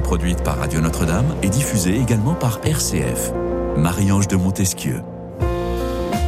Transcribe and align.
produite 0.00 0.42
par 0.42 0.58
Radio 0.58 0.80
Notre-Dame 0.80 1.34
et 1.42 1.48
diffusée 1.48 1.96
également 1.96 2.34
par 2.34 2.60
RCF. 2.64 3.32
Marie-Ange 3.76 4.28
de 4.28 4.36
Montesquieu. 4.36 5.02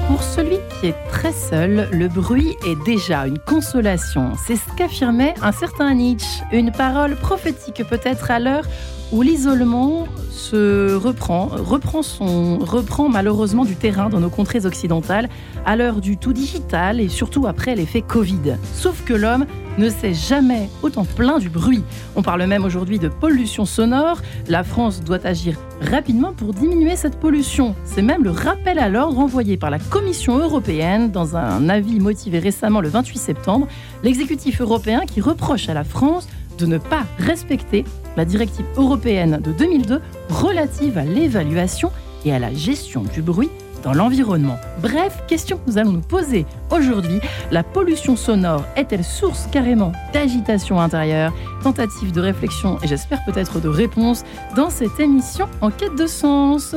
Pour 0.08 0.22
celui 0.22 0.58
qui 0.80 0.86
est 0.86 1.08
très 1.10 1.32
seul, 1.32 1.88
le 1.92 2.08
bruit 2.08 2.56
est 2.66 2.84
déjà 2.84 3.26
une 3.26 3.38
consolation. 3.38 4.32
C'est 4.46 4.56
ce 4.56 4.76
qu'affirmait 4.76 5.34
un 5.42 5.52
certain 5.52 5.94
Nietzsche, 5.94 6.42
une 6.52 6.70
parole 6.70 7.16
prophétique 7.16 7.82
peut-être 7.88 8.30
à 8.30 8.38
l'heure 8.38 8.64
où 9.12 9.22
l'isolement 9.22 10.06
reprend, 10.52 11.48
reprend 11.48 13.08
malheureusement 13.08 13.64
du 13.64 13.76
terrain 13.76 14.08
dans 14.08 14.20
nos 14.20 14.30
contrées 14.30 14.66
occidentales 14.66 15.28
à 15.64 15.76
l'heure 15.76 16.00
du 16.00 16.16
tout 16.16 16.32
digital 16.32 17.00
et 17.00 17.08
surtout 17.08 17.46
après 17.46 17.74
l'effet 17.74 18.02
Covid. 18.02 18.56
Sauf 18.74 19.04
que 19.04 19.14
l'homme 19.14 19.46
ne 19.78 19.90
s'est 19.90 20.14
jamais 20.14 20.70
autant 20.82 21.04
plein 21.04 21.38
du 21.38 21.48
bruit. 21.48 21.82
On 22.14 22.22
parle 22.22 22.44
même 22.46 22.64
aujourd'hui 22.64 22.98
de 22.98 23.08
pollution 23.08 23.64
sonore. 23.64 24.22
La 24.48 24.64
France 24.64 25.02
doit 25.02 25.24
agir 25.26 25.58
rapidement 25.82 26.32
pour 26.32 26.54
diminuer 26.54 26.96
cette 26.96 27.16
pollution. 27.16 27.74
C'est 27.84 28.02
même 28.02 28.24
le 28.24 28.30
rappel 28.30 28.78
à 28.78 28.88
l'ordre 28.88 29.18
envoyé 29.18 29.56
par 29.56 29.70
la 29.70 29.78
Commission 29.78 30.38
européenne 30.38 31.10
dans 31.10 31.36
un 31.36 31.68
avis 31.68 32.00
motivé 32.00 32.38
récemment 32.38 32.80
le 32.80 32.88
28 32.88 33.18
septembre. 33.18 33.68
L'exécutif 34.02 34.60
européen 34.60 35.02
qui 35.06 35.20
reproche 35.20 35.68
à 35.68 35.74
la 35.74 35.84
France 35.84 36.26
de 36.58 36.66
ne 36.66 36.78
pas 36.78 37.04
respecter 37.18 37.84
la 38.16 38.24
directive 38.24 38.66
européenne 38.76 39.40
de 39.42 39.52
2002 39.52 40.00
relative 40.30 40.98
à 40.98 41.04
l'évaluation 41.04 41.90
et 42.24 42.32
à 42.32 42.38
la 42.38 42.52
gestion 42.52 43.02
du 43.02 43.22
bruit 43.22 43.50
dans 43.82 43.92
l'environnement. 43.92 44.56
Bref, 44.82 45.22
question 45.28 45.58
que 45.58 45.70
nous 45.70 45.78
allons 45.78 45.92
nous 45.92 46.00
poser 46.00 46.44
aujourd'hui. 46.70 47.20
La 47.52 47.62
pollution 47.62 48.16
sonore 48.16 48.64
est-elle 48.74 49.04
source 49.04 49.46
carrément 49.52 49.92
d'agitation 50.12 50.80
intérieure? 50.80 51.32
Tentative 51.62 52.10
de 52.10 52.20
réflexion 52.20 52.78
et 52.82 52.88
j'espère 52.88 53.24
peut-être 53.24 53.60
de 53.60 53.68
réponse 53.68 54.24
dans 54.56 54.70
cette 54.70 54.98
émission 54.98 55.46
en 55.60 55.70
quête 55.70 55.94
de 55.96 56.06
sens 56.06 56.74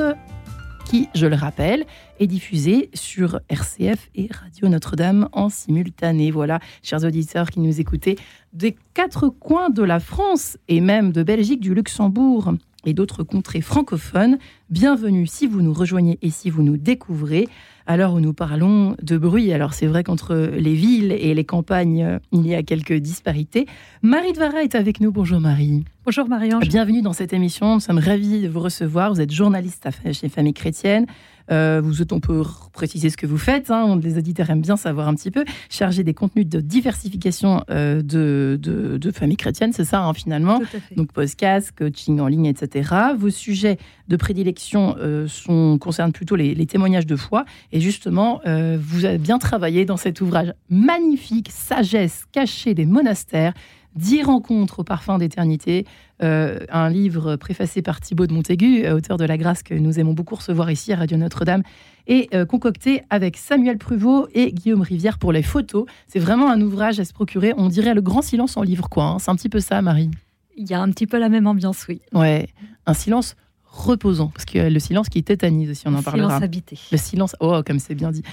qui, 0.89 1.07
je 1.13 1.27
le 1.27 1.35
rappelle, 1.35 1.85
est 2.19 2.25
diffusée 2.25 2.89
sur 2.95 3.41
RCF 3.47 4.09
et 4.15 4.27
Radio 4.31 4.69
Notre-Dame 4.69 5.29
en 5.33 5.49
simultané. 5.49 6.31
Voilà, 6.31 6.59
chers 6.81 7.03
auditeurs 7.03 7.51
qui 7.51 7.59
nous 7.59 7.79
écoutez 7.79 8.17
des 8.53 8.75
quatre 8.95 9.29
coins 9.29 9.69
de 9.69 9.83
la 9.83 9.99
France 9.99 10.57
et 10.67 10.81
même 10.81 11.11
de 11.11 11.21
Belgique, 11.21 11.59
du 11.59 11.75
Luxembourg 11.75 12.53
et 12.85 12.93
d'autres 12.93 13.23
contrées 13.23 13.61
francophones. 13.61 14.37
Bienvenue 14.69 15.27
si 15.27 15.47
vous 15.47 15.61
nous 15.61 15.73
rejoignez 15.73 16.17
et 16.21 16.29
si 16.29 16.49
vous 16.49 16.63
nous 16.63 16.77
découvrez. 16.77 17.47
À 17.85 17.97
l'heure 17.97 18.13
où 18.13 18.19
nous 18.19 18.33
parlons 18.33 18.95
de 19.01 19.17
bruit, 19.17 19.51
alors 19.51 19.73
c'est 19.73 19.87
vrai 19.87 20.03
qu'entre 20.03 20.35
les 20.35 20.75
villes 20.75 21.11
et 21.11 21.33
les 21.33 21.43
campagnes, 21.43 22.19
il 22.31 22.45
y 22.45 22.53
a 22.53 22.61
quelques 22.61 22.93
disparités. 22.93 23.65
Marie 24.03 24.31
de 24.31 24.37
Vara 24.37 24.61
est 24.61 24.75
avec 24.75 25.01
nous. 25.01 25.11
Bonjour 25.11 25.39
Marie. 25.39 25.85
Bonjour 26.05 26.27
Marie-Ange. 26.27 26.67
Bienvenue 26.67 27.01
dans 27.01 27.13
cette 27.13 27.33
émission. 27.33 27.75
Nous 27.75 27.79
sommes 27.79 27.97
ravis 27.97 28.43
de 28.43 28.47
vous 28.47 28.59
recevoir. 28.59 29.11
Vous 29.11 29.21
êtes 29.21 29.31
journaliste 29.31 29.87
chez 30.11 30.29
Famille 30.29 30.53
Chrétienne. 30.53 31.07
Euh, 31.51 31.81
vous, 31.83 32.01
on 32.11 32.19
peut 32.19 32.43
préciser 32.73 33.09
ce 33.09 33.17
que 33.17 33.25
vous 33.25 33.37
faites. 33.37 33.71
Hein, 33.71 33.99
les 34.01 34.17
auditeurs 34.17 34.49
aiment 34.49 34.61
bien 34.61 34.77
savoir 34.77 35.07
un 35.07 35.15
petit 35.15 35.31
peu. 35.31 35.45
Chargé 35.69 36.03
des 36.03 36.13
contenus 36.13 36.47
de 36.47 36.59
diversification 36.59 37.63
euh, 37.69 38.01
de, 38.01 38.59
de, 38.61 39.11
famille 39.11 39.37
chrétienne, 39.37 39.73
c'est 39.73 39.85
ça 39.85 40.03
hein, 40.03 40.13
finalement. 40.13 40.61
Donc 40.95 41.11
podcast, 41.11 41.71
coaching 41.75 42.19
en 42.19 42.27
ligne, 42.27 42.45
etc. 42.45 42.93
Vos 43.17 43.29
sujets 43.29 43.77
de 44.07 44.15
prédilection 44.15 44.95
euh, 44.99 45.27
sont, 45.27 45.77
concernent 45.79 46.11
plutôt 46.11 46.35
les, 46.35 46.53
les, 46.53 46.65
témoignages 46.65 47.07
de 47.07 47.15
foi. 47.15 47.45
Et 47.71 47.81
justement, 47.81 48.41
vous 48.45 49.05
avez 49.05 49.17
bien 49.17 49.39
travaillé 49.39 49.85
dans 49.85 49.97
cet 49.97 50.21
ouvrage 50.21 50.53
magnifique, 50.69 51.49
Sagesse 51.51 52.25
cachée 52.31 52.73
des 52.73 52.85
monastères 52.85 53.53
Dix 53.99 54.23
rencontres 54.23 54.79
au 54.79 54.83
parfum 54.85 55.17
d'éternité, 55.17 55.85
euh, 56.23 56.59
un 56.69 56.89
livre 56.89 57.35
préfacé 57.35 57.81
par 57.81 57.99
Thibaut 57.99 58.27
de 58.27 58.33
Montaigu, 58.33 58.85
euh, 58.85 58.95
auteur 58.95 59.17
de 59.17 59.25
La 59.25 59.37
Grâce 59.37 59.61
que 59.61 59.73
nous 59.73 59.99
aimons 59.99 60.13
beaucoup 60.13 60.35
recevoir 60.35 60.71
ici 60.71 60.93
à 60.93 60.95
Radio 60.95 61.17
Notre-Dame, 61.17 61.63
et 62.07 62.29
euh, 62.33 62.45
concocté 62.45 63.03
avec 63.09 63.35
Samuel 63.35 63.77
Pruvot 63.77 64.29
et 64.33 64.53
Guillaume 64.53 64.83
Rivière 64.83 65.17
pour 65.17 65.33
les 65.33 65.43
photos. 65.43 65.83
C'est 66.07 66.19
vraiment 66.19 66.49
un 66.49 66.61
ouvrage 66.61 67.01
à 67.01 67.03
se 67.03 67.11
procurer. 67.11 67.53
On 67.57 67.67
dirait 67.67 67.93
le 67.93 67.99
grand 67.99 68.21
silence 68.21 68.55
en 68.55 68.61
livre, 68.61 68.87
quoi. 68.87 69.03
Hein. 69.03 69.19
C'est 69.19 69.31
un 69.31 69.35
petit 69.35 69.49
peu 69.49 69.59
ça, 69.59 69.81
Marie. 69.81 70.09
Il 70.55 70.69
y 70.69 70.73
a 70.73 70.79
un 70.79 70.89
petit 70.91 71.05
peu 71.05 71.19
la 71.19 71.27
même 71.27 71.45
ambiance, 71.45 71.85
oui. 71.89 71.99
Ouais, 72.13 72.47
un 72.85 72.93
silence 72.93 73.35
reposant, 73.65 74.27
parce 74.27 74.45
que 74.45 74.59
le 74.59 74.79
silence 74.79 75.09
qui 75.09 75.23
tétanise 75.23 75.71
aussi, 75.71 75.89
on 75.89 75.93
en 75.93 76.03
parlera. 76.03 76.27
Le 76.27 76.33
silence 76.35 76.43
habité. 76.43 76.79
Le 76.93 76.97
silence, 76.97 77.35
oh, 77.41 77.61
comme 77.67 77.79
c'est 77.79 77.95
bien 77.95 78.11
dit. 78.11 78.23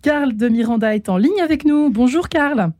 Karl 0.00 0.34
de 0.34 0.48
Miranda 0.48 0.94
est 0.94 1.10
en 1.10 1.18
ligne 1.18 1.42
avec 1.42 1.66
nous. 1.66 1.90
Bonjour 1.90 2.30
Karl. 2.30 2.72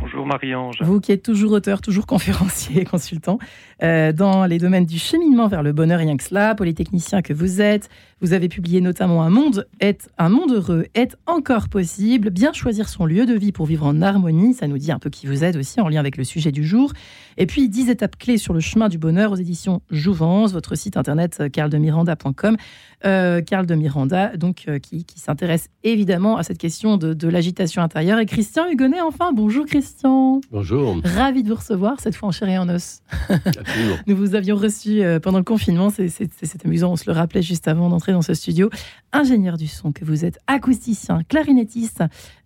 Bonjour 0.00 0.24
Marie-Ange. 0.24 0.76
Vous 0.80 0.98
qui 0.98 1.12
êtes 1.12 1.22
toujours 1.22 1.52
auteur, 1.52 1.82
toujours 1.82 2.06
conférencier 2.06 2.80
et 2.80 2.84
consultant 2.84 3.38
euh, 3.84 4.12
dans 4.12 4.46
les 4.46 4.58
domaines 4.58 4.86
du 4.86 4.98
cheminement 4.98 5.46
vers 5.46 5.62
le 5.62 5.72
bonheur, 5.72 5.98
rien 5.98 6.16
que 6.16 6.24
cela, 6.24 6.54
polytechnicien 6.54 7.20
que 7.20 7.34
vous 7.34 7.60
êtes, 7.60 7.90
vous 8.22 8.32
avez 8.32 8.48
publié 8.48 8.80
notamment 8.80 9.22
Un 9.22 9.28
monde 9.28 9.66
est 9.80 10.08
un 10.16 10.30
monde 10.30 10.52
heureux 10.52 10.86
est 10.94 11.14
encore 11.26 11.68
possible, 11.68 12.30
bien 12.30 12.54
choisir 12.54 12.88
son 12.88 13.04
lieu 13.04 13.26
de 13.26 13.34
vie 13.34 13.52
pour 13.52 13.66
vivre 13.66 13.84
en 13.84 14.00
harmonie, 14.00 14.54
ça 14.54 14.66
nous 14.68 14.78
dit 14.78 14.90
un 14.90 14.98
peu 14.98 15.10
qui 15.10 15.26
vous 15.26 15.44
êtes 15.44 15.56
aussi 15.56 15.82
en 15.82 15.88
lien 15.88 16.00
avec 16.00 16.16
le 16.16 16.24
sujet 16.24 16.50
du 16.50 16.64
jour. 16.64 16.92
Et 17.36 17.44
puis 17.44 17.68
10 17.68 17.90
étapes 17.90 18.16
clés 18.16 18.38
sur 18.38 18.54
le 18.54 18.60
chemin 18.60 18.88
du 18.88 18.96
bonheur 18.96 19.32
aux 19.32 19.36
éditions 19.36 19.82
Jouvence, 19.90 20.52
votre 20.52 20.76
site 20.76 20.96
internet 20.96 21.38
euh, 21.40 21.48
carldemiranda.com. 21.50 22.56
Euh, 23.06 23.42
Carl 23.42 23.66
de 23.66 23.74
Miranda, 23.74 24.34
donc 24.38 24.64
euh, 24.66 24.78
qui, 24.78 25.04
s'intéresse 25.16 25.68
évidemment 25.82 26.38
à 26.38 26.42
cette 26.42 26.56
question 26.56 26.96
de, 26.96 27.28
l'agitation 27.28 27.82
intérieure. 27.82 28.18
Et 28.18 28.24
Christian 28.24 28.66
Hugonnet, 28.66 29.02
enfin, 29.02 29.32
bonjour 29.32 29.66
Christian. 29.66 30.40
Bonjour. 30.50 30.96
Ravi 31.04 31.42
de 31.42 31.48
vous 31.50 31.56
recevoir, 31.56 32.00
cette 32.00 32.16
fois 32.16 32.30
en 32.30 32.32
chair 32.32 32.48
et 32.48 32.56
en 32.56 32.66
os. 32.70 33.02
Nous 34.06 34.16
vous 34.16 34.34
avions 34.34 34.56
reçu 34.56 35.02
pendant 35.22 35.38
le 35.38 35.44
confinement, 35.44 35.90
c'est 35.90 36.64
amusant, 36.64 36.92
on 36.92 36.96
se 36.96 37.04
le 37.06 37.12
rappelait 37.12 37.42
juste 37.42 37.68
avant 37.68 37.88
d'entrer 37.88 38.12
dans 38.12 38.22
ce 38.22 38.34
studio. 38.34 38.70
Ingénieur 39.12 39.56
du 39.56 39.66
son 39.66 39.92
que 39.92 40.04
vous 40.04 40.24
êtes, 40.24 40.38
acousticien, 40.46 41.22
clarinettiste, 41.28 42.02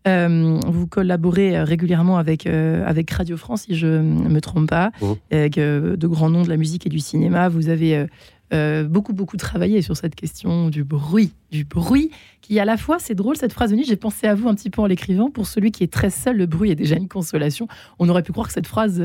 euh, 0.07 0.61
vous 0.67 0.87
collaborez 0.87 1.57
euh, 1.57 1.65
régulièrement 1.65 2.19
avec, 2.19 2.47
euh, 2.47 2.87
avec 2.87 3.11
Radio 3.11 3.37
France, 3.37 3.63
si 3.63 3.77
je 3.77 3.87
ne 3.87 4.29
me 4.29 4.41
trompe 4.41 4.69
pas, 4.69 4.91
oh. 5.01 5.19
avec 5.31 5.57
de 5.59 6.07
grands 6.07 6.31
noms 6.31 6.43
de 6.43 6.49
la 6.49 6.57
musique 6.57 6.87
et 6.87 6.91
du 6.91 7.01
cinéma. 7.01 7.49
Vous 7.49 7.69
avez 7.69 8.07
beaucoup, 8.51 9.13
beaucoup 9.13 9.37
travaillé 9.37 9.83
sur 9.83 9.97
cette 9.97 10.15
question 10.15 10.71
du 10.71 10.85
bruit, 10.85 11.33
du 11.51 11.65
bruit, 11.65 12.11
qui 12.41 12.59
à 12.59 12.65
la 12.65 12.77
fois, 12.77 12.99
c'est 12.99 13.15
drôle 13.15 13.37
cette 13.37 13.53
phrase 13.53 13.75
j'ai 13.87 13.97
pensé 13.97 14.27
à 14.27 14.35
vous 14.35 14.49
un 14.49 14.55
petit 14.55 14.71
peu 14.71 14.81
en 14.83 14.87
l'écrivant, 14.87 15.31
pour 15.31 15.47
celui 15.47 15.71
qui 15.71 15.85
est 15.85 15.93
très 15.93 16.11
seul, 16.11 16.37
le 16.37 16.47
bruit 16.47 16.71
est 16.71 16.75
déjà 16.75 16.97
une 16.97 17.09
consolation. 17.09 17.69
On 17.99 18.09
aurait 18.09 18.23
pu 18.23 18.33
croire 18.33 18.47
que 18.47 18.53
cette 18.53 18.67
phrase 18.67 19.03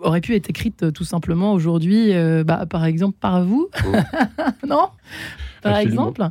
aurait 0.00 0.20
pu 0.20 0.34
être 0.34 0.50
écrite 0.50 0.92
tout 0.92 1.04
simplement 1.04 1.52
aujourd'hui, 1.52 2.12
bah, 2.44 2.66
par 2.66 2.84
exemple, 2.84 3.16
par 3.20 3.44
vous. 3.44 3.68
Oh. 3.86 3.92
non? 4.66 4.88
Par 5.62 5.76
exemple? 5.76 6.28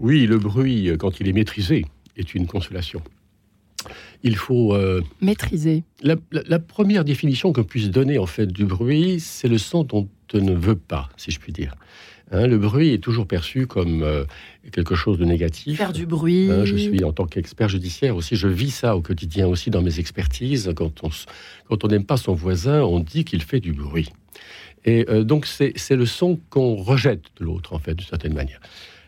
Oui, 0.00 0.26
le 0.26 0.38
bruit, 0.38 0.90
quand 0.98 1.20
il 1.20 1.28
est 1.28 1.32
maîtrisé, 1.32 1.84
est 2.16 2.34
une 2.34 2.46
consolation. 2.46 3.02
Il 4.22 4.36
faut 4.36 4.74
euh, 4.74 5.02
maîtriser. 5.20 5.84
La, 6.02 6.58
première 6.58 7.04
définition 7.04 7.52
qu'on 7.52 7.64
puisse 7.64 7.90
donner 7.90 8.18
en 8.18 8.26
fait 8.26 8.46
du 8.46 8.64
bruit, 8.64 9.20
c'est 9.20 9.48
le 9.48 9.58
son 9.58 9.84
dont 9.84 10.08
on 10.34 10.40
ne 10.40 10.54
veut 10.54 10.76
pas, 10.76 11.08
si 11.16 11.30
je 11.30 11.38
puis 11.40 11.52
dire. 11.52 11.74
Hein, 12.30 12.46
le 12.46 12.58
bruit 12.58 12.92
est 12.92 12.98
toujours 12.98 13.26
perçu 13.26 13.66
comme 13.66 14.02
euh, 14.02 14.24
quelque 14.72 14.94
chose 14.94 15.18
de 15.18 15.24
négatif. 15.24 15.78
Faire 15.78 15.92
du 15.92 16.06
bruit. 16.06 16.50
Hein, 16.50 16.64
je 16.64 16.76
suis 16.76 17.02
en 17.02 17.12
tant 17.12 17.24
qu'expert 17.24 17.68
judiciaire 17.68 18.16
aussi, 18.16 18.36
je 18.36 18.48
vis 18.48 18.70
ça 18.70 18.96
au 18.96 19.00
quotidien 19.00 19.46
aussi 19.46 19.70
dans 19.70 19.80
mes 19.80 19.98
expertises. 19.98 20.70
Quand 20.76 21.04
on 21.04 21.10
quand 21.68 21.84
on 21.84 21.88
n'aime 21.88 22.04
pas 22.04 22.18
son 22.18 22.34
voisin, 22.34 22.82
on 22.82 23.00
dit 23.00 23.24
qu'il 23.24 23.42
fait 23.42 23.60
du 23.60 23.72
bruit. 23.72 24.10
Et 24.84 25.06
euh, 25.08 25.24
donc 25.24 25.46
c'est 25.46 25.96
le 25.96 26.06
son 26.06 26.38
qu'on 26.50 26.76
rejette 26.76 27.24
de 27.40 27.44
l'autre 27.44 27.72
en 27.72 27.78
fait, 27.78 27.94
d'une 27.94 28.06
certaine 28.06 28.34
manière. 28.34 28.60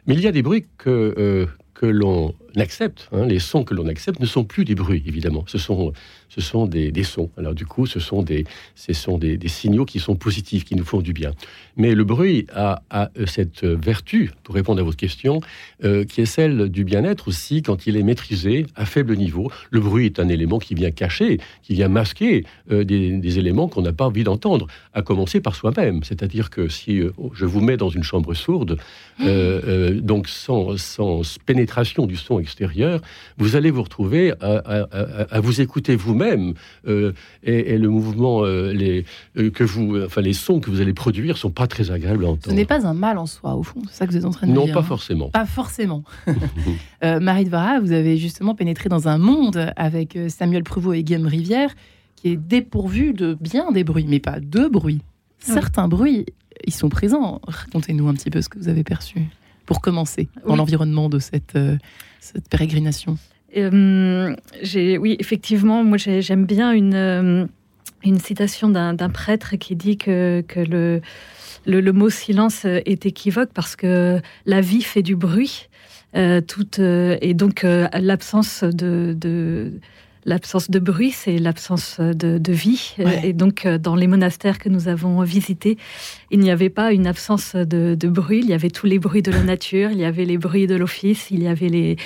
Mais 0.06 0.14
il 0.14 0.20
y 0.20 0.26
a 0.26 0.32
des 0.32 0.42
bruits 0.42 0.64
que 0.78 1.46
que 1.74 1.86
l'on 1.86 2.34
accepte, 2.56 3.08
hein, 3.12 3.26
les 3.26 3.38
sons 3.38 3.64
que 3.64 3.74
l'on 3.74 3.86
accepte 3.86 4.20
ne 4.20 4.26
sont 4.26 4.44
plus 4.44 4.64
des 4.64 4.74
bruits, 4.74 5.02
évidemment. 5.06 5.44
Ce 5.46 5.58
sont, 5.58 5.92
ce 6.28 6.40
sont 6.40 6.66
des, 6.66 6.92
sons. 7.02 7.30
Alors 7.36 7.54
du 7.54 7.66
coup, 7.66 7.86
ce 7.86 8.00
sont, 8.00 8.22
des, 8.22 8.44
ce 8.74 8.92
sont 8.92 9.18
des, 9.18 9.38
signaux 9.48 9.84
qui 9.84 9.98
sont 9.98 10.16
positifs, 10.16 10.64
qui 10.64 10.76
nous 10.76 10.84
font 10.84 11.00
du 11.00 11.12
bien. 11.12 11.32
Mais 11.76 11.94
le 11.94 12.04
bruit 12.04 12.46
a, 12.54 12.82
euh, 12.94 13.06
cette 13.26 13.64
vertu, 13.64 14.30
pour 14.44 14.54
répondre 14.54 14.80
à 14.80 14.84
votre 14.84 14.96
question, 14.96 15.40
euh, 15.84 16.04
qui 16.04 16.20
est 16.20 16.26
celle 16.26 16.68
du 16.68 16.84
bien-être 16.84 17.28
aussi 17.28 17.62
quand 17.62 17.86
il 17.86 17.96
est 17.96 18.02
maîtrisé 18.02 18.66
à 18.76 18.86
faible 18.86 19.16
niveau. 19.16 19.50
Le 19.70 19.80
bruit 19.80 20.06
est 20.06 20.20
un 20.20 20.28
élément 20.28 20.58
qui 20.58 20.74
vient 20.74 20.90
cacher, 20.90 21.38
qui 21.62 21.74
vient 21.74 21.88
masquer 21.88 22.44
euh, 22.70 22.84
des, 22.84 23.38
éléments 23.38 23.68
qu'on 23.68 23.82
n'a 23.82 23.92
pas 23.92 24.06
envie 24.06 24.24
d'entendre, 24.24 24.66
à 24.92 25.02
commencer 25.02 25.40
par 25.40 25.54
soi-même. 25.54 26.02
C'est-à-dire 26.02 26.50
que 26.50 26.68
si 26.68 27.00
je 27.32 27.44
vous 27.44 27.60
mets 27.60 27.76
dans 27.76 27.90
une 27.90 28.02
chambre 28.02 28.34
sourde, 28.34 28.76
donc 29.20 30.28
sans, 30.28 30.76
sans 30.76 31.38
pénétration 31.46 32.06
du 32.06 32.16
son 32.16 32.39
extérieur, 32.40 33.00
vous 33.38 33.56
allez 33.56 33.70
vous 33.70 33.82
retrouver 33.82 34.32
à, 34.40 35.40
vous 35.40 35.60
écouter 35.60 35.96
vous-même 35.96 36.54
euh, 36.86 37.12
et, 37.42 37.78
le 37.78 37.88
mouvement, 37.88 38.44
euh, 38.44 38.72
les, 38.72 39.04
euh, 39.36 39.50
que 39.50 39.64
vous, 39.64 40.02
enfin 40.04 40.20
les 40.20 40.32
sons 40.32 40.60
que 40.60 40.70
vous 40.70 40.80
allez 40.80 40.92
produire 40.92 41.36
sont 41.36 41.50
pas 41.50 41.66
très 41.66 41.90
agréables 41.90 42.24
à 42.24 42.28
entendre. 42.28 42.50
Ce 42.50 42.52
n'est 42.52 42.64
pas 42.64 42.86
un 42.86 42.94
mal 42.94 43.18
en 43.18 43.26
soi, 43.26 43.54
au 43.54 43.62
fond, 43.62 43.82
c'est 43.88 43.98
ça 43.98 44.06
que 44.06 44.12
vous 44.12 44.18
êtes 44.18 44.24
en 44.24 44.30
train 44.30 44.46
de 44.46 44.52
dire. 44.52 44.66
Non, 44.66 44.72
pas 44.72 44.80
hein. 44.80 44.82
forcément. 44.82 45.28
Pas 45.28 45.46
forcément. 45.46 46.02
Marie 47.02 47.44
de 47.44 47.50
Vara, 47.50 47.80
vous 47.80 47.92
avez 47.92 48.16
justement 48.16 48.54
pénétré 48.54 48.88
dans 48.88 49.08
un 49.08 49.18
monde 49.18 49.72
avec 49.76 50.18
Samuel 50.28 50.64
Prevot 50.64 50.92
et 50.92 51.02
Guillaume 51.02 51.26
Rivière 51.26 51.74
qui 52.16 52.28
est 52.28 52.36
dépourvu 52.36 53.12
de 53.12 53.36
bien 53.40 53.72
des 53.72 53.84
bruits, 53.84 54.06
mais 54.06 54.20
pas 54.20 54.40
de 54.40 54.68
bruits. 54.68 55.00
Certains 55.38 55.88
bruits, 55.88 56.26
ils 56.66 56.74
sont 56.74 56.90
présents. 56.90 57.40
Racontez-nous 57.46 58.08
un 58.08 58.14
petit 58.14 58.30
peu 58.30 58.42
ce 58.42 58.48
que 58.48 58.58
vous 58.58 58.68
avez 58.68 58.84
perçu 58.84 59.20
pour 59.70 59.80
commencer 59.80 60.28
dans 60.44 60.50
Oui. 60.54 60.58
l'environnement 60.58 61.08
de 61.08 61.20
cette, 61.20 61.54
euh, 61.54 61.76
cette 62.18 62.48
pérégrination. 62.48 63.16
Euh, 63.56 64.34
oui, 64.98 65.16
effectivement, 65.20 65.84
moi 65.84 65.96
j'ai- 65.96 66.22
j'aime 66.22 66.44
bien 66.44 66.72
une, 66.72 66.94
euh, 66.96 67.46
une 68.02 68.18
citation 68.18 68.68
d'un 68.68 69.10
prêtre 69.10 69.54
qui 69.54 69.76
dit 69.76 69.96
que, 69.96 70.42
que 70.48 70.58
le, 70.58 71.00
le, 71.66 71.80
le 71.80 71.92
mot 71.92 72.10
silence 72.10 72.64
est 72.64 73.06
équivoque 73.06 73.50
parce 73.54 73.76
que 73.76 74.20
la 74.44 74.60
vie 74.60 74.82
fait 74.82 75.02
du 75.02 75.14
bruit. 75.14 75.68
euh, 76.16 76.40
toute, 76.40 76.80
euh, 76.80 77.16
et 77.20 77.34
donc 77.34 77.64
l'absence 77.92 78.64
de, 78.64 79.14
de, 79.16 79.74
l'absence 80.24 80.70
de 80.70 80.78
bruit, 80.78 81.10
c'est 81.10 81.38
l'absence 81.38 82.00
de, 82.00 82.38
de 82.38 82.52
vie. 82.52 82.94
Euh, 82.98 83.04
Ouais. 83.04 83.20
Et 83.24 83.32
donc 83.32 83.66
euh, 83.66 83.78
dans 83.78 83.96
les 83.96 84.06
monastères 84.06 84.58
que 84.58 84.68
nous 84.68 84.88
avons 84.88 85.22
visités, 85.22 85.78
il 86.30 86.40
n'y 86.40 86.50
avait 86.50 86.70
pas 86.70 86.92
une 86.92 87.06
absence 87.06 87.56
de, 87.56 87.96
de 87.98 88.08
bruit. 88.08 88.40
Il 88.40 88.48
y 88.48 88.52
avait 88.52 88.70
tous 88.70 88.86
les 88.86 88.98
bruits 88.98 89.22
de 89.22 89.30
la 89.30 89.42
nature, 89.42 89.90
il 89.90 89.98
y 89.98 90.04
avait 90.04 90.24
les 90.24 90.38
bruits 90.38 90.66
de 90.66 90.76
l'office, 90.76 91.28
il 91.30 91.42
y 91.42 91.48
avait 91.48 91.68
les 91.68 91.96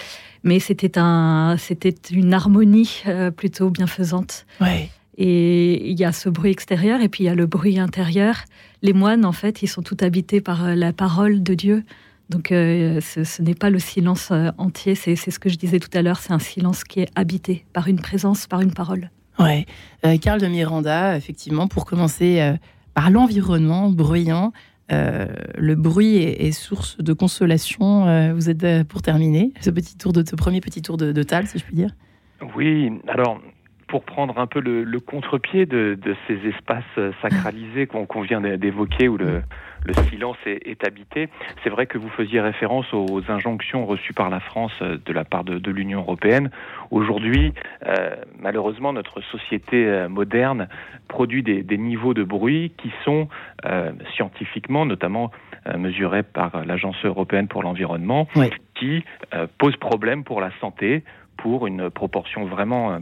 mais 0.44 0.60
c'était 0.60 0.98
un, 0.98 1.56
c'était 1.58 1.94
une 2.10 2.34
harmonie 2.34 3.02
euh, 3.06 3.30
plutôt 3.30 3.70
bienfaisante. 3.70 4.46
Ouais. 4.60 4.90
Et 5.16 5.90
il 5.90 5.98
y 5.98 6.04
a 6.04 6.12
ce 6.12 6.28
bruit 6.28 6.50
extérieur 6.50 7.00
et 7.00 7.08
puis 7.08 7.24
il 7.24 7.26
y 7.26 7.30
a 7.30 7.34
le 7.34 7.46
bruit 7.46 7.78
intérieur. 7.78 8.44
Les 8.82 8.92
moines, 8.92 9.24
en 9.24 9.32
fait, 9.32 9.62
ils 9.62 9.68
sont 9.68 9.82
tout 9.82 9.96
habités 10.00 10.40
par 10.40 10.66
euh, 10.66 10.74
la 10.74 10.92
parole 10.92 11.42
de 11.42 11.54
Dieu. 11.54 11.82
Donc 12.30 12.52
euh, 12.52 13.00
ce, 13.00 13.22
ce 13.24 13.42
n'est 13.42 13.54
pas 13.54 13.68
le 13.70 13.78
silence 13.78 14.30
euh, 14.32 14.50
entier, 14.56 14.94
c'est 14.94 15.14
c'est 15.14 15.30
ce 15.30 15.38
que 15.38 15.48
je 15.50 15.56
disais 15.56 15.78
tout 15.78 15.90
à 15.96 16.00
l'heure, 16.02 16.18
c'est 16.18 16.32
un 16.32 16.38
silence 16.38 16.82
qui 16.82 17.00
est 17.00 17.08
habité 17.14 17.66
par 17.72 17.86
une 17.88 18.00
présence, 18.00 18.46
par 18.46 18.60
une 18.62 18.72
parole. 18.72 19.10
Ouais. 19.38 19.66
Euh, 20.06 20.16
Karl 20.16 20.40
de 20.40 20.46
Miranda, 20.46 21.16
effectivement, 21.16 21.68
pour 21.68 21.84
commencer 21.84 22.40
euh, 22.40 22.54
par 22.94 23.10
l'environnement 23.10 23.90
bruyant, 23.90 24.52
euh, 24.92 25.26
le 25.58 25.74
bruit 25.74 26.16
est, 26.16 26.46
est 26.46 26.52
source 26.52 26.96
de 26.98 27.12
consolation. 27.12 28.06
Euh, 28.06 28.32
vous 28.32 28.48
êtes 28.48 28.64
euh, 28.64 28.84
pour 28.84 29.02
terminer 29.02 29.52
ce 29.60 29.70
petit 29.70 29.96
tour 29.98 30.12
de 30.12 30.22
ce 30.26 30.36
premier 30.36 30.60
petit 30.60 30.82
tour 30.82 30.96
de, 30.96 31.12
de 31.12 31.22
Tal, 31.22 31.46
si 31.46 31.58
je 31.58 31.64
puis 31.64 31.74
dire. 31.74 31.90
Oui, 32.56 32.90
alors 33.08 33.40
pour 33.88 34.04
prendre 34.04 34.38
un 34.38 34.46
peu 34.46 34.60
le, 34.60 34.82
le 34.82 35.00
contre-pied 35.00 35.66
de, 35.66 35.98
de 36.02 36.16
ces 36.26 36.34
espaces 36.48 36.84
sacralisés 37.22 37.86
qu'on 37.86 38.06
qu'on 38.06 38.22
vient 38.22 38.40
d'é- 38.40 38.56
d'évoquer 38.56 39.08
où 39.08 39.16
le, 39.16 39.42
le 39.84 39.94
silence 40.10 40.36
est, 40.46 40.66
est 40.66 40.86
habité, 40.86 41.28
c'est 41.62 41.70
vrai 41.70 41.86
que 41.86 41.98
vous 41.98 42.08
faisiez 42.08 42.40
référence 42.40 42.86
aux 42.92 43.22
injonctions 43.28 43.84
reçues 43.86 44.14
par 44.14 44.30
la 44.30 44.40
France 44.40 44.72
euh, 44.80 44.98
de 45.04 45.12
la 45.12 45.24
part 45.24 45.44
de, 45.44 45.58
de 45.58 45.70
l'Union 45.70 46.00
européenne. 46.00 46.50
Aujourd'hui, 46.90 47.52
euh, 47.86 48.16
malheureusement, 48.40 48.92
notre 48.92 49.20
société 49.20 49.86
euh, 49.86 50.08
moderne 50.08 50.68
produit 51.08 51.42
des, 51.42 51.62
des 51.62 51.76
niveaux 51.76 52.14
de 52.14 52.24
bruit 52.24 52.72
qui 52.78 52.90
sont 53.04 53.28
euh, 53.66 53.92
scientifiquement, 54.14 54.86
notamment 54.86 55.30
euh, 55.66 55.76
mesurés 55.76 56.22
par 56.22 56.64
l'Agence 56.64 56.96
européenne 57.04 57.48
pour 57.48 57.62
l'environnement, 57.62 58.26
Oui. 58.36 58.50
qui 58.74 59.04
posent 59.58 59.76
problème 59.76 60.24
pour 60.24 60.40
la 60.40 60.50
santé, 60.60 61.04
pour 61.36 61.66
une 61.66 61.90
proportion 61.90 62.44
vraiment 62.44 62.98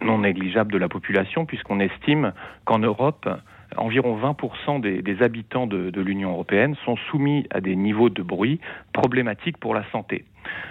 non 0.00 0.18
négligeable 0.18 0.72
de 0.72 0.78
la 0.78 0.88
population, 0.88 1.44
puisqu'on 1.46 1.80
estime 1.80 2.32
qu'en 2.64 2.78
Europe, 2.78 3.28
environ 3.76 4.18
20% 4.18 4.80
des, 4.80 5.02
des 5.02 5.22
habitants 5.22 5.66
de, 5.66 5.90
de 5.90 6.00
l'Union 6.00 6.30
européenne 6.32 6.74
sont 6.84 6.96
soumis 7.10 7.46
à 7.50 7.60
des 7.60 7.76
niveaux 7.76 8.08
de 8.10 8.22
bruit 8.22 8.60
problématiques 8.92 9.58
pour 9.58 9.74
la 9.74 9.84
santé. 9.92 10.24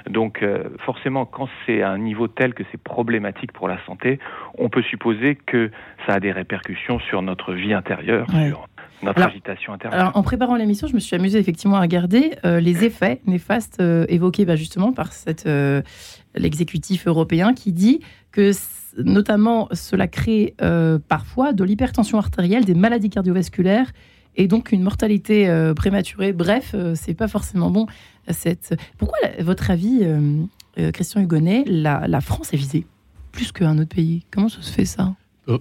Donc 0.09 0.43
euh, 0.43 0.65
forcément, 0.85 1.25
quand 1.25 1.47
c'est 1.65 1.81
à 1.81 1.89
un 1.89 1.97
niveau 1.97 2.27
tel 2.27 2.53
que 2.53 2.63
c'est 2.71 2.81
problématique 2.81 3.51
pour 3.53 3.67
la 3.67 3.77
santé, 3.85 4.19
on 4.57 4.69
peut 4.69 4.81
supposer 4.83 5.35
que 5.35 5.71
ça 6.05 6.13
a 6.15 6.19
des 6.19 6.31
répercussions 6.31 6.99
sur 6.99 7.21
notre 7.21 7.53
vie 7.53 7.73
intérieure, 7.73 8.27
Ouais. 8.33 8.49
sur 8.49 8.67
notre 9.03 9.17
Alors- 9.19 9.29
agitation 9.31 9.73
intérieure. 9.73 9.99
Alors, 9.99 10.17
en 10.17 10.23
préparant 10.23 10.55
l'émission, 10.55 10.87
je 10.87 10.93
me 10.93 10.99
suis 10.99 11.15
amusée 11.15 11.39
effectivement 11.39 11.77
à 11.77 11.81
regarder 11.81 12.31
euh, 12.45 12.59
les 12.59 12.83
effets 12.85 13.21
néfastes 13.25 13.79
euh, 13.79 14.05
évoqués 14.09 14.45
bah, 14.45 14.55
justement 14.55 14.91
par 14.91 15.13
cette, 15.13 15.47
l'exécutif 16.35 17.07
européen 17.07 17.53
qui 17.53 17.71
dit 17.71 18.01
que 18.31 18.51
notamment 18.97 19.67
cela 19.73 20.07
crée 20.07 20.55
euh, 20.61 20.99
parfois 21.07 21.53
de 21.53 21.63
l'hypertension 21.63 22.17
artérielle, 22.17 22.65
des 22.65 22.73
maladies 22.73 23.09
cardiovasculaires 23.09 23.91
et 24.35 24.47
donc 24.47 24.71
une 24.71 24.81
mortalité 24.81 25.49
euh, 25.49 25.73
prématurée. 25.73 26.33
Bref, 26.33 26.71
euh, 26.73 26.93
c'est 26.95 27.13
pas 27.13 27.27
forcément 27.27 27.69
bon. 27.69 27.87
Cette... 28.29 28.75
Pourquoi, 28.97 29.17
à 29.37 29.43
votre 29.43 29.71
avis, 29.71 29.99
euh, 30.03 30.91
Christian 30.91 31.21
Hugonnet, 31.21 31.63
la, 31.67 32.07
la 32.07 32.21
France 32.21 32.53
est 32.53 32.57
visée 32.57 32.85
plus 33.31 33.51
qu'un 33.51 33.77
autre 33.77 33.93
pays? 33.93 34.25
Comment 34.31 34.49
ça 34.49 34.61
se 34.61 34.71
fait 34.71 34.85
ça? 34.85 35.13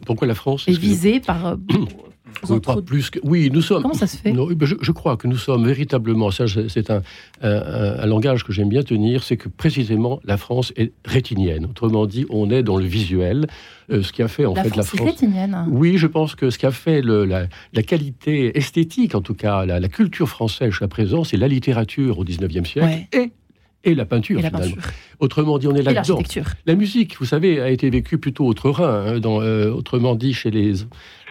Pourquoi 0.06 0.28
la 0.28 0.34
France 0.34 0.68
Est 0.68 0.78
visée 0.78 1.20
par 1.20 1.56
Oui, 2.48 2.60
pas 2.60 2.72
trop 2.72 2.80
de- 2.80 2.86
plus 2.86 3.10
que... 3.10 3.18
Oui, 3.22 3.50
nous 3.52 3.60
sommes. 3.62 3.82
Comment 3.82 3.94
ça 3.94 4.06
se 4.06 4.16
fait 4.16 4.32
Non, 4.32 4.48
je, 4.60 4.74
je 4.80 4.92
crois 4.92 5.16
que 5.16 5.26
nous 5.26 5.36
sommes 5.36 5.66
véritablement, 5.66 6.30
ça 6.30 6.44
c'est 6.68 6.90
un, 6.90 7.02
un- 7.42 7.98
un 8.00 8.06
langage 8.06 8.44
que 8.44 8.52
j'aime 8.52 8.68
bien 8.68 8.82
tenir, 8.82 9.22
c'est 9.22 9.36
que 9.36 9.48
précisément 9.48 10.20
la 10.24 10.36
France 10.36 10.72
est 10.76 10.92
rétinienne. 11.04 11.66
Autrement 11.66 12.06
dit, 12.06 12.26
on 12.30 12.50
est 12.50 12.62
dans 12.62 12.76
le 12.76 12.84
visuel, 12.84 13.46
euh, 13.90 14.02
ce 14.02 14.12
qui 14.12 14.22
a 14.22 14.28
fait 14.28 14.46
en 14.46 14.54
La 14.54 14.62
fait 14.64 14.76
la 14.76 14.82
France 14.82 14.96
France. 14.96 15.10
rétinienne. 15.10 15.64
Oui, 15.68 15.96
je 15.98 16.06
pense 16.06 16.34
que 16.34 16.50
ce 16.50 16.58
qui 16.58 16.66
a 16.66 16.70
fait 16.70 17.02
le- 17.02 17.24
la, 17.24 17.46
la 17.72 17.82
qualité 17.82 18.56
esthétique, 18.56 19.14
en 19.14 19.20
tout 19.20 19.34
cas 19.34 19.64
la, 19.66 19.80
la 19.80 19.88
culture 19.88 20.28
française 20.28 20.70
jusqu'à 20.70 20.88
présent, 20.88 21.24
c'est 21.24 21.36
la 21.36 21.48
littérature 21.48 22.18
au 22.18 22.24
19e 22.24 22.64
siècle 22.64 22.86
Ouais. 22.86 23.08
et, 23.12 23.32
et 23.82 23.94
la 23.94 24.04
peinture 24.04 24.38
Et 24.38 24.42
la 24.42 24.50
peinture. 24.50 24.76
Autrement 25.20 25.58
dit, 25.58 25.66
on 25.66 25.74
est 25.74 25.82
là-dedans. 25.82 26.16
La 26.66 26.74
musique, 26.74 27.16
vous 27.18 27.24
savez, 27.24 27.60
a 27.60 27.70
été 27.70 27.88
vécue 27.90 28.18
plutôt 28.18 28.46
outre-Rhin, 28.46 29.04
hein, 29.06 29.20
dans, 29.20 29.40
euh, 29.40 29.70
autrement 29.70 30.14
dit 30.14 30.34
chez 30.34 30.50
les, 30.50 30.74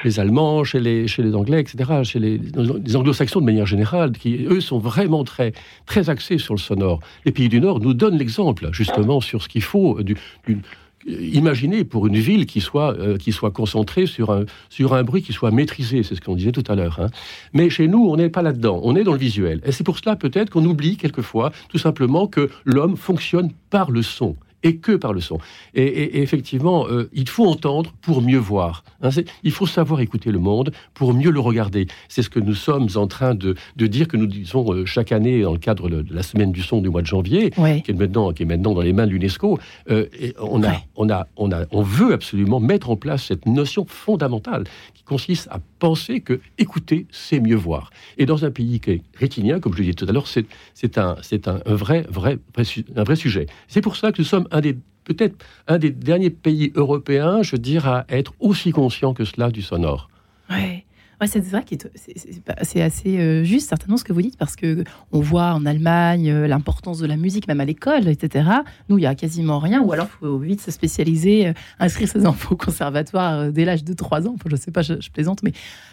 les 0.04 0.20
Allemands, 0.20 0.64
chez 0.64 0.80
les, 0.80 1.08
chez 1.08 1.22
les 1.24 1.36
Anglais, 1.36 1.62
etc., 1.62 2.04
chez 2.04 2.20
les, 2.20 2.40
les 2.40 2.96
Anglo-Saxons 2.96 3.40
de 3.42 3.46
manière 3.46 3.66
générale, 3.68 4.12
qui, 4.14 4.46
eux, 4.46 4.62
sont 4.62 4.80
vraiment 4.80 5.24
très, 5.24 5.54
très 5.86 6.10
axés 6.10 6.38
sur 6.40 6.54
le 6.56 6.60
sonore. 6.60 7.00
Les 7.26 7.32
pays 7.32 7.50
du 7.50 7.62
Nord 7.62 7.80
nous 7.80 7.94
donnent 7.94 8.18
l'exemple, 8.18 8.70
justement, 8.72 9.22
sur 9.22 9.42
ce 9.44 9.48
qu'il 9.50 9.62
faut 9.64 10.02
du, 10.02 10.16
d'une- 10.48 10.62
Imaginez 11.08 11.86
pour 11.86 12.08
une 12.08 12.18
ville 12.18 12.46
qui 12.46 12.62
soit, 12.62 12.94
euh, 12.98 13.18
qui 13.18 13.32
soit 13.32 13.52
concentrée 13.52 14.06
sur 14.06 14.32
un, 14.32 14.46
sur 14.70 14.94
un 14.94 15.04
bruit 15.04 15.22
qui 15.22 15.32
soit 15.34 15.52
maîtrisé, 15.52 16.04
c'est 16.04 16.16
ce 16.16 16.22
qu'on 16.22 16.36
disait 16.36 16.52
tout 16.52 16.64
à 16.68 16.76
l'heure. 16.76 17.00
hein. 17.00 17.08
Mais 17.54 17.70
chez 17.70 17.88
nous, 17.88 18.06
on 18.10 18.18
n'est 18.18 18.30
pas 18.30 18.42
là-dedans, 18.42 18.82
on 18.84 18.96
est 18.96 19.04
dans 19.04 19.14
le 19.14 19.18
visuel. 19.20 19.62
Et 19.66 19.72
c'est 19.72 19.84
pour 19.86 19.98
cela 19.98 20.16
peut-être 20.16 20.50
qu'on 20.50 20.66
oublie 20.66 20.98
quelquefois 20.98 21.52
tout 21.70 21.78
simplement 21.78 22.28
que 22.28 22.50
l'homme 22.66 22.98
fonctionne 22.98 23.52
par 23.70 23.92
le 23.92 24.02
son 24.02 24.36
et 24.64 24.78
que 24.78 24.94
par 24.94 25.14
le 25.14 25.22
son. 25.22 25.38
Et, 25.74 25.84
et- 25.84 26.18
et 26.18 26.22
effectivement, 26.22 26.88
euh, 26.88 27.10
il 27.14 27.28
faut 27.30 27.46
entendre 27.48 27.92
pour 28.02 28.22
mieux 28.22 28.38
voir. 28.38 28.84
hein. 29.02 29.10
Il 29.44 29.52
faut 29.52 29.66
savoir 29.68 30.02
écouter 30.02 30.32
le 30.32 30.40
monde 30.40 30.72
pour 30.94 31.14
mieux 31.14 31.32
le 31.32 31.40
regarder. 31.40 31.88
C'est 32.10 32.22
ce 32.24 32.30
que 32.30 32.40
nous 32.40 32.54
sommes 32.56 32.88
en 32.96 33.08
train 33.08 33.36
de, 33.36 33.56
de 33.76 33.88
dire, 33.88 34.08
que 34.08 34.18
nous 34.18 34.26
disons 34.28 34.74
euh, 34.74 34.86
chaque 34.86 35.12
année 35.12 35.42
dans 35.42 35.54
le 35.54 35.60
cadre 35.60 35.90
de 35.90 36.06
la 36.14 36.24
semaine 36.24 36.52
du 36.52 36.62
son 36.62 36.82
du 36.82 36.90
mois 36.90 37.02
de 37.02 37.08
janvier, 37.08 37.52
qui 37.82 37.92
est 37.92 37.94
maintenant, 37.94 38.34
qui 38.34 38.44
est 38.44 38.46
maintenant 38.46 38.74
dans 38.74 38.82
les 38.82 38.94
mains 38.94 39.06
de 39.08 39.12
l'UNESCO. 39.12 39.60
Euh, 39.90 40.08
et 40.20 40.34
on, 40.40 40.64
a, 40.64 40.74
on, 40.96 41.10
a, 41.10 41.28
on, 41.38 41.52
a, 41.52 41.66
on 41.72 41.82
veut 41.82 42.14
absolument 42.14 42.60
mettre 42.60 42.90
en 42.90 42.96
place 42.96 43.24
cette 43.26 43.46
notion 43.46 43.86
fondamentale 43.88 44.64
qui 44.94 45.04
consiste 45.04 45.48
à 45.52 45.60
penser 45.80 46.20
que 46.22 46.40
écouter, 46.58 47.06
c'est 47.12 47.40
mieux 47.40 47.56
voir. 47.56 47.92
Et 48.18 48.26
dans 48.26 48.44
un 48.44 48.52
pays 48.52 48.80
qui 48.80 48.92
est 48.92 49.02
rétinien, 49.16 49.60
comme 49.60 49.74
je 49.74 49.78
le 49.80 49.84
disais 49.86 49.94
tout 49.94 50.06
à 50.10 50.12
l'heure, 50.12 50.28
c'est 50.28 50.98
un, 50.98 51.16
un, 51.46 51.60
un 51.66 51.76
vrai, 51.76 52.06
vrai, 52.10 52.38
vrai 52.54 52.64
su- 52.66 52.86
un 52.96 53.04
vrai 53.04 53.16
sujet. 53.16 53.46
C'est 53.68 53.82
pour 53.82 53.96
ça 53.96 54.12
que 54.12 54.22
nous 54.22 54.26
sommes 54.26 54.48
un 54.52 54.62
des 54.62 54.78
peut-être 55.06 55.44
un 55.68 55.80
des 55.80 55.90
derniers 55.90 56.30
pays 56.30 56.72
européens, 56.76 57.42
je 57.42 57.56
dire, 57.56 57.88
à 57.88 58.06
être 58.10 58.34
aussi 58.40 58.72
conscient 58.72 59.14
que 59.14 59.26
cela 59.26 59.50
du 59.50 59.62
sonore. 59.62 60.10
Ouais. 60.50 60.86
Ouais, 61.22 61.28
c'est 61.28 61.44
vrai 61.50 61.66
que 61.70 61.76
c'est- 61.96 62.82
assez 62.82 63.20
euh, 63.20 63.44
juste 63.44 63.68
certainement 63.68 63.98
ce 63.98 64.06
que 64.06 64.14
vous 64.14 64.22
dites 64.22 64.38
parce 64.38 64.56
que 64.56 64.86
on 65.12 65.20
voit 65.20 65.52
en 65.54 65.66
Allemagne 65.66 66.32
euh, 66.32 66.48
l'importance 66.48 67.00
de 67.00 67.08
la 67.08 67.18
musique 67.18 67.46
même 67.50 67.60
à 67.60 67.66
l'école, 67.66 68.08
etc. 68.08 68.50
Nous, 68.88 69.00
il 69.00 69.02
y 69.02 69.06
a 69.06 69.16
quasiment 69.16 69.60
rien 69.60 69.82
ou 69.82 69.92
alors 69.92 70.08
il 70.22 70.28
faut 70.28 70.38
vite 70.38 70.62
se 70.62 70.72
spécialiser, 70.72 71.48
euh, 71.48 71.54
inscrire 71.80 72.08
ses 72.08 72.26
enfants 72.26 72.52
au 72.54 72.56
conservatoire 72.56 73.52
dès 73.52 73.66
l'âge 73.66 73.84
de 73.84 73.92
3 73.92 74.30
ans. 74.30 74.36
Je 74.46 74.56
sais 74.56 74.72
pas, 74.72 74.82
je, 74.82 74.94
plaisante, 75.12 75.44
mais 75.44 75.52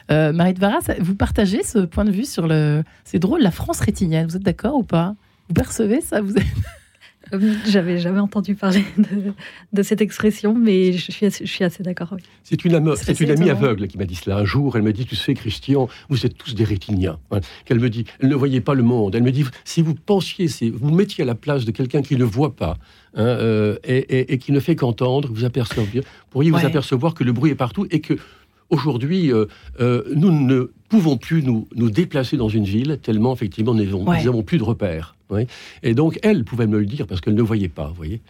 Marie 0.09 0.55
de 0.55 0.61
Varas, 0.61 0.93
vous 1.01 1.17
partagez 1.17 1.65
ce 1.65 1.79
point 1.81 2.05
de 2.05 2.13
vue 2.13 2.25
sur 2.25 2.47
le. 2.47 2.85
C'est 3.03 3.19
drôle, 3.19 3.41
la 3.41 3.51
France 3.51 3.81
rétinienne. 3.81 4.29
Vous 4.29 4.37
êtes 4.37 4.45
d'accord 4.45 4.77
ou 4.77 4.85
pas? 4.85 5.17
Vous 5.49 5.55
percevez 5.55 6.01
ça? 6.03 6.21
J'avais 7.67 7.99
jamais 7.99 8.21
entendu 8.21 8.55
parler 8.55 8.85
de, 8.99 9.33
de 9.73 9.83
cette 9.83 10.01
expression, 10.01 10.55
mais 10.55 10.93
je 10.93 11.11
suis 11.11 11.27
assez, 11.27 11.45
je 11.47 11.51
suis 11.53 11.65
assez 11.65 11.83
d'accord. 11.83 12.09
oui. 12.13 12.23
C'est 12.45 12.65
une, 12.65 12.75
amie 12.75 13.51
aveugle 13.51 13.89
qui 13.89 13.99
m'a 13.99 14.05
dit 14.05 14.15
cela 14.15 14.37
un 14.39 14.45
jour. 14.45 14.77
Elle 14.77 14.83
me 14.83 14.93
dit, 14.93 15.07
tu 15.07 15.17
sais, 15.17 15.35
Christian, 15.35 15.89
vous 16.09 16.25
êtes 16.25 16.37
tous 16.39 16.55
des 16.55 16.65
rétiniens. 16.65 17.19
Hein. 17.33 17.41
Qu'elle 17.65 17.81
me 17.81 17.91
dit, 17.91 18.05
elle 18.21 18.29
ne 18.29 18.35
voyait 18.37 18.61
pas 18.61 18.75
le 18.75 18.83
monde. 18.83 19.15
Elle 19.15 19.23
me 19.25 19.33
dit, 19.33 19.45
si 19.65 19.83
vous 19.83 19.95
pensiez, 19.95 20.49
si 20.49 20.71
vous 20.71 20.91
mettiez 20.95 21.23
à 21.23 21.27
la 21.27 21.35
place 21.35 21.65
de 21.65 21.71
quelqu'un 21.73 22.03
qui 22.03 22.17
ne 22.17 22.25
voit 22.25 22.55
pas 22.55 22.77
hein, 23.15 23.25
euh, 23.25 23.77
et, 23.85 23.97
et- 23.99 24.33
et 24.35 24.39
qui 24.39 24.53
ne 24.53 24.61
fait 24.61 24.77
qu'entendre, 24.77 25.29
vous 25.33 25.45
aperceviez, 25.45 26.03
pourriez 26.31 26.51
vous 26.51 26.65
apercevoir 26.65 27.15
que 27.15 27.25
le 27.25 27.33
bruit 27.33 27.51
est 27.51 27.55
partout 27.57 27.87
et 27.91 28.01
que 28.01 28.15
aujourd'hui, 28.71 29.33
euh, 29.33 29.47
euh, 29.81 30.03
nous 30.15 30.31
ne 30.31 30.71
pouvons 30.89 31.17
plus 31.17 31.43
nous, 31.43 31.67
nous 31.75 31.91
déplacer 31.91 32.37
dans 32.37 32.49
une 32.49 32.65
ville 32.65 32.99
tellement, 33.03 33.33
effectivement, 33.35 33.75
nous 33.75 33.85
n'avons 33.85 34.05
Ouais. 34.07 34.19
nous 34.19 34.25
n'avons 34.27 34.43
plus 34.43 34.59
de 34.59 34.65
repères. 34.65 35.16
Et 35.83 35.95
donc, 35.95 36.19
elle 36.23 36.45
pouvait 36.45 36.67
me 36.67 36.79
le 36.79 36.87
dire 36.87 37.07
parce 37.07 37.21
qu'elle 37.21 37.35
ne 37.35 37.43
voyait 37.43 37.69
pas, 37.69 37.89
vous 37.89 37.95
voyez. 37.95 38.21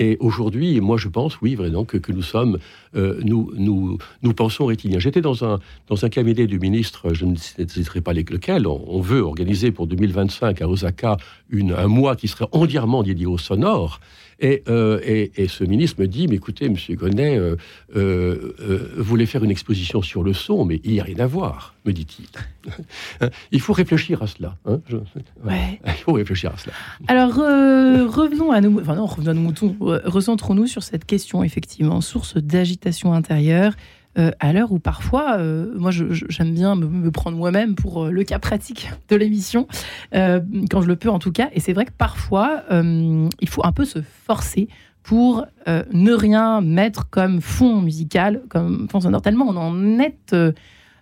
Et 0.00 0.16
aujourd'hui, 0.20 0.80
moi, 0.80 0.96
je 0.96 1.08
pense, 1.08 1.40
oui, 1.40 1.54
vraiment, 1.54 1.84
que, 1.84 1.96
que 1.96 2.12
nous 2.12 2.22
sommes, 2.22 2.58
euh, 2.96 3.20
nous, 3.22 3.52
nous, 3.56 3.98
nous 4.22 4.32
pensons 4.32 4.66
rétiniens. 4.66 4.98
J'étais 4.98 5.20
dans 5.20 5.44
un, 5.44 5.60
dans 5.88 6.04
un 6.04 6.08
cabinet 6.08 6.46
du 6.46 6.58
ministre, 6.58 7.14
je 7.14 7.24
ne 7.24 7.36
citerai 7.36 8.00
pas 8.00 8.12
lequel, 8.12 8.66
on, 8.66 8.82
on, 8.86 9.00
veut 9.00 9.20
organiser 9.20 9.70
pour 9.70 9.86
2025 9.86 10.60
à 10.60 10.68
Osaka 10.68 11.18
une, 11.50 11.72
un 11.72 11.86
mois 11.86 12.16
qui 12.16 12.26
serait 12.26 12.48
entièrement 12.52 13.02
dédié 13.02 13.26
au 13.26 13.38
sonore. 13.38 14.00
Euh, 14.42 15.00
et, 15.02 15.32
et, 15.36 15.48
ce 15.48 15.64
ministre 15.64 16.00
me 16.00 16.06
dit, 16.06 16.28
mais 16.28 16.36
écoutez, 16.36 16.68
Monsieur 16.68 16.94
Gonnet, 16.94 17.38
euh, 17.38 17.56
euh, 17.96 18.54
euh, 18.60 18.94
voulez 18.98 19.24
faire 19.24 19.42
une 19.44 19.50
exposition 19.50 20.02
sur 20.02 20.22
le 20.22 20.34
son, 20.34 20.64
mais 20.64 20.80
il 20.84 20.92
n'y 20.92 21.00
a 21.00 21.04
rien 21.04 21.20
à 21.20 21.26
voir, 21.26 21.74
me 21.86 21.92
dit-il. 21.92 22.26
il 23.52 23.60
faut 23.60 23.72
réfléchir 23.72 24.22
à 24.22 24.26
cela. 24.26 24.56
Hein, 24.66 24.80
je, 24.88 24.96
ouais. 25.44 25.80
Il 25.86 25.92
faut 25.92 26.12
réfléchir 26.12 26.52
à 26.52 26.58
cela. 26.58 26.74
Alors, 27.08 27.34
revenons 27.34 28.50
à 28.50 28.60
nous, 28.60 28.78
enfin 28.80 28.94
non, 28.94 29.06
revenons 29.06 29.30
à 29.30 29.34
nos 29.34 29.40
moutons, 29.40 29.76
recentrons-nous 29.80 30.66
sur 30.66 30.82
cette 30.82 31.06
question, 31.06 31.42
effectivement, 31.42 32.00
source 32.00 32.36
d'agitation 32.36 33.12
intérieure. 33.12 33.74
Euh, 34.18 34.30
à 34.40 34.52
l'heure 34.52 34.72
où 34.72 34.78
parfois, 34.78 35.36
euh, 35.38 35.72
moi 35.76 35.90
j'aime 35.90 36.54
bien 36.54 36.74
me, 36.74 37.10
prendre 37.10 37.36
moi-même 37.36 37.74
pour 37.74 38.04
euh, 38.04 38.10
le 38.10 38.24
cas 38.24 38.38
pratique 38.38 38.90
de 39.08 39.16
l'émission, 39.16 39.66
quand 40.12 40.80
je 40.80 40.86
le 40.86 40.96
peux 40.96 41.10
en 41.10 41.18
tout 41.18 41.32
cas, 41.32 41.50
et 41.52 41.60
c'est 41.60 41.72
vrai 41.72 41.84
que 41.84 41.92
parfois 41.92 42.64
il 42.70 43.48
faut 43.48 43.64
un 43.64 43.72
peu 43.72 43.84
se 43.84 44.00
forcer 44.00 44.68
pour 45.02 45.46
ne 45.66 46.12
rien 46.12 46.60
mettre 46.60 47.08
comme 47.10 47.40
fond 47.40 47.80
musical, 47.80 48.42
comme 48.48 48.88
fond 48.88 49.00
sonore, 49.00 49.22
tellement 49.22 49.46
on 49.48 49.56
en 49.56 49.98
est, 50.00 50.34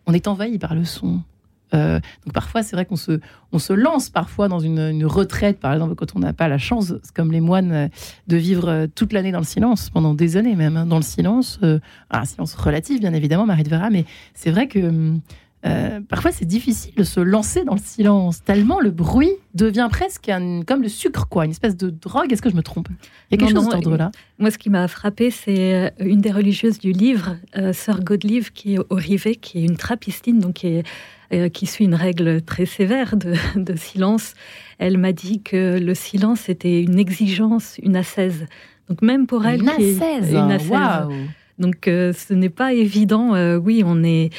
on 0.07 0.13
est 0.13 0.27
envahi 0.27 0.59
par 0.59 0.75
le 0.75 0.85
son. 0.85 1.21
Euh, 1.75 2.01
donc 2.25 2.33
parfois, 2.33 2.63
c'est 2.63 2.77
vrai 2.77 2.87
qu'on 2.87 2.97
se, 2.97 3.21
on 3.53 3.59
se 3.59 3.73
lance 3.73 4.09
parfois 4.09 4.49
dans 4.49 4.61
une, 4.61 4.79
une 4.79 5.07
retraite, 5.07 5.59
par 5.59 5.73
exemple, 5.73 5.95
quand 5.97 6.15
on 6.15 6.21
n'a 6.21 6.33
pas 6.33 6.49
la 6.49 6.59
chance, 6.59 6.95
comme 7.15 7.33
les 7.33 7.41
moines, 7.41 7.73
euh, 7.73 7.89
de 8.29 8.37
vivre 8.37 8.69
euh, 8.69 8.87
toute 8.87 9.13
l'année 9.13 9.33
dans 9.33 9.41
le 9.41 9.45
silence, 9.45 9.91
pendant 9.91 10.15
des 10.15 10.37
années 10.37 10.57
même, 10.57 10.77
hein, 10.77 10.87
dans 10.87 10.97
le 10.97 11.03
silence. 11.03 11.59
Euh, 11.63 11.81
un 12.11 12.25
silence 12.25 12.55
relatif, 12.55 13.01
bien 13.01 13.13
évidemment, 13.13 13.47
Marie 13.47 13.65
de 13.65 13.69
Vera, 13.69 13.91
mais 13.91 14.05
c'est 14.35 14.51
vrai 14.51 14.69
que 14.69 15.19
euh, 15.67 16.01
parfois 16.09 16.31
c'est 16.31 16.45
difficile 16.45 16.93
de 16.95 17.05
se 17.05 17.21
lancer 17.21 17.65
dans 17.65 17.73
le 17.73 17.81
silence, 17.81 18.45
tellement 18.45 18.81
le 18.81 18.91
bruit 18.91 19.33
devient 19.55 19.89
presque 19.91 20.29
un, 20.29 20.63
comme 20.63 20.83
le 20.83 20.91
sucre, 20.91 21.27
quoi, 21.27 21.47
une 21.47 21.53
espèce 21.53 21.77
de 21.77 21.89
drogue. 21.89 22.31
Est-ce 22.31 22.43
que 22.43 22.51
je 22.51 22.55
me 22.55 22.63
trompe? 22.63 22.89
Il 23.31 23.35
y 23.41 23.43
a 23.43 23.47
quelque 23.47 23.57
non, 23.57 23.63
chose 23.63 23.71
d'ordre-là. 23.71 24.11
Moi, 24.39 24.51
ce 24.51 24.59
qui 24.59 24.69
m'a 24.69 24.87
frappé, 24.89 25.31
c'est 25.31 25.95
une 25.99 26.21
des 26.21 26.31
religieuses 26.33 26.79
du 26.79 26.93
livre, 26.93 27.37
euh, 27.57 27.73
Sœur 27.73 28.05
Godelive, 28.05 28.53
qui 28.53 28.75
est 28.75 28.79
au 28.79 28.95
Rivet, 28.95 29.37
qui 29.37 29.61
est 29.61 29.65
une 29.65 29.79
trappistine, 29.79 30.39
donc 30.39 30.55
qui 30.55 30.67
est 30.67 30.83
euh, 31.35 31.49
qui 31.49 31.67
suit 31.67 31.85
une 31.85 31.95
règle 31.95 32.43
très 32.43 32.67
sévère 32.67 33.17
de, 33.17 33.35
de 33.57 33.77
silence, 33.77 34.35
elle 34.79 34.99
m'a 34.99 35.13
dit 35.13 35.43
que 35.43 35.79
le 35.79 35.95
silence 35.95 36.49
était 36.49 36.83
une 36.83 36.99
exigence, 36.99 37.79
une 37.83 37.97
ascèse. 37.97 38.47
Donc 38.89 39.03
même 39.03 39.27
pour 39.27 39.47
elle, 39.47 39.63
une 39.63 39.69
ascèse, 39.69 40.33
une. 40.33 40.59
Wow. 40.71 41.13
Donc 41.59 41.89
euh, 41.89 42.13
ce 42.13 42.35
n'est 42.35 42.51
pas 42.51 42.73
évident. 42.75 43.35
Euh, 43.35 43.57
oui, 43.57 43.83
on 43.85 44.03
est. 44.03 44.31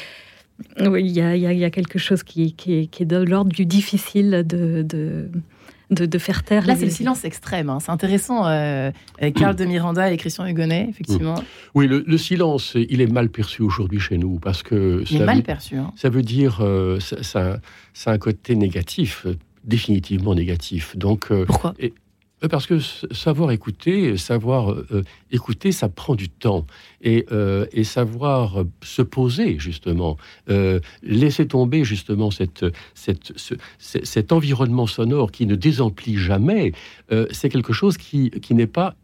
Oui, 0.80 1.04
il 1.04 1.12
y, 1.12 1.20
a, 1.20 1.36
y, 1.36 1.64
a, 1.64 1.70
quelque 1.70 1.98
chose 1.98 2.22
qui, 2.22 2.54
qui, 2.54 2.88
qui 2.88 3.02
est 3.02 3.06
de 3.06 3.18
l'ordre 3.18 3.52
du 3.52 3.66
difficile 3.66 4.42
de, 4.46 4.80
de, 4.80 5.28
de, 5.90 6.06
de, 6.06 6.18
faire 6.18 6.42
taire. 6.42 6.66
Là, 6.66 6.74
les... 6.74 6.80
c'est 6.80 6.86
le 6.86 6.90
silence 6.90 7.24
extrême. 7.24 7.70
Hein. 7.70 7.78
C'est 7.80 7.92
intéressant. 7.92 8.46
Euh, 8.46 8.90
Carl 9.34 9.54
de 9.54 9.64
Miranda 9.64 10.10
et 10.10 10.16
Christian 10.16 10.46
Hugonnet, 10.46 10.86
effectivement. 10.88 11.42
Oui, 11.74 11.86
le, 11.86 12.04
le, 12.06 12.18
silence, 12.18 12.76
il 12.76 13.00
est 13.00 13.06
mal 13.06 13.28
perçu 13.28 13.62
aujourd'hui 13.62 14.00
chez 14.00 14.18
nous 14.18 14.38
parce 14.38 14.62
que 14.62 15.04
il 15.10 15.22
est 15.22 15.24
mal 15.24 15.42
perçu. 15.42 15.76
Hein. 15.76 15.92
Ça 15.96 16.08
veut 16.08 16.22
dire 16.22 16.58
euh, 16.60 17.00
ça, 17.00 17.22
ça, 17.22 17.60
ça, 17.94 18.10
a 18.10 18.14
un 18.14 18.18
côté 18.18 18.56
négatif, 18.56 19.26
définitivement 19.64 20.34
négatif. 20.34 20.96
Donc 20.96 21.30
euh, 21.30 21.44
pourquoi? 21.44 21.74
et, 21.78 21.92
parce 22.50 22.66
que 22.66 22.78
savoir 22.78 23.50
écouter, 23.50 24.18
savoir 24.18 24.72
euh, 24.72 25.04
écouter, 25.30 25.72
ça 25.72 25.88
prend 25.88 26.14
du 26.14 26.28
temps. 26.28 26.66
Et, 27.00 27.24
euh, 27.32 27.66
savoir 27.82 28.64
se 28.82 29.00
poser, 29.00 29.58
justement, 29.58 30.18
euh, 30.50 30.80
laisser 31.02 31.46
tomber, 31.46 31.84
justement, 31.84 32.30
cet 32.30 34.32
environnement 34.32 34.86
sonore 34.86 35.32
qui 35.32 35.46
ne 35.46 35.54
désemplit 35.54 36.16
jamais, 36.16 36.72
euh, 37.12 37.26
c'est 37.30 37.48
quelque 37.48 37.72
chose 37.72 37.96
qui, 37.96 38.30
qui 38.30 38.54
n'est 38.54 38.66
pas 38.66 38.96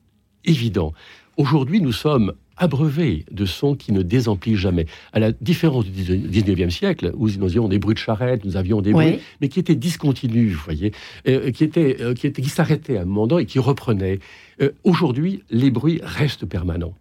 évident. 0.45 0.93
Aujourd'hui, 1.37 1.81
nous 1.81 1.93
sommes 1.93 2.33
abreuvé 2.57 3.25
de 3.31 3.45
sons 3.45 3.75
qui 3.75 3.93
ne 3.93 4.03
désemplissent 4.03 4.59
jamais. 4.59 4.87
À 5.13 5.19
la 5.19 5.33
différence 5.33 5.85
du 5.87 6.03
19e 6.03 6.71
siècle, 6.71 7.13
où 7.17 7.29
nous 7.29 7.45
avions 7.45 7.69
des 7.69 7.79
bruits 7.79 7.95
de 7.95 7.99
charrette, 7.99 8.45
nous 8.45 8.57
avions 8.57 8.81
des 8.81 8.93
bruits, 8.93 9.07
oui. 9.07 9.21
mais 9.41 9.49
qui 9.49 9.61
étaient 9.61 9.75
discontinus, 9.75 10.55
vous 10.55 10.65
voyez, 10.65 10.93
euh, 11.29 11.51
qui, 11.51 11.65
étaient, 11.65 11.97
euh, 12.01 12.15
qui, 12.15 12.27
étaient, 12.27 12.43
qui 12.43 12.49
s'arrêtaient 12.49 12.97
à 12.97 13.03
un 13.03 13.05
moment 13.05 13.27
donné 13.27 13.43
et 13.43 13.47
qui 13.47 13.59
reprenaient. 13.59 14.19
Euh, 14.61 14.71
Aujourd'hui, 14.85 15.43
les 15.51 15.71
bruits 15.71 16.01
restent 16.03 16.47
permanents. 16.47 16.95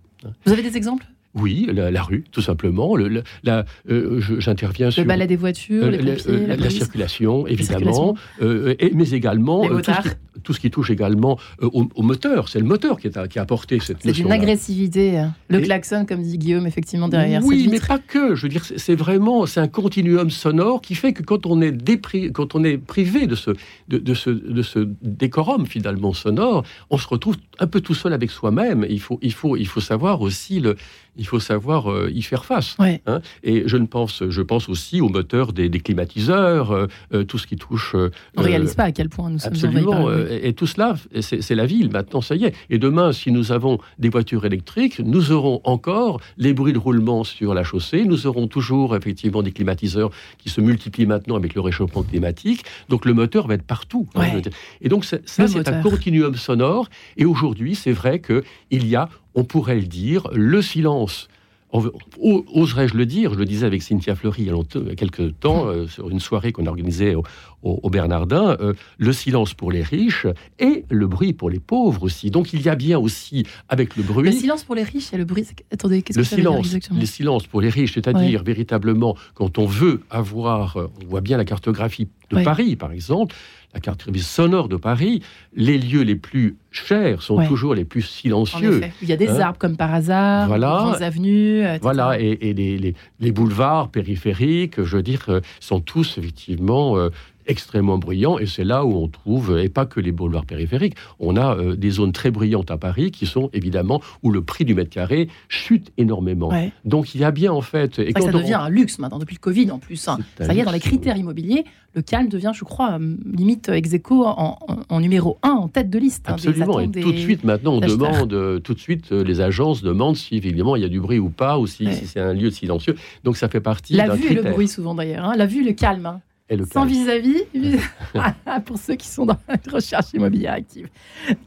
Vous 0.45 0.53
avez 0.53 0.61
des 0.61 0.77
exemples? 0.77 1.05
Oui, 1.33 1.67
la, 1.71 1.91
la, 1.91 2.03
rue, 2.03 2.25
tout 2.31 2.41
simplement. 2.41 2.95
Le, 2.95 3.23
la, 3.43 3.65
euh, 3.89 4.21
J'interviens 4.39 4.91
sur 4.91 5.01
le 5.01 5.07
balai 5.07 5.27
des 5.27 5.37
voitures, 5.37 5.89
les 5.89 5.97
pompiers, 5.97 6.23
euh, 6.27 6.47
la, 6.47 6.55
la, 6.57 6.69
circulation, 6.69 7.47
évidemment, 7.47 8.15
euh, 8.41 8.75
et, 8.79 8.91
mais 8.93 9.11
également 9.11 9.65
tout 9.67 9.81
ce, 9.83 10.01
qui, 10.01 10.09
tout, 10.43 10.53
ce 10.53 10.59
qui, 10.59 10.71
touche 10.71 10.89
également 10.89 11.39
au, 11.61 11.87
au, 11.95 12.01
moteur. 12.01 12.49
C'est 12.49 12.59
le 12.59 12.65
moteur 12.65 12.99
qui, 12.99 13.07
est, 13.07 13.27
qui 13.29 13.39
a 13.39 13.41
apporté 13.41 13.79
cette 13.79 13.99
C'est 14.01 14.17
une 14.17 14.31
agressivité. 14.31 15.23
Le 15.47 15.59
et, 15.59 15.63
klaxon, 15.63 16.05
comme 16.05 16.21
dit 16.21 16.37
Guillaume, 16.37 16.67
effectivement 16.67 17.07
derrière. 17.07 17.43
Oui, 17.45 17.67
mais 17.71 17.79
pas 17.79 17.99
que. 17.99 18.35
Je 18.35 18.43
veux 18.43 18.49
dire, 18.49 18.65
c'est 18.65 18.95
vraiment 18.95 19.45
c'est 19.45 19.61
un 19.61 19.69
continuum 19.69 20.29
sonore 20.29 20.81
qui 20.81 20.95
fait 20.95 21.13
que 21.13 21.23
quand 21.23 21.45
on 21.45 21.61
est 21.61 21.71
dépri, 21.71 22.31
quand 22.33 22.55
on 22.55 22.63
est 22.63 22.77
privé 22.77 23.25
de 23.25 23.35
ce 23.35 23.51
de, 23.87 23.97
de, 23.97 24.13
ce 24.13 24.29
de 24.29 24.61
ce 24.61 24.87
décorum 25.01 25.65
finalement 25.65 26.13
sonore, 26.13 26.63
on 26.89 26.97
se 26.97 27.07
retrouve 27.07 27.37
un 27.59 27.67
peu 27.67 27.79
tout 27.79 27.95
seul 27.95 28.11
avec 28.11 28.31
soi-même. 28.31 28.85
Il 28.89 28.99
faut 28.99 29.17
il 29.21 29.33
faut 29.33 29.55
il 29.55 29.67
faut 29.67 29.81
savoir 29.81 30.21
aussi 30.21 30.59
le 30.59 30.75
il 31.17 31.27
faut 31.27 31.39
savoir 31.39 31.91
euh, 31.91 32.09
y 32.11 32.21
faire 32.21 32.45
face. 32.45 32.75
Ouais. 32.79 33.01
Hein 33.05 33.21
et 33.43 33.63
je 33.65 33.77
ne 33.77 33.85
pense, 33.85 34.23
je 34.27 34.41
pense 34.41 34.69
aussi 34.69 35.01
au 35.01 35.09
moteur 35.09 35.53
des, 35.53 35.69
des 35.69 35.79
climatiseurs, 35.79 36.71
euh, 36.71 36.87
euh, 37.13 37.23
tout 37.23 37.37
ce 37.37 37.47
qui 37.47 37.57
touche. 37.57 37.95
On 37.95 38.41
ne 38.41 38.45
réalise 38.45 38.75
pas 38.75 38.85
à 38.85 38.91
quel 38.91 39.09
point 39.09 39.29
nous 39.29 39.39
sommes 39.39 39.53
absolument. 39.53 40.09
Et, 40.11 40.49
et, 40.49 40.53
tout 40.53 40.67
cela, 40.67 40.95
c'est 41.19 41.55
la 41.55 41.65
ville 41.65 41.91
maintenant, 41.91 42.21
ça 42.21 42.35
y 42.35 42.45
est. 42.45 42.55
Et 42.69 42.77
demain, 42.77 43.11
si 43.11 43.31
nous 43.31 43.51
avons 43.51 43.79
des 43.99 44.09
voitures 44.09 44.45
électriques, 44.45 44.99
nous 44.99 45.31
aurons 45.31 45.61
encore 45.63 46.21
les 46.37 46.53
bruits 46.53 46.73
de 46.73 46.77
roulement 46.77 47.23
sur 47.23 47.53
la 47.53 47.63
chaussée. 47.63 48.05
Nous 48.05 48.27
aurons 48.27 48.47
toujours 48.47 48.95
effectivement 48.95 49.43
des 49.43 49.51
climatiseurs 49.51 50.11
qui 50.37 50.49
se 50.49 50.61
multiplient 50.61 51.05
maintenant 51.05 51.35
avec 51.35 51.55
le 51.55 51.61
réchauffement 51.61 52.03
climatique. 52.03 52.63
Donc 52.89 53.05
le 53.05 53.13
moteur 53.13 53.47
va 53.47 53.55
être 53.55 53.63
partout. 53.63 54.07
Ouais. 54.15 54.31
Hein, 54.35 54.49
et 54.81 54.89
donc 54.89 55.05
ça, 55.05 55.17
c'est 55.25 55.67
un 55.67 55.81
continuum 55.81 56.35
sonore. 56.35 56.89
Et 57.17 57.25
aujourd'hui, 57.25 57.75
c'est 57.75 57.91
vrai 57.91 58.19
que 58.19 58.43
il 58.69 58.87
y 58.87 58.95
a 58.95 59.09
on 59.35 59.43
pourrait 59.43 59.79
le 59.79 59.87
dire, 59.87 60.27
le 60.33 60.61
silence. 60.61 61.27
Oserais-je 61.73 62.95
le 62.95 63.05
dire 63.05 63.33
Je 63.33 63.39
le 63.39 63.45
disais 63.45 63.65
avec 63.65 63.81
Cynthia 63.81 64.13
Fleury 64.13 64.43
il 64.43 64.47
y 64.47 64.91
a 64.91 64.95
quelques 64.95 65.39
temps, 65.39 65.67
euh, 65.67 65.87
sur 65.87 66.09
une 66.09 66.19
soirée 66.19 66.51
qu'on 66.51 66.65
a 66.65 66.69
organisée 66.69 67.15
au, 67.15 67.23
au, 67.63 67.79
au 67.81 67.89
Bernardin, 67.89 68.57
euh, 68.59 68.73
le 68.97 69.13
silence 69.13 69.53
pour 69.53 69.71
les 69.71 69.81
riches 69.81 70.27
et 70.59 70.83
le 70.89 71.07
bruit 71.07 71.31
pour 71.31 71.49
les 71.49 71.61
pauvres 71.61 72.03
aussi. 72.03 72.29
Donc 72.29 72.51
il 72.51 72.61
y 72.61 72.67
a 72.67 72.75
bien 72.75 72.99
aussi, 72.99 73.45
avec 73.69 73.95
le 73.95 74.03
bruit... 74.03 74.25
Le 74.25 74.33
silence 74.33 74.65
pour 74.65 74.75
les 74.75 74.83
riches 74.83 75.13
et 75.13 75.17
le 75.17 75.23
bruit... 75.23 75.47
Attendez, 75.71 76.01
qu'est-ce 76.01 76.19
le 76.19 76.23
que 76.25 76.29
ça 76.29 76.35
silence, 76.35 76.55
veut 76.57 76.61
dire 76.63 76.75
exactement? 76.75 76.99
Le 76.99 77.05
silence 77.05 77.47
pour 77.47 77.61
les 77.61 77.69
riches, 77.69 77.93
c'est-à-dire 77.93 78.39
ouais. 78.41 78.45
véritablement, 78.45 79.15
quand 79.33 79.57
on 79.57 79.65
veut 79.65 80.01
avoir... 80.09 80.75
On 80.75 81.05
voit 81.07 81.21
bien 81.21 81.37
la 81.37 81.45
cartographie 81.45 82.09
de 82.31 82.35
ouais. 82.35 82.43
Paris, 82.43 82.75
par 82.75 82.91
exemple, 82.91 83.33
la 83.73 83.79
cartographie 83.79 84.23
sonore 84.23 84.67
de 84.67 84.75
Paris, 84.75 85.21
les 85.55 85.77
lieux 85.77 86.01
les 86.01 86.15
plus 86.15 86.57
chers 86.71 87.21
sont 87.21 87.35
Ouais. 87.37 87.47
toujours 87.47 87.73
les 87.73 87.85
plus 87.85 88.01
silencieux. 88.01 88.81
Il 89.01 89.07
y 89.07 89.13
a 89.13 89.17
des 89.17 89.29
Hein 89.29 89.39
arbres 89.39 89.57
comme 89.59 89.77
par 89.77 89.93
hasard, 89.93 90.47
Voilà. 90.47 90.77
des 90.77 90.83
grandes 90.89 91.01
avenues. 91.03 91.59
etc. 91.61 91.79
Voilà, 91.81 92.19
et, 92.19 92.37
et 92.41 92.53
les, 92.53 92.77
les, 92.77 92.95
les 93.19 93.31
boulevards 93.31 93.89
périphériques, 93.89 94.81
je 94.83 94.97
veux 94.97 95.03
dire, 95.03 95.23
euh, 95.29 95.39
sont 95.59 95.79
tous 95.79 96.17
effectivement 96.17 96.97
euh, 96.97 97.09
extrêmement 97.47 97.97
bruyants, 97.97 98.37
et 98.39 98.45
c'est 98.45 98.63
là 98.63 98.85
où 98.85 98.93
on 98.93 99.07
trouve, 99.07 99.57
et 99.57 99.69
pas 99.69 99.85
que 99.85 99.99
les 99.99 100.11
boulevards 100.11 100.45
périphériques, 100.45 100.95
on 101.19 101.35
a 101.35 101.55
euh, 101.55 101.75
des 101.75 101.91
zones 101.91 102.11
très 102.11 102.31
bruyantes 102.31 102.71
à 102.71 102.77
Paris 102.77 103.11
qui 103.11 103.25
sont 103.25 103.49
évidemment 103.53 104.01
où 104.23 104.31
le 104.31 104.41
prix 104.41 104.65
du 104.65 104.75
mètre 104.75 104.89
carré 104.89 105.27
chute 105.49 105.91
énormément. 105.97 106.49
Ouais. 106.49 106.71
Donc 106.85 107.15
il 107.15 107.21
y 107.21 107.23
a 107.23 107.31
bien 107.31 107.51
en 107.51 107.61
fait... 107.61 107.99
Et 107.99 108.13
quand 108.13 108.23
ça 108.23 108.31
devient 108.31 108.53
un 108.53 108.69
luxe 108.69 108.99
maintenant, 108.99 109.19
depuis 109.19 109.35
le 109.35 109.39
Covid 109.39 109.71
en 109.71 109.79
plus. 109.79 110.07
Hein. 110.07 110.19
Ça 110.39 110.53
y 110.53 110.59
est, 110.59 110.63
dans 110.63 110.71
les 110.71 110.79
critères 110.79 111.17
immobiliers, 111.17 111.65
le 111.93 112.01
calme 112.01 112.29
devient, 112.29 112.51
je 112.53 112.63
crois, 112.63 112.93
euh, 112.93 113.15
limite 113.25 113.69
ex 113.69 113.93
aequo 113.93 114.25
en, 114.25 114.57
en, 114.67 114.79
en, 114.87 114.99
numéro 114.99 115.37
un, 115.43 115.51
en 115.51 115.67
tête 115.67 115.89
de 115.89 115.99
liste. 115.99 116.25
Hein, 116.27 116.33
Absolument, 116.33 116.79
et 116.79 116.89
tout 116.89 117.11
de 117.11 117.17
suite 117.17 117.43
maintenant, 117.43 117.73
on 117.73 117.79
demande, 117.79 118.33
euh, 118.33 118.59
tout 118.59 118.73
de 118.73 118.79
suite, 118.79 119.11
euh, 119.11 119.23
les 119.23 119.41
agences 119.41 119.81
demandent 119.81 120.15
si 120.15 120.35
évidemment 120.35 120.75
il 120.75 120.81
y 120.81 120.85
a 120.85 120.89
du 120.89 121.01
bruit 121.01 121.19
ou 121.19 121.29
pas, 121.29 121.59
ou 121.59 121.67
si, 121.67 121.85
ouais. 121.85 121.93
si 121.93 122.07
c'est 122.07 122.19
un 122.19 122.33
lieu 122.33 122.49
silencieux. 122.49 122.95
Donc 123.23 123.37
ça 123.37 123.49
fait 123.49 123.59
partie 123.59 123.93
La 123.93 124.15
vue 124.15 124.21
critère. 124.23 124.45
et 124.45 124.47
le 124.47 124.51
bruit 124.51 124.67
souvent 124.67 124.95
d'ailleurs, 124.95 125.25
hein. 125.25 125.35
la 125.35 125.45
vue 125.45 125.61
et 125.61 125.65
le 125.65 125.73
calme. 125.73 126.19
Le 126.51 126.65
Sans 126.65 126.85
vis-à-vis, 126.85 127.43
-vis, 127.55 127.79
pour 128.65 128.77
ceux 128.77 128.95
qui 128.95 129.07
sont 129.07 129.25
dans 129.25 129.37
la 129.47 129.55
recherche 129.71 130.13
immobilière 130.13 130.53
active. 130.53 130.89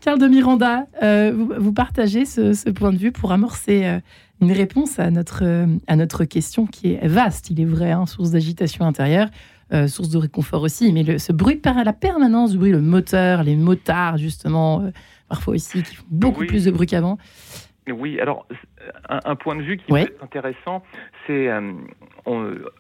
Carl 0.00 0.18
de 0.18 0.26
Miranda, 0.26 0.86
euh, 1.02 1.32
vous, 1.34 1.52
vous, 1.58 1.72
partagez 1.72 2.24
ce, 2.24 2.54
ce, 2.54 2.70
point 2.70 2.92
de 2.92 2.96
vue 2.96 3.12
pour 3.12 3.30
amorcer 3.30 3.84
euh, 3.84 4.00
une 4.40 4.52
réponse 4.52 4.98
à 4.98 5.10
notre, 5.10 5.44
euh, 5.44 5.66
à 5.86 5.96
notre 5.96 6.24
question 6.24 6.66
qui 6.66 6.92
est 6.92 7.06
vaste, 7.06 7.50
il 7.50 7.60
est 7.60 7.64
vrai, 7.66 7.92
hein, 7.92 8.06
source 8.06 8.30
d'agitation 8.30 8.84
intérieure. 8.84 9.28
euh, 9.72 9.88
source 9.88 10.10
de 10.10 10.18
réconfort 10.18 10.62
aussi. 10.62 10.92
Mais 10.92 11.02
le, 11.02 11.18
ce 11.18 11.32
bruit 11.32 11.56
par 11.56 11.82
la 11.82 11.92
permanence 11.92 12.52
du 12.52 12.58
bruit, 12.58 12.70
le 12.70 12.80
moteur, 12.80 13.42
les 13.42 13.56
motards, 13.56 14.18
justement, 14.18 14.82
euh, 14.82 14.90
parfois 15.28 15.54
aussi, 15.54 15.82
qui 15.82 15.94
font 15.94 16.04
beaucoup 16.10 16.44
plus 16.46 16.64
de 16.64 16.70
bruit 16.70 16.86
qu'avant. 16.86 17.18
Oui, 17.92 18.18
alors 18.18 18.46
un, 19.08 19.36
point 19.36 19.56
de 19.56 19.62
vue 19.62 19.76
qui 19.76 19.84
peut 19.86 19.98
être 19.98 20.24
intéressant, 20.24 20.82
c'est 21.26 21.50
euh, 21.50 21.72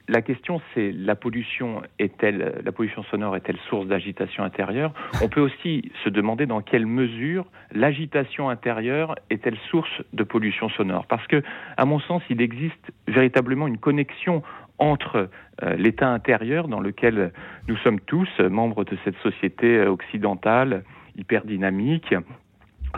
la 0.08 0.22
question, 0.22 0.62
c'est 0.72 0.92
la 0.92 1.14
pollution 1.14 1.82
est-elle, 1.98 2.62
la 2.64 2.72
pollution 2.72 3.02
sonore 3.04 3.36
est-elle 3.36 3.58
source 3.68 3.86
d'agitation 3.86 4.44
intérieure? 4.44 4.94
On 5.22 5.28
peut 5.28 5.42
aussi 5.42 5.92
se 6.04 6.08
demander 6.08 6.46
dans 6.46 6.62
quelle 6.62 6.86
mesure 6.86 7.44
l'agitation 7.72 8.48
intérieure 8.48 9.14
est-elle 9.28 9.58
source 9.70 10.02
de 10.14 10.24
pollution 10.24 10.70
sonore? 10.70 11.06
Parce 11.06 11.26
que, 11.26 11.42
à 11.76 11.84
mon 11.84 12.00
sens, 12.00 12.22
il 12.30 12.40
existe 12.40 12.92
véritablement 13.06 13.66
une 13.66 13.78
connexion 13.78 14.42
entre 14.78 15.28
euh, 15.62 15.76
l'état 15.76 16.08
intérieur 16.08 16.66
dans 16.66 16.80
lequel 16.80 17.32
nous 17.68 17.76
sommes 17.78 18.00
tous 18.00 18.28
membres 18.40 18.84
de 18.84 18.96
cette 19.04 19.16
société 19.18 19.86
occidentale 19.86 20.82
hyper 21.16 21.44
dynamique 21.44 22.14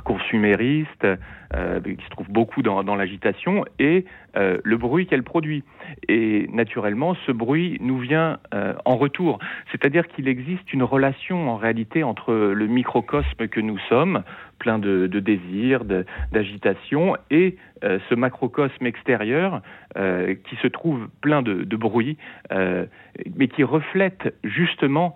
consumériste, 0.05 1.07
euh, 1.55 1.81
qui 1.81 2.05
se 2.05 2.11
trouve 2.11 2.29
beaucoup 2.29 2.63
dans, 2.63 2.85
dans 2.85 2.97
l'agitation, 2.97 3.65
et 3.79 4.05
euh, 4.37 4.59
le 4.65 4.77
bruit 4.77 5.07
qu'elle 5.07 5.23
produit. 5.23 5.65
Et 6.09 6.49
naturellement, 6.53 7.15
ce 7.27 7.33
bruit 7.33 7.79
nous 7.81 7.99
vient 7.99 8.39
euh, 8.55 8.75
en 8.85 8.97
retour. 8.97 9.39
C'est-à-dire 9.73 10.07
qu'il 10.09 10.29
existe 10.29 10.73
une 10.73 10.83
relation 10.83 11.49
en 11.51 11.57
réalité 11.57 12.03
entre 12.03 12.35
le 12.35 12.67
microcosme 12.67 13.49
que 13.49 13.61
nous 13.61 13.79
sommes, 13.89 14.23
plein 14.59 14.79
de, 14.79 15.07
désirs, 15.07 15.85
d'agitation, 16.33 17.17
et 17.31 17.57
euh, 17.85 17.99
ce 18.09 18.15
macrocosme 18.15 18.87
extérieur 18.87 19.63
qui 19.97 20.57
se 20.57 20.67
trouve 20.67 21.09
plein 21.23 21.41
de, 21.41 21.77
bruit, 21.77 22.19
mais 22.51 23.49
qui 23.49 23.65
reflète 23.65 24.35
justement 24.45 25.15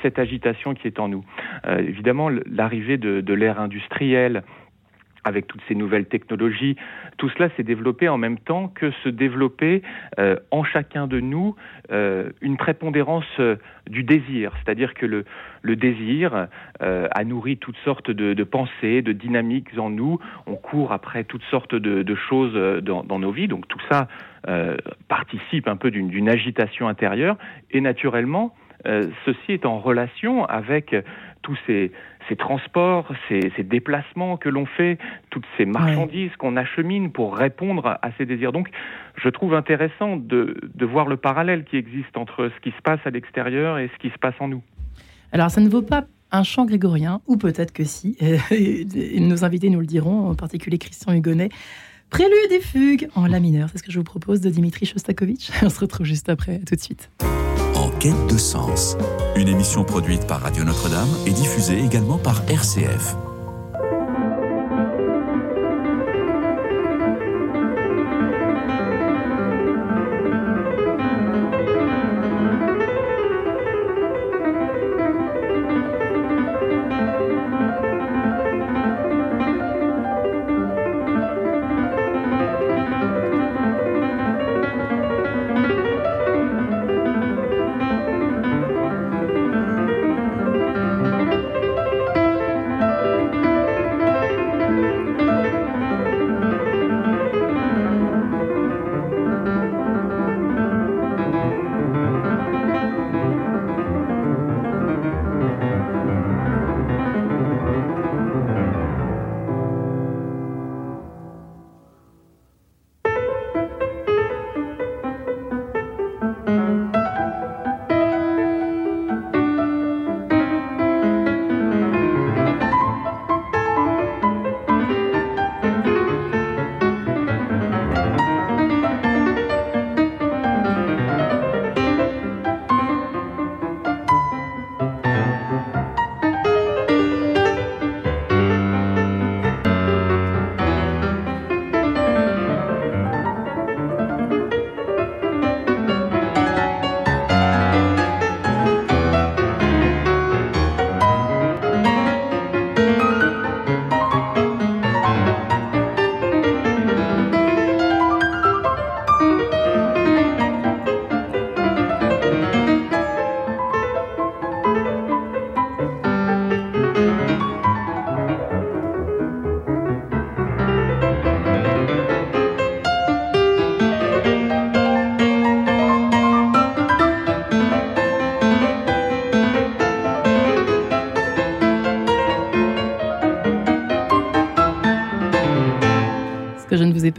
cette 0.00 0.20
agitation 0.20 0.74
qui 0.74 0.86
est 0.86 1.00
en 1.00 1.08
nous. 1.08 1.24
évidemment, 1.66 2.28
l'arrivée 2.28 2.96
de 2.96 3.34
l'ère 3.34 3.58
industrielle, 3.58 4.44
avec 5.24 5.46
toutes 5.46 5.60
ces 5.68 5.74
nouvelles 5.74 6.06
technologies, 6.06 6.76
tout 7.16 7.28
cela 7.30 7.48
s'est 7.56 7.62
développé 7.62 8.08
en 8.08 8.18
même 8.18 8.38
temps 8.38 8.68
que 8.68 8.90
se 9.04 9.08
développait 9.08 9.82
euh, 10.18 10.36
en 10.50 10.64
chacun 10.64 11.06
de 11.06 11.20
nous 11.20 11.54
euh, 11.90 12.30
une 12.40 12.56
prépondérance 12.56 13.24
euh, 13.38 13.56
du 13.88 14.02
désir, 14.02 14.52
c'est-à-dire 14.58 14.94
que 14.94 15.06
le, 15.06 15.24
le 15.62 15.76
désir 15.76 16.48
a 16.80 17.24
nourri 17.24 17.56
toutes 17.56 17.76
sortes 17.84 18.10
de, 18.10 18.34
de, 18.34 18.44
pensées, 18.44 19.02
de 19.02 19.12
dynamiques 19.12 19.78
en 19.78 19.90
nous, 19.90 20.18
on 20.46 20.56
court 20.56 20.92
après 20.92 21.24
toutes 21.24 21.44
sortes 21.44 21.74
de, 21.74 22.02
de 22.02 22.14
choses 22.14 22.54
dans, 22.82 23.04
dans, 23.04 23.18
nos 23.18 23.32
vies, 23.32 23.48
donc 23.48 23.66
tout 23.68 23.80
ça 23.90 24.08
participe 25.08 25.68
un 25.68 25.76
peu 25.76 25.90
d'une 25.90 26.28
agitation 26.28 26.88
intérieure, 26.88 27.36
et 27.70 27.80
naturellement, 27.80 28.54
ceci 28.84 29.52
est 29.52 29.66
en 29.66 29.78
relation 29.78 30.44
avec 30.44 30.94
tous 31.42 31.58
ces, 31.66 31.92
ces 32.28 32.36
transports, 32.36 33.08
ces, 33.28 33.50
déplacements 33.62 34.36
que 34.36 34.48
l'on 34.48 34.66
fait, 34.66 34.98
toutes 35.30 35.44
ces 35.56 35.64
marchandises 35.64 36.30
qu'on 36.38 36.56
achemine 36.56 37.10
pour 37.10 37.36
répondre 37.36 37.98
à 38.00 38.10
ces 38.18 38.26
désirs. 38.26 38.52
Donc, 38.52 38.70
je 39.16 39.28
trouve 39.28 39.54
intéressant 39.54 40.16
de, 40.16 40.56
voir 40.80 41.06
le 41.06 41.16
parallèle 41.16 41.64
qui 41.64 41.76
existe 41.76 42.16
entre 42.16 42.50
ce 42.54 42.60
qui 42.60 42.74
se 42.76 42.82
passe 42.82 43.00
à 43.04 43.10
l'extérieur 43.10 43.78
et 43.78 43.90
ce 43.94 43.98
qui 43.98 44.10
se 44.10 44.18
passe 44.18 44.34
en 44.40 44.48
nous. 44.48 44.62
Alors, 45.32 45.50
ça 45.50 45.60
ne 45.60 45.68
vaut 45.68 45.82
pas 45.82 46.04
un 46.30 46.44
chant 46.44 46.64
grégorien, 46.64 47.20
ou 47.26 47.36
peut-être 47.36 47.72
que 47.72 47.84
si. 47.84 48.16
nos 49.20 49.44
invités 49.44 49.70
nous 49.70 49.80
le 49.80 49.86
diront, 49.86 50.30
en 50.30 50.34
particulier 50.34 50.78
Christian 50.78 51.12
Hugonnet. 51.12 51.50
Prélude 52.10 52.52
et 52.52 52.60
fugue 52.60 53.08
en 53.14 53.26
la 53.26 53.40
mineur, 53.40 53.70
c'est 53.70 53.78
ce 53.78 53.82
que 53.82 53.90
je 53.90 53.98
vous 53.98 54.04
propose 54.04 54.42
de 54.42 54.50
Dimitri 54.50 54.84
Shostakovich. 54.84 55.50
On 55.62 55.70
se 55.70 55.80
retrouve 55.80 56.04
juste 56.04 56.28
après, 56.28 56.58
tout 56.60 56.74
de 56.74 56.80
suite. 56.80 57.10
Quête 58.02 58.26
de 58.26 58.36
sens, 58.36 58.96
une 59.36 59.46
émission 59.46 59.84
produite 59.84 60.26
par 60.26 60.40
Radio 60.40 60.64
Notre-Dame 60.64 61.06
et 61.24 61.30
diffusée 61.30 61.78
également 61.78 62.18
par 62.18 62.42
RCF. 62.50 63.14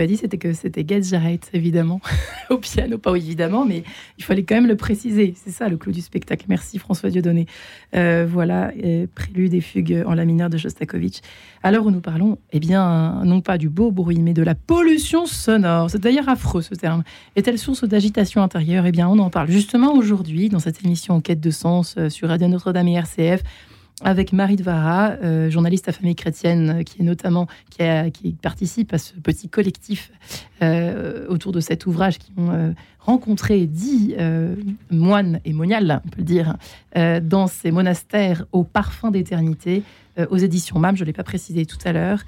Dit, 0.07 0.17
c'était 0.17 0.37
que 0.37 0.53
c'était 0.53 0.83
Gaz 0.83 1.09
Jarrett, 1.09 1.49
évidemment, 1.53 2.01
au 2.49 2.57
piano, 2.57 2.97
pas 2.97 3.15
évidemment, 3.15 3.65
mais 3.65 3.83
il 4.17 4.23
fallait 4.23 4.43
quand 4.43 4.55
même 4.55 4.67
le 4.67 4.75
préciser. 4.75 5.33
C'est 5.35 5.51
ça 5.51 5.69
le 5.69 5.77
clou 5.77 5.91
du 5.91 6.01
spectacle. 6.01 6.45
Merci 6.49 6.79
François 6.79 7.09
Dieudonné. 7.09 7.45
Euh, 7.95 8.25
voilà, 8.29 8.71
prélude 9.15 9.53
et 9.53 9.61
fugue 9.61 10.03
en 10.05 10.13
la 10.13 10.25
mineure 10.25 10.49
de 10.49 10.57
Shostakovich. 10.57 11.21
Alors 11.61 11.85
où 11.85 11.91
nous 11.91 12.01
parlons, 12.01 12.37
eh 12.51 12.59
bien, 12.59 13.21
non 13.23 13.41
pas 13.41 13.57
du 13.57 13.69
beau 13.69 13.91
bruit, 13.91 14.19
mais 14.21 14.33
de 14.33 14.43
la 14.43 14.55
pollution 14.55 15.25
sonore. 15.25 15.89
C'est 15.89 16.01
d'ailleurs 16.01 16.29
affreux 16.29 16.61
ce 16.61 16.75
terme. 16.75 17.03
Est-elle 17.35 17.57
source 17.57 17.83
d'agitation 17.83 18.41
intérieure? 18.41 18.85
Eh 18.85 18.91
bien, 18.91 19.07
on 19.07 19.19
en 19.19 19.29
parle 19.29 19.49
justement 19.49 19.93
aujourd'hui 19.93 20.49
dans 20.49 20.59
cette 20.59 20.83
émission 20.83 21.15
En 21.15 21.21
quête 21.21 21.39
de 21.39 21.51
sens 21.51 21.95
euh, 21.97 22.09
sur 22.09 22.29
Radio 22.29 22.47
Notre-Dame 22.47 22.87
et 22.87 22.93
RCF 22.93 23.43
avec 24.03 24.33
Marie 24.33 24.55
de 24.55 24.63
Vara, 24.63 25.11
euh, 25.23 25.49
journaliste 25.49 25.87
à 25.89 25.91
famille 25.91 26.15
chrétienne, 26.15 26.77
euh, 26.79 26.83
qui 26.83 27.01
est 27.01 27.05
notamment 27.05 27.47
qui, 27.69 28.33
participe 28.41 28.93
à 28.93 28.97
ce 28.97 29.13
petit 29.13 29.49
collectif 29.49 30.11
euh, 30.61 31.25
autour 31.27 31.51
de 31.51 31.59
cet 31.59 31.85
ouvrage, 31.85 32.19
qui 32.19 32.31
ont 32.37 32.73
rencontré 32.99 33.65
dix 33.65 34.15
moines 34.89 35.39
et 35.43 35.53
moniales, 35.53 36.01
on 36.05 36.09
peut 36.09 36.19
le 36.19 36.23
dire, 36.23 36.55
dans 36.95 37.47
ces 37.47 37.71
monastères 37.71 38.45
au 38.51 38.63
parfum 38.63 39.11
d'éternité, 39.11 39.83
aux 40.29 40.37
éditions 40.37 40.79
MAM. 40.79 40.95
Je 40.95 41.03
ne 41.03 41.07
l'ai 41.07 41.13
pas 41.13 41.23
précisé 41.23 41.65
tout 41.65 41.77
à 41.85 41.91
l'heure. 41.91 42.19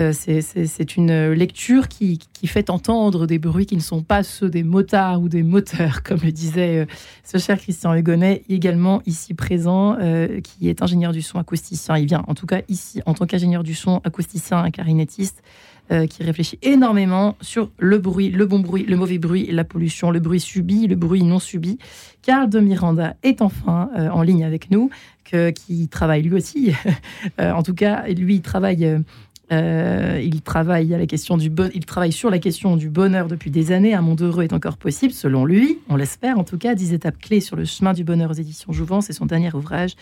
Euh, 0.00 0.12
c'est 0.12 0.96
une 0.96 1.32
lecture 1.32 1.88
qui, 1.88 2.18
fait 2.46 2.68
entendre 2.68 3.26
des 3.26 3.38
bruits 3.38 3.66
qui 3.66 3.76
ne 3.76 3.80
sont 3.80 4.02
pas 4.02 4.22
ceux 4.22 4.50
des 4.50 4.62
motards 4.62 5.22
ou 5.22 5.28
des 5.28 5.42
moteurs, 5.42 6.02
comme 6.04 6.20
le 6.22 6.32
disait 6.32 6.82
euh, 6.82 6.86
ce 7.24 7.38
cher 7.38 7.58
Christian 7.58 7.94
Hugonnet, 7.94 8.42
également 8.48 9.02
ici 9.06 9.34
présent, 9.34 9.96
euh, 10.00 10.40
qui 10.40 10.68
est 10.68 10.82
ingénieur 10.82 11.12
du 11.12 11.22
son 11.22 11.38
acousticien. 11.38 11.96
Il 11.96 12.06
vient 12.06 12.24
en 12.26 12.34
tout 12.34 12.46
cas 12.46 12.60
ici 12.68 13.00
en 13.06 13.14
tant 13.14 13.26
qu'ingénieur 13.26 13.62
du 13.62 13.74
son 13.74 14.00
acousticien, 14.04 14.70
clarinettiste, 14.70 15.42
qui 15.88 16.22
réfléchit 16.22 16.58
énormément 16.62 17.36
sur 17.40 17.70
le 17.78 17.98
bruit, 17.98 18.30
le 18.30 18.46
bon 18.46 18.60
bruit, 18.60 18.84
le 18.84 18.96
mauvais 18.96 19.18
bruit, 19.18 19.46
la 19.50 19.64
pollution, 19.64 20.10
le 20.10 20.18
bruit 20.18 20.40
subi, 20.40 20.86
le 20.86 20.96
bruit 20.96 21.22
non 21.22 21.38
subi. 21.38 21.78
Carl 22.22 22.48
de 22.48 22.58
Miranda 22.58 23.16
est 23.22 23.42
enfin 23.42 23.90
en 23.94 24.22
ligne 24.22 24.44
avec 24.44 24.70
nous, 24.70 24.90
qui 25.24 25.88
travaille 25.88 26.22
lui 26.22 26.34
aussi. 26.34 26.72
en 27.38 27.62
tout 27.62 27.74
cas, 27.74 28.06
lui, 28.08 28.36
il 28.36 28.42
travaille 28.42 29.04
euh, 29.52 30.20
il, 30.24 30.40
travaille 30.40 30.94
à 30.94 30.98
la 30.98 31.06
question 31.06 31.36
du 31.36 31.50
bon... 31.50 31.70
il 31.74 31.84
travaille 31.84 32.12
sur 32.12 32.30
la 32.30 32.38
question 32.38 32.76
du 32.76 32.88
bonheur 32.88 33.28
depuis 33.28 33.50
des 33.50 33.72
années. 33.72 33.94
Un 33.94 34.00
monde 34.00 34.22
heureux 34.22 34.42
est 34.42 34.52
encore 34.52 34.78
possible, 34.78 35.12
selon 35.12 35.44
lui, 35.44 35.78
on 35.88 35.96
l'espère 35.96 36.38
en 36.38 36.44
tout 36.44 36.58
cas. 36.58 36.74
Dix 36.74 36.92
étapes 36.92 37.18
clés 37.18 37.40
sur 37.40 37.56
le 37.56 37.64
chemin 37.64 37.92
du 37.92 38.04
bonheur 38.04 38.30
aux 38.30 38.34
éditions 38.34 38.72
Jouvence, 38.72 39.06
c'est 39.06 39.12
son 39.12 39.26
dernier 39.26 39.54
ouvrage. 39.54 39.96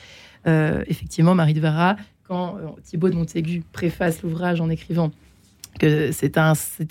Euh, 0.46 0.84
effectivement, 0.86 1.34
Marie 1.34 1.54
de 1.54 1.60
Vara, 1.60 1.96
quand 2.28 2.56
euh, 2.56 2.68
Thibaut 2.84 3.08
de 3.08 3.14
Montaigu 3.14 3.62
préface 3.72 4.22
l'ouvrage 4.22 4.60
en 4.60 4.70
écrivant 4.70 5.10
que 5.78 6.12
c'est 6.12 6.36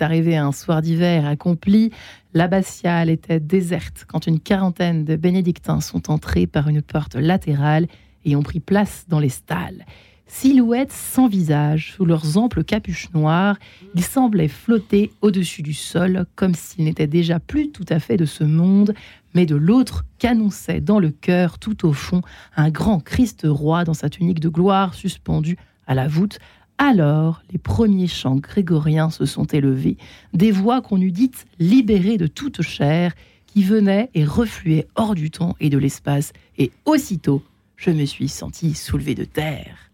arrivé 0.02 0.38
un 0.38 0.52
soir 0.52 0.82
d'hiver 0.82 1.26
accompli, 1.26 1.92
l'abbatiale 2.34 3.10
était 3.10 3.40
déserte 3.40 4.06
quand 4.08 4.28
une 4.28 4.40
quarantaine 4.40 5.06
de 5.06 5.16
bénédictins 5.16 5.82
sont 5.82 6.12
entrés 6.12 6.48
par 6.48 6.68
une 6.68 6.82
porte 6.82 7.16
latérale 7.16 7.88
et 8.26 8.36
ont 8.36 8.44
pris 8.44 8.60
place 8.60 9.06
dans 9.08 9.20
les 9.20 9.30
stalles. 9.30 9.86
Silhouettes 10.34 10.94
sans 10.94 11.28
visage, 11.28 11.92
sous 11.96 12.06
leurs 12.06 12.38
amples 12.38 12.64
capuches 12.64 13.12
noires, 13.14 13.58
ils 13.96 14.04
semblaient 14.04 14.48
flotter 14.48 15.12
au-dessus 15.22 15.62
du 15.62 15.74
sol, 15.74 16.26
comme 16.36 16.56
s'ils 16.56 16.86
n'étaient 16.86 17.06
déjà 17.06 17.42
plus 17.42 17.70
tout 17.70 17.86
à 17.90 18.00
fait 18.00 18.16
de 18.16 18.24
ce 18.24 18.46
monde, 18.46 18.94
mais 19.34 19.46
de 19.46 19.58
l'autre 19.58 20.06
qu'annonçait 20.20 20.80
dans 20.80 21.00
le 21.00 21.12
cœur, 21.12 21.60
tout 21.60 21.86
au 21.86 21.92
fond, 21.92 22.22
un 22.56 22.70
grand 22.70 23.02
Christ 23.02 23.42
roi 23.46 23.84
dans 23.84 23.94
sa 23.94 24.10
tunique 24.10 24.40
de 24.40 24.48
gloire 24.48 24.94
suspendue 24.94 25.58
à 25.86 25.96
la 25.96 26.08
voûte. 26.08 26.40
Alors, 26.84 27.44
les 27.52 27.60
premiers 27.60 28.08
chants 28.08 28.38
grégoriens 28.38 29.12
se 29.12 29.28
sont 29.28 29.46
élevés, 29.46 29.98
des 30.34 30.50
voix 30.50 30.82
qu'on 30.82 31.00
eût 31.00 31.12
dites 31.12 31.46
libérées 31.60 32.18
de 32.18 32.26
toute 32.26 32.64
chair, 32.64 33.14
qui 33.46 33.62
venaient 33.62 34.10
et 34.16 34.26
refluaient 34.26 34.88
hors 34.96 35.14
du 35.14 35.30
temps 35.30 35.56
et 35.60 35.70
de 35.70 35.78
l'espace, 35.78 36.34
et 36.58 36.72
aussitôt, 36.86 37.44
je 37.76 37.92
me 37.92 38.06
suis 38.06 38.30
senti 38.30 38.74
soulevé 38.74 39.14
de 39.14 39.26
terre. 39.26 39.92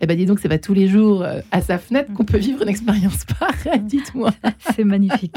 Eh 0.00 0.06
ben 0.06 0.16
dis 0.16 0.26
donc, 0.26 0.38
c'est 0.38 0.48
pas 0.48 0.58
tous 0.58 0.74
les 0.74 0.88
jours 0.88 1.22
euh, 1.22 1.40
à 1.50 1.60
sa 1.60 1.78
fenêtre 1.78 2.12
qu'on 2.12 2.24
peut 2.24 2.38
vivre 2.38 2.62
une 2.62 2.68
expérience 2.68 3.24
pareille, 3.38 3.80
dites-moi. 3.80 4.30
C'est 4.74 4.84
magnifique. 4.84 5.36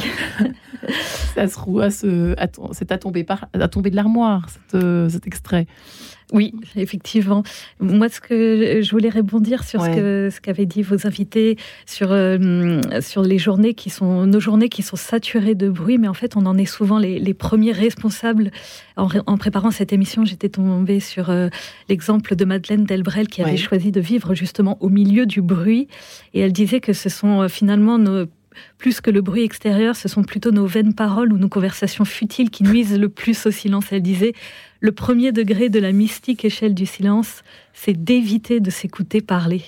ça 1.36 1.48
se 1.48 1.60
roule, 1.60 1.92
c'est 1.92 2.92
à 2.92 2.98
tomber, 2.98 3.24
par, 3.24 3.48
à 3.54 3.68
tomber 3.68 3.90
de 3.90 3.96
l'armoire, 3.96 4.48
euh, 4.76 5.10
cet 5.10 5.26
extrait. 5.28 5.68
Oui, 6.32 6.54
effectivement. 6.78 7.44
Moi, 7.82 8.08
ce 8.08 8.22
que 8.22 8.82
je 8.82 8.92
voulais 8.92 9.10
rebondir 9.10 9.64
sur 9.66 9.84
ce 9.84 10.40
qu'avaient 10.40 10.66
dit 10.66 10.82
vos 10.82 11.06
invités 11.06 11.58
sur 11.86 12.12
euh, 12.12 12.80
sur 13.02 13.22
les 13.22 13.38
journées 13.38 13.74
qui 13.74 13.90
sont 13.90 14.26
nos 14.26 14.40
journées 14.40 14.70
qui 14.70 14.82
sont 14.82 14.96
saturées 14.96 15.56
de 15.56 15.70
bruit, 15.70 15.98
mais 15.98 16.08
en 16.08 16.14
fait, 16.14 16.38
on 16.38 16.46
en 16.46 16.58
est 16.58 16.66
souvent 16.66 17.00
les, 17.00 17.34
premiers 17.34 17.74
responsables. 17.74 18.52
En, 18.98 19.38
préparant 19.38 19.72
cette 19.72 19.94
émission, 19.94 20.26
j'étais 20.26 20.50
tombée 20.50 21.00
sur 21.00 21.30
euh, 21.30 21.50
l'exemple 21.90 22.36
de 22.36 22.46
Madeleine 22.46 22.86
Delbrel 22.86 23.28
qui 23.28 23.42
avait 23.42 23.58
choisi 23.58 23.92
de 23.92 24.00
vivre 24.00 24.34
justement 24.34 24.51
au 24.60 24.90
milieu 24.90 25.26
du 25.26 25.42
bruit, 25.42 25.88
et 26.34 26.42
elle 26.42 26.54
disait 26.54 26.80
que 26.80 26.94
ce 26.94 27.10
sont 27.10 27.42
euh, 27.42 27.48
finalement 27.48 27.98
nos 27.98 28.26
plus 28.78 29.00
que 29.02 29.10
le 29.10 29.22
bruit 29.22 29.44
extérieur, 29.44 29.96
ce 29.96 30.10
sont 30.10 30.24
plutôt 30.24 30.52
nos 30.52 30.66
vaines 30.66 30.94
paroles 30.94 31.32
ou 31.32 31.38
nos 31.38 31.48
conversations 31.48 32.06
futiles 32.06 32.50
qui 32.50 32.64
nuisent 32.64 33.00
le 33.00 33.10
plus 33.10 33.46
au 33.46 33.52
silence. 33.52 33.86
Elle 33.92 34.02
disait 34.02 34.34
le 34.82 34.92
premier 34.92 35.32
degré 35.32 35.70
de 35.70 35.80
la 35.80 35.92
mystique 35.92 36.44
échelle 36.44 36.74
du 36.74 36.86
silence, 36.86 37.44
c'est 37.74 37.94
d'éviter 37.94 38.60
de 38.60 38.70
s'écouter 38.70 39.22
parler. 39.22 39.64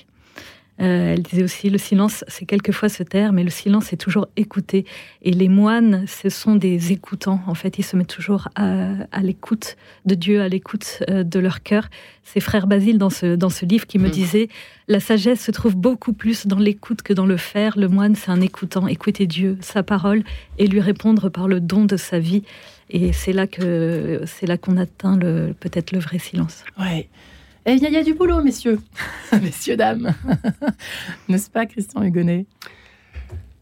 Euh, 0.81 1.13
elle 1.13 1.21
disait 1.21 1.43
aussi 1.43 1.69
le 1.69 1.77
silence, 1.77 2.25
c'est 2.27 2.45
quelquefois 2.45 2.89
se 2.89 3.03
taire, 3.03 3.31
mais 3.31 3.43
le 3.43 3.49
silence 3.49 3.93
est 3.93 3.97
toujours 3.97 4.27
écouté. 4.38 4.86
Et 5.21 5.31
les 5.31 5.47
moines, 5.47 6.05
ce 6.07 6.29
sont 6.29 6.55
des 6.55 6.91
écoutants. 6.91 7.41
En 7.45 7.53
fait, 7.53 7.77
ils 7.77 7.83
se 7.83 7.95
mettent 7.95 8.07
toujours 8.07 8.49
à, 8.55 9.21
l'écoute 9.21 9.77
de 10.05 10.15
Dieu, 10.15 10.41
à 10.41 10.49
l'écoute 10.49 11.03
euh, 11.09 11.23
de 11.23 11.39
leur 11.39 11.62
cœur. 11.62 11.89
C'est 12.23 12.39
frère 12.39 12.65
Basile 12.65 12.97
dans 12.97 13.12
ce, 13.12 13.36
dans 13.36 13.49
ce 13.49 13.65
livre 13.65 13.86
qui 13.86 13.99
me 13.99 14.07
hmm. 14.07 14.12
disait 14.12 14.49
la 14.88 14.99
sagesse 14.99 15.41
se 15.41 15.51
trouve 15.51 15.75
beaucoup 15.75 16.13
plus 16.13 16.47
dans 16.47 16.59
l'écoute 16.59 17.03
que 17.03 17.13
dans 17.13 17.25
le 17.25 17.38
faire. 17.38 17.77
Le 17.77 17.88
moine, 17.88 18.15
c'est 18.15 18.31
un 18.31 18.41
écoutant. 18.41 18.88
Écouter 18.88 19.27
Dieu, 19.27 19.57
sa 19.62 19.83
parole, 19.83 20.23
et 20.57 20.67
lui 20.67 20.81
répondre 20.81 21.29
par 21.29 21.47
le 21.47 21.59
don 21.59 21.86
de 21.86 21.97
sa 21.97 22.19
vie. 22.19 22.43
Et 22.89 23.13
c'est 23.13 23.31
là 23.31 23.47
que 23.47 24.21
c'est 24.25 24.45
là 24.45 24.57
qu'on 24.57 24.77
atteint 24.77 25.17
peut-être 25.17 25.91
le 25.91 25.99
vrai 25.99 26.19
silence. 26.19 26.65
Ouais. 26.79 27.07
Et 27.65 27.73
il 27.73 27.82
y, 27.82 27.95
a 27.95 28.04
du 28.04 28.13
boulot, 28.13 28.43
messieurs, 28.43 28.80
messieurs 29.41 29.78
dames, 29.78 30.13
n'est-ce 31.30 31.49
pas, 31.49 31.65
Christian 31.65 32.04
Hugonnet? 32.04 32.45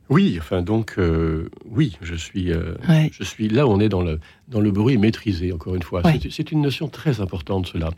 Oui, 0.10 0.38
enfin 0.40 0.62
donc 0.62 0.96
euh, 0.98 1.50
oui, 1.70 1.98
je 2.02 2.16
suis, 2.16 2.52
euh, 2.52 2.76
je 3.12 3.24
suis 3.24 3.48
là. 3.48 3.66
On 3.66 3.80
est 3.80 3.88
dans 3.88 4.02
le 4.02 4.20
dans 4.50 4.60
le 4.60 4.70
bruit 4.72 4.98
maîtrisé. 4.98 5.54
Encore 5.54 5.76
une 5.76 5.84
fois, 5.84 6.02
c'est 6.30 6.52
une 6.52 6.62
notion 6.62 6.90
très 6.90 7.22
importante. 7.22 7.68
Cela, 7.68 7.92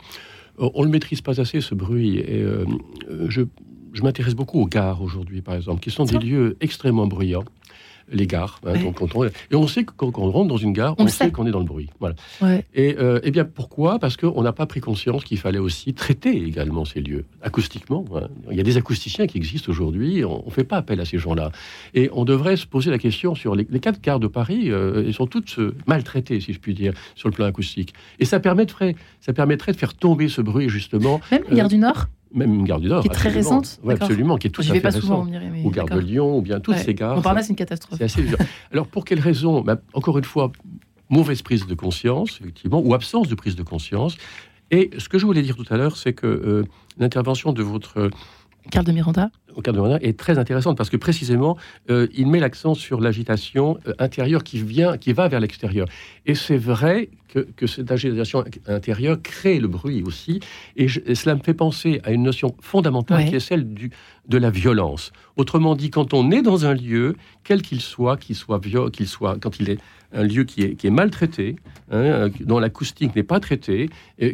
on 0.58 0.84
le 0.84 0.90
maîtrise 0.90 1.22
pas 1.22 1.40
assez 1.40 1.60
ce 1.60 1.74
bruit. 1.74 2.18
Et 2.18 2.40
euh, 2.40 2.66
je, 3.28 3.42
je 3.92 4.02
m'intéresse 4.02 4.34
beaucoup 4.34 4.60
aux 4.60 4.66
gares 4.66 5.02
aujourd'hui, 5.02 5.40
par 5.40 5.56
exemple, 5.56 5.80
qui 5.80 5.90
sont 5.90 6.04
des 6.04 6.18
lieux 6.18 6.56
extrêmement 6.60 7.08
bruyants 7.08 7.44
les 8.10 8.26
gares. 8.26 8.60
Hein, 8.66 8.74
et 9.50 9.54
on 9.54 9.66
sait 9.66 9.84
que 9.84 9.92
quand, 9.96 10.12
on 10.18 10.30
rentre 10.30 10.48
dans 10.48 10.56
une 10.56 10.72
gare, 10.72 10.94
on, 10.98 11.06
sait, 11.08 11.30
qu'on 11.30 11.46
est 11.46 11.50
dans 11.50 11.58
le 11.58 11.64
bruit. 11.64 11.88
Voilà. 12.00 12.14
Et, 12.74 12.96
euh, 12.98 13.20
eh 13.22 13.30
bien 13.30 13.44
pourquoi? 13.44 13.98
Parce 13.98 14.16
qu'on 14.16 14.42
n'a 14.42 14.52
pas 14.52 14.66
pris 14.66 14.80
conscience 14.80 15.24
qu'il 15.24 15.38
fallait 15.38 15.58
aussi 15.58 15.94
traiter 15.94 16.36
également 16.36 16.84
ces 16.84 17.00
lieux 17.00 17.24
acoustiquement. 17.42 18.04
Hein. 18.14 18.28
Il 18.50 18.56
y 18.56 18.60
a 18.60 18.62
des 18.62 18.76
acousticiens 18.76 19.26
qui 19.26 19.38
existent 19.38 19.70
aujourd'hui. 19.70 20.24
On 20.24 20.44
ne 20.46 20.50
fait 20.50 20.64
pas 20.64 20.76
appel 20.76 21.00
à 21.00 21.04
ces 21.04 21.18
gens-là. 21.18 21.50
Et 21.94 22.10
on 22.12 22.24
devrait 22.24 22.56
se 22.56 22.66
poser 22.66 22.90
la 22.90 22.98
question 22.98 23.34
sur 23.34 23.54
les, 23.54 23.64
quatre 23.80 24.00
gares 24.00 24.20
de 24.20 24.26
Paris. 24.26 24.70
Euh, 24.70 25.04
elles 25.06 25.14
sont 25.14 25.26
toutes 25.26 25.58
euh, 25.58 25.74
maltraitées, 25.86 26.40
si 26.40 26.52
je 26.52 26.58
puis 26.58 26.74
dire, 26.74 26.92
sur 27.14 27.28
le 27.28 27.34
plan 27.34 27.46
acoustique. 27.46 27.94
Et 28.18 28.24
ça 28.24 28.40
permettrait, 28.40 28.96
ça 29.20 29.32
permettrait 29.32 29.72
de 29.72 29.76
faire 29.76 29.94
tomber 29.94 30.28
ce 30.28 30.40
bruit 30.40 30.68
justement. 30.68 31.20
Même 31.30 31.42
la 31.48 31.56
gare 31.56 31.68
du 31.68 31.78
Nord? 31.78 32.06
Même 32.34 32.54
une 32.54 32.64
gare 32.64 32.80
du 32.80 32.88
Nord. 32.88 33.02
Qui 33.02 33.08
est 33.08 33.12
très 33.12 33.30
récente 33.30 33.80
Oui, 33.82 33.94
absolument, 33.94 34.36
qui 34.36 34.48
est 34.48 34.50
tout 34.50 34.62
à 34.62 34.64
fait 34.64 34.80
pas 34.80 34.90
souvent, 34.90 35.26
ou 35.64 35.70
gare 35.70 35.86
de 35.86 35.98
Lyon, 35.98 36.38
ou 36.38 36.42
bien 36.42 36.60
toutes 36.60 36.76
ces 36.76 36.94
gares. 36.94 37.16
Montparnasse, 37.16 37.46
c'est 37.46 37.50
une 37.50 37.56
catastrophe. 37.56 37.98
C'est 37.98 38.04
assez 38.04 38.22
dur. 38.22 38.38
Alors, 38.72 38.86
pour 38.86 39.04
quelles 39.04 39.20
raisons 39.20 39.62
bah, 39.62 39.80
Encore 39.94 40.18
une 40.18 40.24
fois, 40.24 40.52
mauvaise 41.08 41.42
prise 41.42 41.66
de 41.66 41.74
conscience, 41.74 42.38
effectivement, 42.40 42.80
ou 42.80 42.94
absence 42.94 43.28
de 43.28 43.34
prise 43.34 43.56
de 43.56 43.62
conscience. 43.62 44.16
Et 44.70 44.90
ce 44.98 45.08
que 45.08 45.18
je 45.18 45.26
voulais 45.26 45.42
dire 45.42 45.56
tout 45.56 45.66
à 45.70 45.76
l'heure, 45.76 45.96
c'est 45.96 46.14
que 46.14 46.26
euh, 46.26 46.64
l'intervention 46.98 47.52
de 47.52 47.62
votre 47.62 48.10
Carl 48.70 48.86
de 48.86 48.92
Miranda? 48.92 49.30
De 49.62 50.04
est 50.06 50.18
très 50.18 50.38
intéressante 50.38 50.76
parce 50.76 50.90
que 50.90 50.96
précisément, 50.96 51.56
euh, 51.90 52.06
il 52.14 52.26
met 52.26 52.40
l'accent 52.40 52.74
sur 52.74 53.00
l'agitation 53.00 53.78
euh, 53.86 53.92
intérieure 53.98 54.44
qui 54.44 54.62
vient, 54.62 54.96
qui 54.98 55.12
va 55.12 55.28
vers 55.28 55.40
l'extérieur. 55.40 55.86
Et 56.26 56.34
c'est 56.34 56.56
vrai 56.56 57.08
que, 57.28 57.40
que, 57.56 57.66
cette 57.66 57.90
agitation 57.90 58.44
intérieure 58.66 59.18
crée 59.22 59.58
le 59.58 59.68
bruit 59.68 60.02
aussi. 60.04 60.40
Et, 60.76 60.88
cela 60.88 61.34
me 61.34 61.40
fait 61.40 61.54
penser 61.54 62.00
à 62.04 62.12
une 62.12 62.22
notion 62.22 62.54
fondamentale 62.60 63.28
qui 63.28 63.34
est 63.34 63.40
celle 63.40 63.74
du, 63.74 63.90
de 64.28 64.38
la 64.38 64.50
violence. 64.50 65.12
Autrement 65.36 65.74
dit, 65.74 65.90
quand 65.90 66.14
on 66.14 66.30
est 66.30 66.42
dans 66.42 66.66
un 66.66 66.74
lieu, 66.74 67.16
quel 67.42 67.62
qu'il 67.62 67.80
soit, 67.80 68.16
qu'il 68.16 68.36
soit, 68.36 68.60
qu'il 68.92 69.08
soit, 69.08 69.38
quand 69.40 69.58
il 69.58 69.70
est 69.70 69.78
un 70.12 70.22
lieu 70.22 70.44
qui 70.44 70.62
est, 70.62 70.74
qui 70.76 70.86
est 70.86 70.90
maltraité, 70.90 71.56
hein, 71.90 71.96
euh, 71.96 72.28
dont 72.40 72.60
l'acoustique 72.60 73.16
n'est 73.16 73.24
pas 73.24 73.40
traitée, 73.40 73.90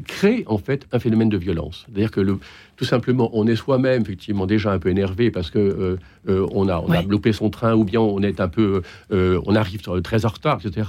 crée 0.06 0.44
en 0.46 0.58
fait 0.58 0.86
un 0.92 0.98
phénomène 0.98 1.30
de 1.30 1.38
violence. 1.38 1.86
C'est-à-dire 1.86 2.10
que 2.10 2.20
le, 2.20 2.38
tout 2.80 2.86
simplement, 2.86 3.28
on 3.34 3.46
est 3.46 3.56
soi-même 3.56 4.02
effectivement 4.02 4.46
déjà 4.46 4.72
un 4.72 4.78
peu 4.78 4.88
énervé 4.88 5.09
parce 5.32 5.50
que 5.50 5.58
euh, 5.58 5.96
euh, 6.28 6.46
on 6.52 6.68
a, 6.68 6.78
on 6.78 6.90
a 6.90 7.02
loupé 7.02 7.32
son 7.32 7.50
train 7.50 7.74
ou 7.74 7.84
bien 7.84 8.00
on 8.00 8.22
est 8.22 8.40
un 8.40 8.48
peu, 8.48 8.82
on 9.10 9.54
arrive 9.54 9.82
très 10.02 10.24
en 10.24 10.28
retard, 10.28 10.60
etc. 10.64 10.88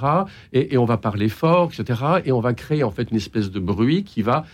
Et, 0.53 0.77
on 0.77 0.85
va 0.85 0.97
parler 0.97 1.29
fort, 1.29 1.71
etc. 1.73 2.01
Et 2.25 2.31
on 2.31 2.39
va 2.39 2.53
créer 2.53 2.83
en 2.83 2.91
fait 2.91 3.11
une 3.11 3.17
espèce 3.17 3.51
de 3.51 3.59
bruit 3.59 4.03
qui 4.03 4.21
va 4.21 4.45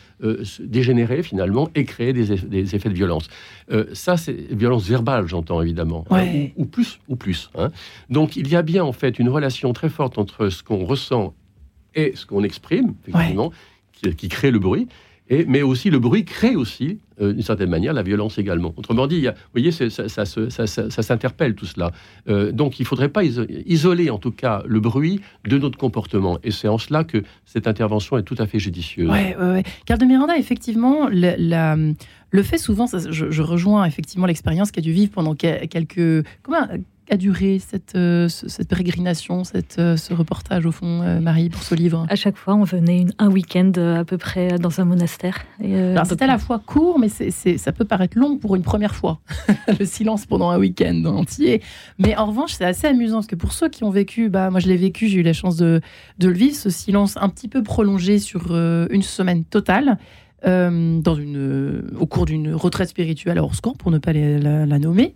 dégénérer 0.59 1.23
finalement 1.23 1.69
et 1.75 1.85
créer 1.85 2.13
des, 2.13 2.75
effets 2.75 2.89
de 2.89 2.93
violence. 2.93 3.27
ça, 3.93 4.17
c'est 4.17 4.33
violence 4.33 4.87
verbale, 4.87 5.27
j'entends 5.27 5.61
évidemment, 5.61 6.05
hein, 6.09 6.25
ou, 6.57 6.65
plus, 6.65 6.99
ou 7.07 7.15
plus. 7.15 7.49
Hein. 7.57 7.71
Donc 8.09 8.35
il 8.35 8.47
y 8.47 8.55
a 8.55 8.61
bien 8.61 8.83
en 8.83 8.93
fait 8.93 9.19
une 9.19 9.29
relation 9.29 9.73
très 9.73 9.89
forte 9.89 10.17
entre 10.17 10.49
ce 10.49 10.63
qu'on 10.63 10.85
ressent 10.85 11.33
et 11.95 12.13
ce 12.15 12.25
qu'on 12.25 12.43
exprime, 12.43 12.93
effectivement, 13.07 13.51
qui, 14.17 14.29
crée 14.29 14.51
le 14.51 14.59
bruit. 14.59 14.87
Mais 15.29 15.61
aussi, 15.61 15.89
le 15.89 15.99
bruit 15.99 16.23
crée 16.23 16.55
aussi, 16.55 16.99
euh, 17.19 17.33
d'une 17.33 17.41
certaine 17.41 17.69
manière, 17.69 17.93
la 17.93 18.03
violence 18.03 18.37
également. 18.37 18.73
Autrement 18.77 19.07
dit, 19.07 19.25
vous 19.25 19.31
voyez, 19.53 19.71
ça, 19.71 20.25
s'interpelle 20.25 21.55
tout 21.55 21.65
cela. 21.65 21.91
Euh, 22.29 22.51
donc, 22.51 22.79
il 22.79 22.83
ne 22.83 22.87
faudrait 22.87 23.09
pas 23.09 23.23
isoler, 23.23 24.09
en 24.09 24.19
tout 24.19 24.31
cas, 24.31 24.63
le 24.65 24.79
bruit 24.79 25.19
de 25.45 25.57
notre 25.57 25.77
comportement. 25.77 26.39
Et 26.43 26.51
c'est 26.51 26.67
en 26.67 26.77
cela 26.77 27.03
que 27.03 27.23
cette 27.45 27.67
intervention 27.67 28.17
est 28.17 28.23
tout 28.23 28.35
à 28.37 28.47
fait 28.47 28.59
judicieuse. 28.59 29.09
Oui, 29.09 29.33
oui, 29.39 29.47
oui. 29.55 29.63
Car 29.85 29.97
de 29.97 30.05
Miranda, 30.05 30.37
effectivement, 30.37 31.09
le 31.09 32.43
fait 32.43 32.57
souvent, 32.57 32.85
je, 32.87 33.31
je, 33.31 33.41
rejoins 33.41 33.85
effectivement 33.85 34.25
l'expérience 34.25 34.71
qu'a 34.71 34.81
dû 34.81 34.91
vivre 34.91 35.11
pendant 35.11 35.35
quelques... 35.35 36.25
Comment, 36.43 36.67
a 37.09 37.17
duré 37.17 37.59
cette, 37.59 37.95
euh, 37.95 38.27
cette 38.27 38.67
pérégrination, 38.67 39.43
cette, 39.43 39.79
euh, 39.79 39.97
ce 39.97 40.13
reportage 40.13 40.65
au 40.65 40.71
fond, 40.71 41.01
euh, 41.01 41.19
Marie, 41.19 41.49
pour 41.49 41.63
ce 41.63 41.75
livre? 41.75 42.05
À 42.09 42.15
chaque 42.15 42.37
fois, 42.37 42.55
on 42.55 42.63
venait 42.63 43.05
un 43.17 43.29
week-end 43.29 43.71
à 43.97 44.03
peu 44.03 44.17
près 44.17 44.57
dans 44.59 44.81
un 44.81 44.85
monastère. 44.85 45.45
C'est 45.61 46.21
à 46.21 46.27
la 46.27 46.37
fois 46.37 46.59
court, 46.59 46.99
mais 46.99 47.09
ça 47.09 47.71
peut 47.71 47.85
paraître 47.85 48.17
long 48.17 48.37
pour 48.37 48.55
une 48.55 48.61
première 48.61 48.95
fois, 48.95 49.19
le 49.79 49.85
silence 49.85 50.25
pendant 50.25 50.49
un 50.49 50.59
week-end 50.59 51.03
entier. 51.05 51.61
Mais 51.97 52.15
en 52.17 52.27
revanche, 52.27 52.53
c'est 52.53 52.65
assez 52.65 52.87
amusant 52.87 53.17
parce 53.17 53.27
que 53.27 53.35
pour 53.35 53.53
ceux 53.53 53.69
qui 53.69 53.83
ont 53.83 53.89
vécu, 53.89 54.29
bah 54.29 54.49
moi 54.49 54.59
je 54.59 54.67
l'ai 54.67 54.77
vécu, 54.77 55.07
j'ai 55.07 55.19
eu 55.19 55.23
la 55.23 55.33
chance 55.33 55.57
de, 55.57 55.81
de 56.19 56.27
le 56.27 56.33
vivre, 56.33 56.55
ce 56.55 56.69
silence 56.69 57.17
un 57.17 57.29
petit 57.29 57.47
peu 57.47 57.63
prolongé 57.63 58.19
sur 58.19 58.55
une 58.55 59.01
semaine 59.01 59.43
totale. 59.43 59.97
dans 60.43 61.15
une, 61.15 61.91
au 61.99 62.05
cours 62.05 62.25
d'une 62.25 62.53
retraite 62.53 62.89
spirituelle 62.89 63.37
à 63.37 63.43
Orscan, 63.43 63.73
pour 63.73 63.91
ne 63.91 63.97
pas 63.97 64.13
la, 64.13 64.65
la 64.65 64.79
nommer, 64.79 65.13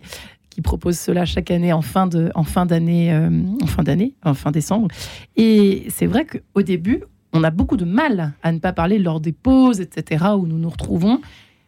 qui 0.54 0.62
propose 0.62 0.98
cela 0.98 1.24
chaque 1.24 1.50
année 1.50 1.72
en 1.72 1.82
fin 1.82 2.06
de, 2.06 2.30
en 2.34 2.44
fin 2.44 2.66
d'année, 2.66 3.12
euh, 3.12 3.30
en 3.62 3.66
fin 3.66 3.82
d'année, 3.82 4.14
en 4.24 4.34
fin 4.34 4.50
décembre. 4.50 4.88
Et 5.36 5.86
c'est 5.88 6.06
vrai 6.06 6.26
qu'au 6.26 6.62
début, 6.62 7.02
on 7.32 7.42
a 7.44 7.50
beaucoup 7.50 7.76
de 7.76 7.84
mal 7.84 8.32
à 8.42 8.52
ne 8.52 8.58
pas 8.58 8.72
parler 8.72 8.98
lors 8.98 9.20
des 9.20 9.32
pauses, 9.32 9.80
etc., 9.80 10.26
où 10.36 10.46
nous 10.46 10.58
nous 10.58 10.68
retrouvons. 10.68 11.20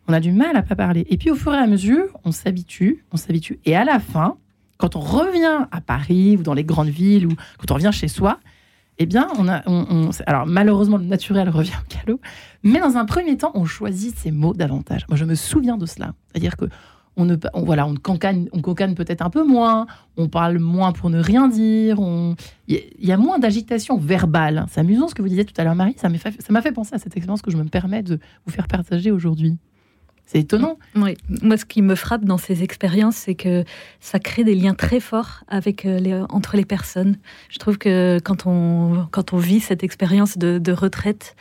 On 0.07 0.12
a 0.12 0.20
du 0.20 0.33
mal 0.33 0.57
à 0.57 0.62
pas 0.62 0.77
parler. 0.77 1.07
Et 1.09 1.16
puis 1.16 1.31
au 1.31 1.35
fur 1.35 1.55
et 1.55 1.59
à 1.59 1.66
mesure, 1.66 2.09
on 2.25 2.33
s'habitue, 2.33 3.05
on 3.12 3.16
s'habitue. 3.16 3.59
Et 3.64 3.75
à 3.75 3.85
la 3.85 3.99
fin, 4.01 4.37
quand 4.77 4.97
on 4.97 5.01
revient 5.01 5.66
à 5.70 5.81
Paris 5.81 6.37
ou 6.37 6.42
dans 6.42 6.55
les 6.55 6.64
grandes 6.64 6.88
villes 6.88 7.27
ou 7.27 7.35
quand 7.59 7.70
on 7.70 7.75
revient 7.75 7.92
chez 7.92 8.09
soi, 8.09 8.38
eh 8.99 9.07
bien, 9.07 9.29
on 9.38 9.49
a, 9.49 9.62
alors 10.27 10.47
malheureusement, 10.47 10.99
le 10.99 11.05
naturel 11.05 11.49
revient 11.49 11.73
au 11.83 11.88
calot, 11.88 12.20
mais 12.62 12.79
dans 12.79 12.97
un 12.97 13.07
premier 13.07 13.37
temps, 13.37 13.51
on 13.55 13.64
choisit 13.64 14.16
ses 14.16 14.31
mots 14.31 14.55
davantage. 14.55 15.07
Moi, 15.09 15.16
je 15.16 15.25
me 15.25 15.35
souviens 15.35 15.77
de 15.77 15.87
cela. 15.87 16.12
C'est-à-dire 16.29 16.57
que 16.57 16.66
on 17.16 17.24
ne, 17.24 17.37
voilà, 17.55 17.87
on 17.87 17.94
cancane, 17.94 18.48
on 18.53 18.61
peut-être 18.61 19.22
un 19.22 19.31
peu 19.31 19.44
moins, 19.44 19.87
on 20.16 20.29
parle 20.29 20.59
moins 20.59 20.92
pour 20.92 21.11
ne 21.11 21.20
rien 21.20 21.48
dire, 21.48 21.96
il 22.66 22.79
y, 23.00 23.12
a 23.12 23.16
moins 23.16 23.38
d'agitation 23.38 23.96
verbale. 23.96 24.66
C'est 24.70 24.81
amusant 24.81 25.09
ce 25.09 25.14
que 25.14 25.22
vous 25.22 25.29
disiez 25.29 25.44
tout 25.44 25.55
à 25.59 25.64
l'heure, 25.64 25.74
Marie. 25.74 25.94
Ça 25.96 26.09
m'a 26.09 26.62
fait, 26.62 26.72
penser 26.72 26.94
à 26.94 26.98
cette 26.98 27.16
expérience 27.16 27.42
que 27.42 27.50
je 27.50 27.57
me 27.57 27.64
permets 27.64 28.03
de 28.03 28.18
vous 28.46 28.53
faire 28.53 28.66
partager 28.66 29.11
aujourd'hui. 29.11 29.57
C'est 30.27 30.38
étonnant. 30.38 30.79
Oui, 30.96 31.16
moi, 31.42 31.59
ce 31.59 31.66
qui 31.66 31.83
me 31.83 31.94
frappe 31.94 32.24
dans 32.24 32.38
ces 32.38 32.62
expériences, 32.62 33.16
c'est 33.16 33.35
que 33.35 33.64
ça 34.00 34.18
crée 34.18 34.42
des 34.42 34.55
liens 34.55 34.74
très 34.74 34.98
forts 34.98 35.44
avec 35.48 35.85
euh, 35.85 36.27
entre 36.31 36.57
les 36.57 36.64
personnes. 36.64 37.18
Je 37.50 37.59
trouve 37.59 37.77
que 37.77 38.18
quand 38.24 38.46
on, 38.46 39.07
quand 39.11 39.35
on 39.35 39.37
vit 39.37 39.61
cette 39.61 39.85
expérience 39.85 40.38
de, 40.38 40.72
retraite, 40.72 41.37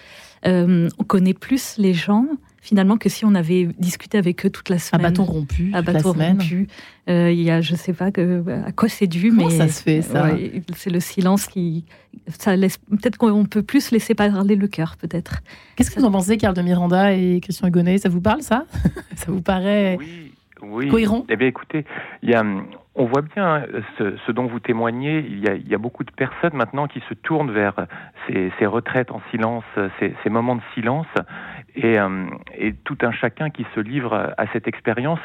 euh, 0.46 0.90
on 1.00 1.04
connaît 1.06 1.34
plus 1.34 1.78
les 1.78 1.94
gens 1.94 2.28
finalement 2.64 2.98
que 2.98 3.10
si 3.10 3.26
on 3.26 3.36
avait 3.36 3.68
discuté 3.78 4.18
avec 4.18 4.46
eux 4.46 4.50
toute 4.50 4.70
la 4.70 4.80
semaine. 4.80 5.06
À 5.06 5.10
bâton 5.10 5.26
rompu. 5.26 5.72
À 5.74 5.82
bâton 5.82 6.14
rompu. 6.14 6.68
Euh, 7.10 7.30
il 7.30 7.42
y 7.42 7.52
a, 7.52 7.60
je 7.60 7.76
sais 7.76 7.92
pas 7.92 8.10
que, 8.10 8.42
à 8.66 8.72
quoi 8.72 8.88
c'est 8.88 9.06
dû, 9.06 9.32
mais 9.32 9.50
ça 9.50 9.68
se 9.68 9.84
fait 9.84 10.02
ça 10.02 10.30
C'est 10.74 10.90
le 10.90 11.02
silence 11.02 11.46
qui, 11.48 11.84
ça 12.30 12.56
laisse. 12.56 12.78
Peut-être 12.78 13.18
qu'on 13.18 13.44
peut 13.44 13.64
plus 13.64 13.92
laisser 13.92 14.16
parler 14.16 14.56
le 14.56 14.68
cœur, 14.68 14.96
peut-être. 14.96 15.42
Qu'est-ce 15.76 15.92
que 15.92 16.00
vous 16.00 16.06
en 16.06 16.12
pensez, 16.12 16.38
Carl 16.38 16.56
de 16.56 16.62
Miranda 16.62 17.14
et 17.14 17.42
Christian 17.42 17.68
Hugonnet 17.68 17.98
Ça 17.98 18.08
vous 18.08 18.22
parle 18.22 18.42
ça? 18.42 18.66
Ça 19.16 19.32
vous 19.32 19.42
paraît 19.42 19.98
oui, 20.62 20.88
cohérent? 20.88 21.26
Eh 21.28 21.36
bien, 21.36 21.48
écoutez, 21.48 21.84
il 22.22 22.30
y 22.30 22.34
a, 22.34 22.44
on 22.96 23.06
voit 23.06 23.22
bien 23.22 23.56
hein, 23.56 23.66
ce, 23.98 24.32
dont 24.32 24.46
vous 24.46 24.62
témoignez. 24.62 25.26
Il 25.28 25.40
y, 25.40 25.50
a, 25.50 25.56
il 25.56 25.68
y, 25.68 25.76
a, 25.76 25.78
beaucoup 25.78 26.06
de 26.06 26.12
personnes 26.12 26.54
maintenant 26.54 26.88
qui 26.88 27.02
se 27.10 27.14
tournent 27.16 27.52
vers 27.52 27.76
ces, 28.28 28.50
ces 28.60 28.66
retraites 28.66 29.12
en 29.12 29.22
silence, 29.32 29.66
ces, 30.00 30.14
ces 30.24 30.30
moments 30.30 30.56
de 30.56 30.62
silence, 30.74 31.08
et, 31.76 32.00
euh, 32.00 32.26
et, 32.58 32.74
tout 32.74 32.98
un 33.02 33.12
chacun 33.12 33.50
qui 33.50 33.66
se 33.76 33.80
livre 33.80 34.34
à 34.38 34.48
cette 34.54 34.68
expérience 34.68 35.20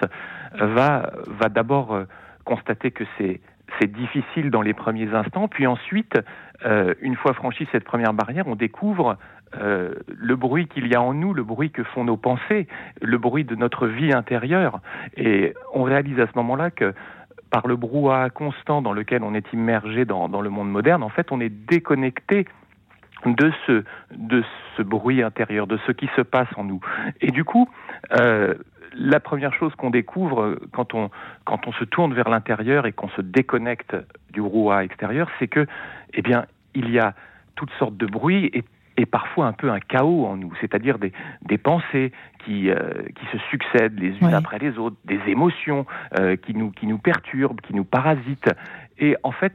va, 0.58 1.10
va 1.26 1.48
d'abord 1.48 1.94
euh, 1.94 2.04
constater 2.44 2.90
que 2.90 3.04
c'est 3.16 3.40
c'est 3.78 3.90
difficile 3.90 4.50
dans 4.50 4.62
les 4.62 4.72
premiers 4.72 5.12
instants, 5.14 5.48
puis 5.48 5.66
ensuite, 5.66 6.18
euh, 6.64 6.94
une 7.00 7.16
fois 7.16 7.34
franchi 7.34 7.68
cette 7.70 7.84
première 7.84 8.14
barrière, 8.14 8.46
on 8.48 8.56
découvre 8.56 9.18
euh, 9.56 9.94
le 10.08 10.36
bruit 10.36 10.66
qu'il 10.68 10.86
y 10.88 10.94
a 10.94 11.02
en 11.02 11.14
nous, 11.14 11.34
le 11.34 11.42
bruit 11.42 11.70
que 11.70 11.82
font 11.82 12.04
nos 12.04 12.16
pensées, 12.16 12.66
le 13.00 13.18
bruit 13.18 13.44
de 13.44 13.54
notre 13.54 13.86
vie 13.86 14.12
intérieure, 14.12 14.80
et 15.16 15.54
on 15.74 15.82
réalise 15.82 16.18
à 16.18 16.26
ce 16.26 16.32
moment-là 16.36 16.70
que 16.70 16.94
par 17.50 17.66
le 17.66 17.76
brouhaha 17.76 18.30
constant 18.30 18.82
dans 18.82 18.92
lequel 18.92 19.22
on 19.22 19.34
est 19.34 19.52
immergé 19.52 20.04
dans, 20.04 20.28
dans 20.28 20.40
le 20.40 20.50
monde 20.50 20.70
moderne, 20.70 21.02
en 21.02 21.08
fait, 21.08 21.32
on 21.32 21.40
est 21.40 21.48
déconnecté 21.48 22.46
de 23.26 23.52
ce, 23.66 23.84
de 24.14 24.44
ce 24.76 24.82
bruit 24.82 25.22
intérieur, 25.22 25.66
de 25.66 25.78
ce 25.86 25.92
qui 25.92 26.08
se 26.16 26.22
passe 26.22 26.48
en 26.56 26.64
nous. 26.64 26.80
Et 27.20 27.30
du 27.30 27.44
coup, 27.44 27.68
euh, 28.20 28.54
la 28.94 29.20
première 29.20 29.52
chose 29.52 29.74
qu'on 29.74 29.90
découvre 29.90 30.58
quand 30.72 30.94
on, 30.94 31.10
quand 31.44 31.66
on 31.66 31.72
se 31.72 31.84
tourne 31.84 32.14
vers 32.14 32.28
l'intérieur 32.28 32.86
et 32.86 32.92
qu'on 32.92 33.08
se 33.10 33.20
déconnecte 33.20 33.96
du 34.32 34.40
brouhaha 34.40 34.84
extérieur, 34.84 35.28
c'est 35.38 35.48
que, 35.48 35.66
eh 36.14 36.22
bien, 36.22 36.46
il 36.74 36.90
y 36.90 36.98
a 36.98 37.14
toutes 37.54 37.72
sortes 37.78 37.96
de 37.96 38.06
bruits 38.06 38.50
et, 38.52 38.64
et 38.96 39.06
parfois 39.06 39.46
un 39.46 39.52
peu 39.52 39.70
un 39.70 39.80
chaos 39.80 40.26
en 40.26 40.36
nous, 40.36 40.52
c'est-à-dire 40.60 40.98
des, 40.98 41.12
des 41.42 41.58
pensées 41.58 42.12
qui, 42.44 42.70
euh, 42.70 42.92
qui 43.14 43.26
se 43.32 43.38
succèdent 43.50 43.98
les 43.98 44.16
unes 44.20 44.34
après 44.34 44.58
les 44.58 44.78
autres, 44.78 44.96
des 45.04 45.20
émotions 45.26 45.86
euh, 46.18 46.36
qui, 46.36 46.54
nous, 46.54 46.70
qui 46.70 46.86
nous 46.86 46.98
perturbent, 46.98 47.60
qui 47.60 47.74
nous 47.74 47.84
parasitent. 47.84 48.50
Et 48.98 49.16
en 49.22 49.32
fait, 49.32 49.54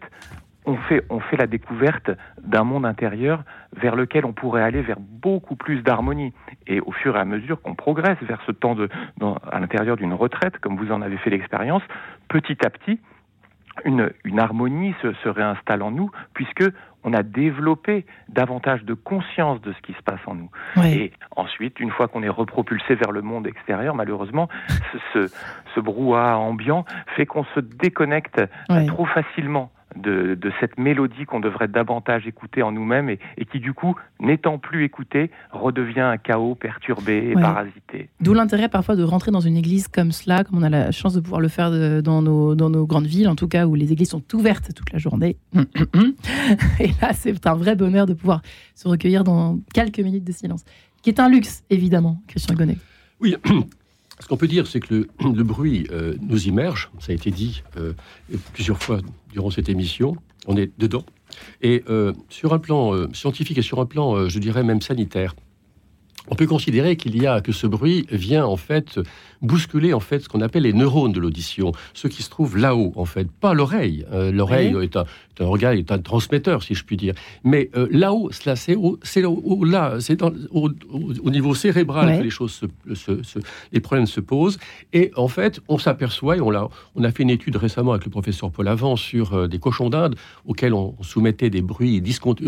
on 0.65 0.77
fait, 0.77 1.03
on 1.09 1.19
fait 1.19 1.37
la 1.37 1.47
découverte 1.47 2.11
d'un 2.41 2.63
monde 2.63 2.85
intérieur 2.85 3.43
vers 3.75 3.95
lequel 3.95 4.25
on 4.25 4.33
pourrait 4.33 4.63
aller 4.63 4.81
vers 4.81 4.99
beaucoup 4.99 5.55
plus 5.55 5.81
d'harmonie. 5.81 6.33
Et 6.67 6.79
au 6.79 6.91
fur 6.91 7.15
et 7.15 7.19
à 7.19 7.25
mesure 7.25 7.61
qu'on 7.61 7.75
progresse 7.75 8.17
vers 8.21 8.41
ce 8.45 8.51
temps 8.51 8.75
de, 8.75 8.89
dans, 9.17 9.35
à 9.51 9.59
l'intérieur 9.59 9.97
d'une 9.97 10.13
retraite, 10.13 10.57
comme 10.59 10.77
vous 10.77 10.91
en 10.91 11.01
avez 11.01 11.17
fait 11.17 11.29
l'expérience, 11.29 11.83
petit 12.29 12.57
à 12.65 12.69
petit, 12.69 12.99
une, 13.85 14.11
une 14.23 14.39
harmonie 14.39 14.93
se, 15.01 15.13
se, 15.13 15.29
réinstalle 15.29 15.81
en 15.81 15.91
nous, 15.91 16.11
puisque 16.33 16.63
on 17.03 17.13
a 17.13 17.23
développé 17.23 18.05
davantage 18.29 18.83
de 18.83 18.93
conscience 18.93 19.59
de 19.61 19.73
ce 19.73 19.81
qui 19.81 19.93
se 19.93 20.01
passe 20.03 20.19
en 20.25 20.35
nous. 20.35 20.49
Et 20.85 21.11
ensuite, 21.35 21.79
une 21.79 21.89
fois 21.89 22.07
qu'on 22.07 22.23
est 22.23 22.29
repropulsé 22.29 22.95
vers 22.95 23.11
le 23.11 23.21
monde 23.21 23.47
extérieur, 23.47 23.95
malheureusement, 23.95 24.47
ce, 24.69 24.97
ce, 25.13 25.35
ce 25.75 25.79
brouhaha 25.79 26.37
ambiant 26.37 26.85
fait 27.15 27.25
qu'on 27.25 27.43
se 27.55 27.59
déconnecte 27.59 28.41
trop 28.87 29.05
facilement 29.05 29.71
de, 29.97 30.37
cette 30.59 30.77
mélodie 30.77 31.25
qu'on 31.25 31.39
devrait 31.39 31.67
davantage 31.67 32.27
écouter 32.27 32.63
en 32.63 32.71
nous-mêmes 32.71 33.09
et, 33.09 33.19
qui 33.51 33.59
du 33.59 33.73
coup, 33.73 33.95
n'étant 34.19 34.57
plus 34.57 34.83
écoutée, 34.83 35.31
redevient 35.51 36.01
un 36.01 36.17
chaos 36.17 36.55
perturbé 36.55 37.31
et 37.31 37.33
parasité. 37.33 38.09
D'où 38.19 38.33
l'intérêt 38.33 38.69
parfois 38.69 38.95
de 38.95 39.03
rentrer 39.03 39.31
dans 39.31 39.39
une 39.39 39.57
église 39.57 39.87
comme 39.87 40.11
cela, 40.11 40.43
comme 40.43 40.59
on 40.59 40.63
a 40.63 40.69
la 40.69 40.91
chance 40.91 41.13
de 41.13 41.19
pouvoir 41.19 41.41
le 41.41 41.47
faire 41.47 41.71
dans 42.01 42.21
nos, 42.21 42.55
dans 42.55 42.69
nos 42.69 42.85
grandes 42.85 43.05
villes, 43.05 43.29
en 43.29 43.35
tout 43.35 43.47
cas 43.47 43.65
où 43.65 43.75
les 43.75 43.91
églises 43.91 44.09
sont 44.09 44.23
ouvertes 44.33 44.73
toute 44.73 44.91
la 44.91 44.99
journée. 44.99 45.37
et 46.79 46.87
là, 47.01 47.13
c'est 47.13 47.45
un 47.47 47.55
vrai 47.55 47.75
bonheur 47.75 48.05
de 48.05 48.13
pouvoir 48.13 48.41
se 48.75 48.87
recueillir 48.87 49.23
dans 49.23 49.59
quelques 49.73 49.99
minutes 49.99 50.23
de 50.23 50.31
silence, 50.31 50.63
qui 51.01 51.09
est 51.09 51.19
un 51.19 51.29
luxe, 51.29 51.63
évidemment, 51.69 52.21
Christian 52.27 52.55
Gonnet. 52.55 52.77
Oui, 53.19 53.35
ce 54.19 54.27
qu'on 54.27 54.37
peut 54.37 54.47
dire, 54.47 54.67
c'est 54.67 54.79
que 54.79 55.07
le, 55.19 55.43
bruit 55.43 55.87
euh, 55.91 56.15
nous 56.21 56.47
immerge, 56.47 56.89
ça 56.99 57.11
a 57.11 57.15
été 57.15 57.31
dit 57.31 57.63
euh, 57.77 57.93
plusieurs 58.53 58.81
fois 58.81 58.99
durant 59.31 59.51
cette 59.51 59.69
émission, 59.69 60.15
on 60.47 60.57
est 60.57 60.71
dedans. 60.77 61.05
Et 61.61 61.83
euh, 61.89 62.13
sur 62.29 62.53
un 62.53 62.59
plan 62.59 63.11
scientifique 63.13 63.57
et 63.57 63.63
sur 63.63 63.79
un 63.79 63.85
plan, 63.85 64.29
je 64.29 64.39
dirais 64.39 64.63
même 64.63 64.81
sanitaire, 64.81 65.35
on 66.29 66.35
peut 66.35 66.47
considérer 66.47 66.95
qu'il 66.95 67.21
y 67.21 67.27
a 67.27 67.41
que 67.41 67.51
ce 67.51 67.67
bruit 67.67 68.05
vient 68.11 68.45
en 68.45 68.55
fait 68.55 68.99
bousculer 69.43 69.93
en 69.93 69.99
fait 69.99 70.19
ce 70.19 70.29
qu'on 70.29 70.41
appelle 70.41 70.63
les 70.63 70.73
neurones 70.73 71.11
de 71.11 71.19
l'audition, 71.19 71.71
ceux 71.93 72.09
qui 72.09 72.23
se 72.23 72.29
trouvent 72.29 72.57
là-haut 72.57 72.93
en 72.95 73.05
fait, 73.05 73.29
pas 73.31 73.53
l'oreille. 73.53 74.05
Euh, 74.11 74.31
l'oreille 74.31 74.75
est, 74.81 74.95
un, 74.97 75.05
organe, 75.39 75.77
est 75.77 75.91
un 75.91 75.99
transmetteur 75.99 76.63
si 76.63 76.73
je 76.73 76.83
puis 76.83 76.97
dire. 76.97 77.13
Mais 77.43 77.69
euh, 77.75 77.87
là-haut, 77.91 78.31
cela 78.31 78.55
c'est 78.55 78.75
là, 78.75 79.97
c'est 79.99 80.21
au, 80.23 80.69
au, 80.91 81.29
niveau 81.29 81.53
cérébral 81.53 82.17
que 82.17 82.23
les 82.23 82.29
choses, 82.29 82.65
se, 82.93 83.19
les 83.71 83.79
problèmes 83.79 84.07
se 84.07 84.19
posent. 84.19 84.57
Et 84.93 85.11
en 85.15 85.27
fait, 85.27 85.59
on 85.67 85.77
s'aperçoit, 85.77 86.37
et 86.37 86.41
on 86.41 86.51
a, 86.51 86.69
on 86.95 87.03
a 87.03 87.11
fait 87.11 87.23
une 87.23 87.29
étude 87.29 87.55
récemment 87.57 87.91
avec 87.91 88.05
le 88.05 88.11
professeur 88.11 88.51
Paul 88.51 88.67
Avant 88.67 88.95
sur 88.95 89.33
euh, 89.33 89.47
des 89.47 89.59
cochons 89.59 89.89
d'Inde 89.89 90.15
auxquels 90.45 90.73
on, 90.73 90.95
soumettait 91.01 91.49
des 91.49 91.61
bruits 91.61 92.01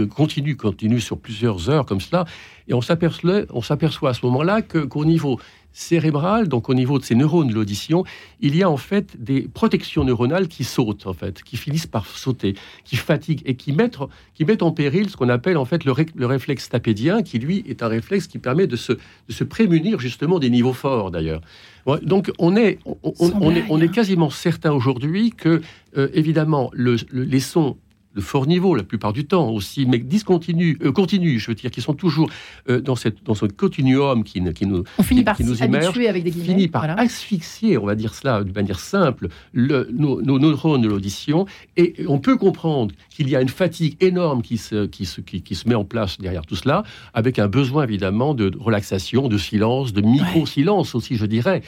continus, 0.09 0.55
continus 0.55 1.03
sur 1.03 1.19
plusieurs 1.19 1.69
heures 1.69 1.85
comme 1.85 1.99
cela, 1.99 2.25
et 2.67 2.73
on 2.73 2.81
s'aperçoit, 2.81 3.41
on 3.51 3.61
s'aperçoit 3.61 4.11
à 4.11 4.13
ce 4.13 4.25
moment-là 4.25 4.61
qu'au 4.61 5.05
niveau 5.05 5.39
cérébrale, 5.75 6.47
donc 6.47 6.69
au 6.69 6.73
niveau 6.73 6.97
de 6.99 7.03
ces 7.03 7.15
neurones 7.15 7.49
de 7.49 7.53
l'audition, 7.53 8.05
il 8.39 8.55
y 8.55 8.63
a 8.63 8.69
en 8.69 8.77
fait 8.77 9.21
des 9.21 9.41
protections 9.41 10.05
neuronales 10.05 10.47
qui 10.47 10.63
sautent, 10.63 11.05
en 11.05 11.13
fait, 11.13 11.43
qui 11.43 11.57
finissent 11.57 11.85
par 11.85 12.07
sauter, 12.07 12.55
qui 12.85 12.95
fatiguent 12.95 13.41
et 13.45 13.55
qui 13.55 13.73
mettent, 13.73 13.97
qui 14.33 14.45
mettent 14.45 14.63
en 14.63 14.71
péril 14.71 15.09
ce 15.09 15.17
qu'on 15.17 15.27
appelle 15.27 15.57
en 15.57 15.65
fait 15.65 15.83
le, 15.83 15.91
réflexe 16.25 16.69
tapédien, 16.69 17.23
qui 17.23 17.39
lui 17.39 17.65
est 17.67 17.83
un 17.83 17.89
réflexe 17.89 18.27
qui 18.27 18.39
permet 18.39 18.67
de 18.67 18.77
se, 18.77 18.93
de 18.93 19.33
se 19.33 19.43
prémunir 19.43 19.99
justement 19.99 20.39
des 20.39 20.49
niveaux 20.49 20.73
forts 20.73 21.11
d'ailleurs. 21.11 21.41
Donc 22.01 22.31
on 22.39 22.55
est, 22.55 22.79
on, 23.03 23.53
est, 23.53 23.65
on 23.69 23.81
est 23.81 23.93
quasiment 23.93 24.29
certain 24.29 24.71
aujourd'hui 24.71 25.31
que, 25.31 25.61
euh, 25.97 26.07
évidemment, 26.13 26.71
le, 26.73 26.95
les 27.11 27.39
sons 27.41 27.77
de 28.15 28.21
fort 28.21 28.47
niveau 28.47 28.75
la 28.75 28.83
plupart 28.83 29.13
du 29.13 29.25
temps 29.25 29.49
aussi, 29.49 29.85
mais 29.85 29.99
discontinue, 29.99 30.77
euh, 30.83 30.91
continue, 30.91 31.39
je 31.39 31.47
veux 31.51 31.55
dire, 31.55 31.69
qui 31.69 31.81
sont 31.81 31.93
toujours 31.93 32.29
euh, 32.69 32.79
dans, 32.81 32.95
cette, 32.95 33.23
dans 33.23 33.35
ce 33.35 33.45
continuum 33.45 34.23
qui, 34.23 34.41
qui 34.53 34.65
nous, 34.65 34.83
on 34.97 35.03
finit 35.03 35.23
par 35.23 35.35
nous 35.41 35.61
émerge, 35.61 35.97
avec 35.97 36.23
des 36.23 36.31
finit 36.31 36.67
par 36.67 36.83
asphyxier, 36.97 37.77
on 37.77 37.85
va 37.85 37.95
dire 37.95 38.13
cela 38.13 38.43
de 38.43 38.51
manière 38.51 38.79
simple, 38.79 39.27
le, 39.51 39.87
nos, 39.91 40.21
neurones 40.21 40.81
de 40.81 40.87
l'audition, 40.87 41.45
et 41.77 41.95
on 42.07 42.19
peut 42.19 42.37
comprendre 42.37 42.93
qu'il 43.09 43.29
y 43.29 43.35
a 43.35 43.41
une 43.41 43.49
fatigue 43.49 43.97
énorme 44.01 44.41
qui 44.41 44.57
se, 44.57 44.85
qui, 44.85 45.05
se, 45.05 45.21
qui, 45.21 45.55
se 45.55 45.67
met 45.67 45.75
en 45.75 45.85
place 45.85 46.17
derrière 46.17 46.45
tout 46.45 46.55
cela, 46.55 46.83
avec 47.13 47.39
un 47.39 47.47
besoin 47.47 47.83
évidemment 47.83 48.33
de 48.33 48.51
relaxation, 48.57 49.27
de 49.27 49.37
silence, 49.37 49.93
de 49.93 50.01
micro-silence 50.01 50.95
aussi, 50.95 51.17
je 51.17 51.25
dirais. 51.25 51.61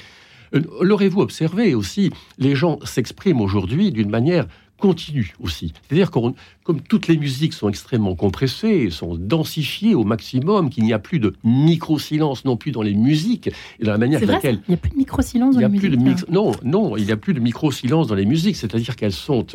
Euh, 0.55 0.61
l'aurez-vous 0.81 1.21
observé 1.21 1.75
aussi 1.75 2.11
Les 2.37 2.55
gens 2.55 2.79
s'expriment 2.83 3.41
aujourd'hui 3.41 3.91
d'une 3.91 4.09
manière 4.09 4.45
continue 4.79 5.33
aussi. 5.39 5.73
C'est-à-dire 5.87 6.11
que 6.11 6.19
comme 6.63 6.81
toutes 6.81 7.07
les 7.07 7.17
musiques 7.17 7.53
sont 7.53 7.69
extrêmement 7.69 8.15
compressées, 8.15 8.89
sont 8.89 9.15
densifiées 9.15 9.95
au 9.95 10.03
maximum, 10.03 10.69
qu'il 10.69 10.83
n'y 10.83 10.93
a 10.93 10.99
plus 10.99 11.19
de 11.19 11.33
micro-silence 11.43 12.45
non 12.45 12.57
plus 12.57 12.71
dans 12.71 12.81
les 12.81 12.93
musiques, 12.93 13.49
et 13.79 13.83
dans 13.83 13.91
la 13.91 13.97
manière 13.97 14.23
laquelle... 14.25 14.61
Il 14.67 14.71
n'y 14.71 14.75
a 14.75 14.77
plus 14.77 14.91
de 14.91 14.97
micro-silence 14.97 15.55
dans 15.55 15.61
les 15.61 15.69
musiques 15.69 15.91
de 15.91 16.31
Non, 16.31 16.51
non, 16.63 16.97
il 16.97 17.05
n'y 17.05 17.11
a 17.11 17.17
plus 17.17 17.33
de 17.33 17.39
micro-silence 17.39 18.07
dans 18.07 18.15
les 18.15 18.25
musiques, 18.25 18.55
c'est-à-dire 18.55 18.95
qu'elles 18.95 19.13
sont 19.13 19.45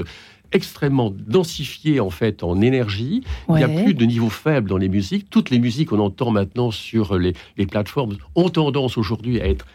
extrêmement 0.53 1.11
densifiées 1.11 2.01
en 2.01 2.11
fait 2.11 2.43
en 2.43 2.61
énergie. 2.61 3.23
Il 3.49 3.55
n'y 3.55 3.65
a 3.65 3.69
plus 3.69 3.95
de 3.95 4.05
niveau 4.05 4.29
faible 4.29 4.69
dans 4.69 4.77
les 4.77 4.89
musiques. 4.89 5.31
Toutes 5.31 5.51
les 5.51 5.59
musiques 5.59 5.89
qu'on 5.89 5.99
entend 5.99 6.31
maintenant 6.31 6.71
sur 6.71 7.19
les, 7.19 7.33
les 7.57 7.67
plateformes 7.67 8.17
ont 8.35 8.51
tendance 8.51 8.99
aujourd'hui 8.99 9.41
à 9.41 9.49
être 9.49 9.67